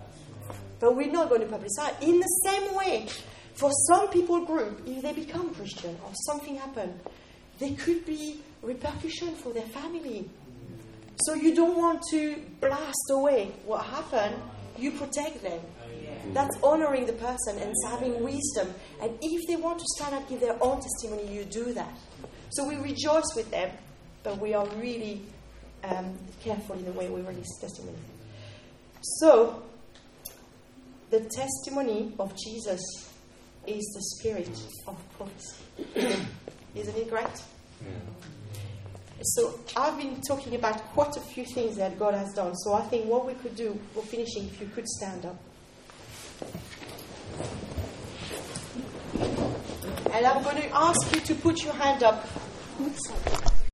But 0.79 0.95
we're 0.95 1.11
not 1.11 1.29
going 1.29 1.41
to 1.41 1.47
publicize. 1.47 2.01
In 2.01 2.19
the 2.19 2.27
same 2.45 2.75
way, 2.75 3.07
for 3.55 3.71
some 3.87 4.09
people 4.09 4.45
group, 4.45 4.83
if 4.85 5.01
they 5.01 5.13
become 5.13 5.53
Christian 5.55 5.97
or 6.03 6.11
something 6.27 6.55
happen, 6.55 6.99
there 7.59 7.73
could 7.77 8.05
be 8.05 8.39
repercussion 8.61 9.35
for 9.35 9.53
their 9.53 9.65
family. 9.67 10.29
So 11.21 11.33
you 11.33 11.55
don't 11.55 11.77
want 11.77 12.01
to 12.11 12.41
blast 12.61 13.09
away 13.11 13.51
what 13.65 13.85
happened. 13.85 14.35
You 14.77 14.91
protect 14.91 15.41
them. 15.41 15.59
That's 16.33 16.55
honoring 16.61 17.05
the 17.05 17.13
person 17.13 17.57
and 17.59 17.73
having 17.87 18.21
wisdom. 18.21 18.73
And 19.01 19.17
if 19.21 19.47
they 19.47 19.55
want 19.55 19.79
to 19.79 19.85
stand 19.97 20.15
up, 20.15 20.29
give 20.29 20.41
their 20.41 20.61
own 20.61 20.81
testimony, 20.81 21.33
you 21.33 21.45
do 21.45 21.73
that. 21.73 21.97
So 22.49 22.67
we 22.67 22.75
rejoice 22.75 23.33
with 23.35 23.49
them, 23.49 23.71
but 24.23 24.37
we 24.39 24.53
are 24.53 24.67
really 24.75 25.21
um, 25.83 26.17
careful 26.43 26.75
in 26.75 26.85
the 26.85 26.91
way 26.91 27.09
we 27.09 27.21
release 27.21 27.57
testimony. 27.59 27.97
So, 29.01 29.63
the 31.09 31.21
testimony 31.21 32.13
of 32.19 32.35
Jesus 32.35 32.81
is 33.65 33.85
the 33.95 34.01
spirit 34.17 34.49
of 34.87 34.97
prophecy. 35.17 36.27
Isn't 36.75 36.95
it 36.95 37.09
great? 37.09 37.27
So 39.23 39.59
I've 39.75 39.97
been 39.97 40.21
talking 40.21 40.55
about 40.55 40.81
quite 40.93 41.17
a 41.17 41.21
few 41.21 41.43
things 41.45 41.75
that 41.77 41.97
God 41.97 42.13
has 42.13 42.33
done. 42.33 42.55
So 42.55 42.73
I 42.73 42.81
think 42.81 43.05
what 43.05 43.25
we 43.25 43.33
could 43.33 43.55
do, 43.55 43.77
we're 43.95 44.03
finishing, 44.03 44.45
if 44.45 44.61
you 44.61 44.67
could 44.67 44.87
stand 44.87 45.25
up. 45.25 45.37
And 50.13 50.25
I'm 50.25 50.43
going 50.43 50.57
to 50.57 50.69
ask 50.75 51.13
you 51.13 51.21
to 51.21 51.35
put 51.35 51.63
your 51.63 51.73
hand 51.73 52.03
up. 52.03 52.27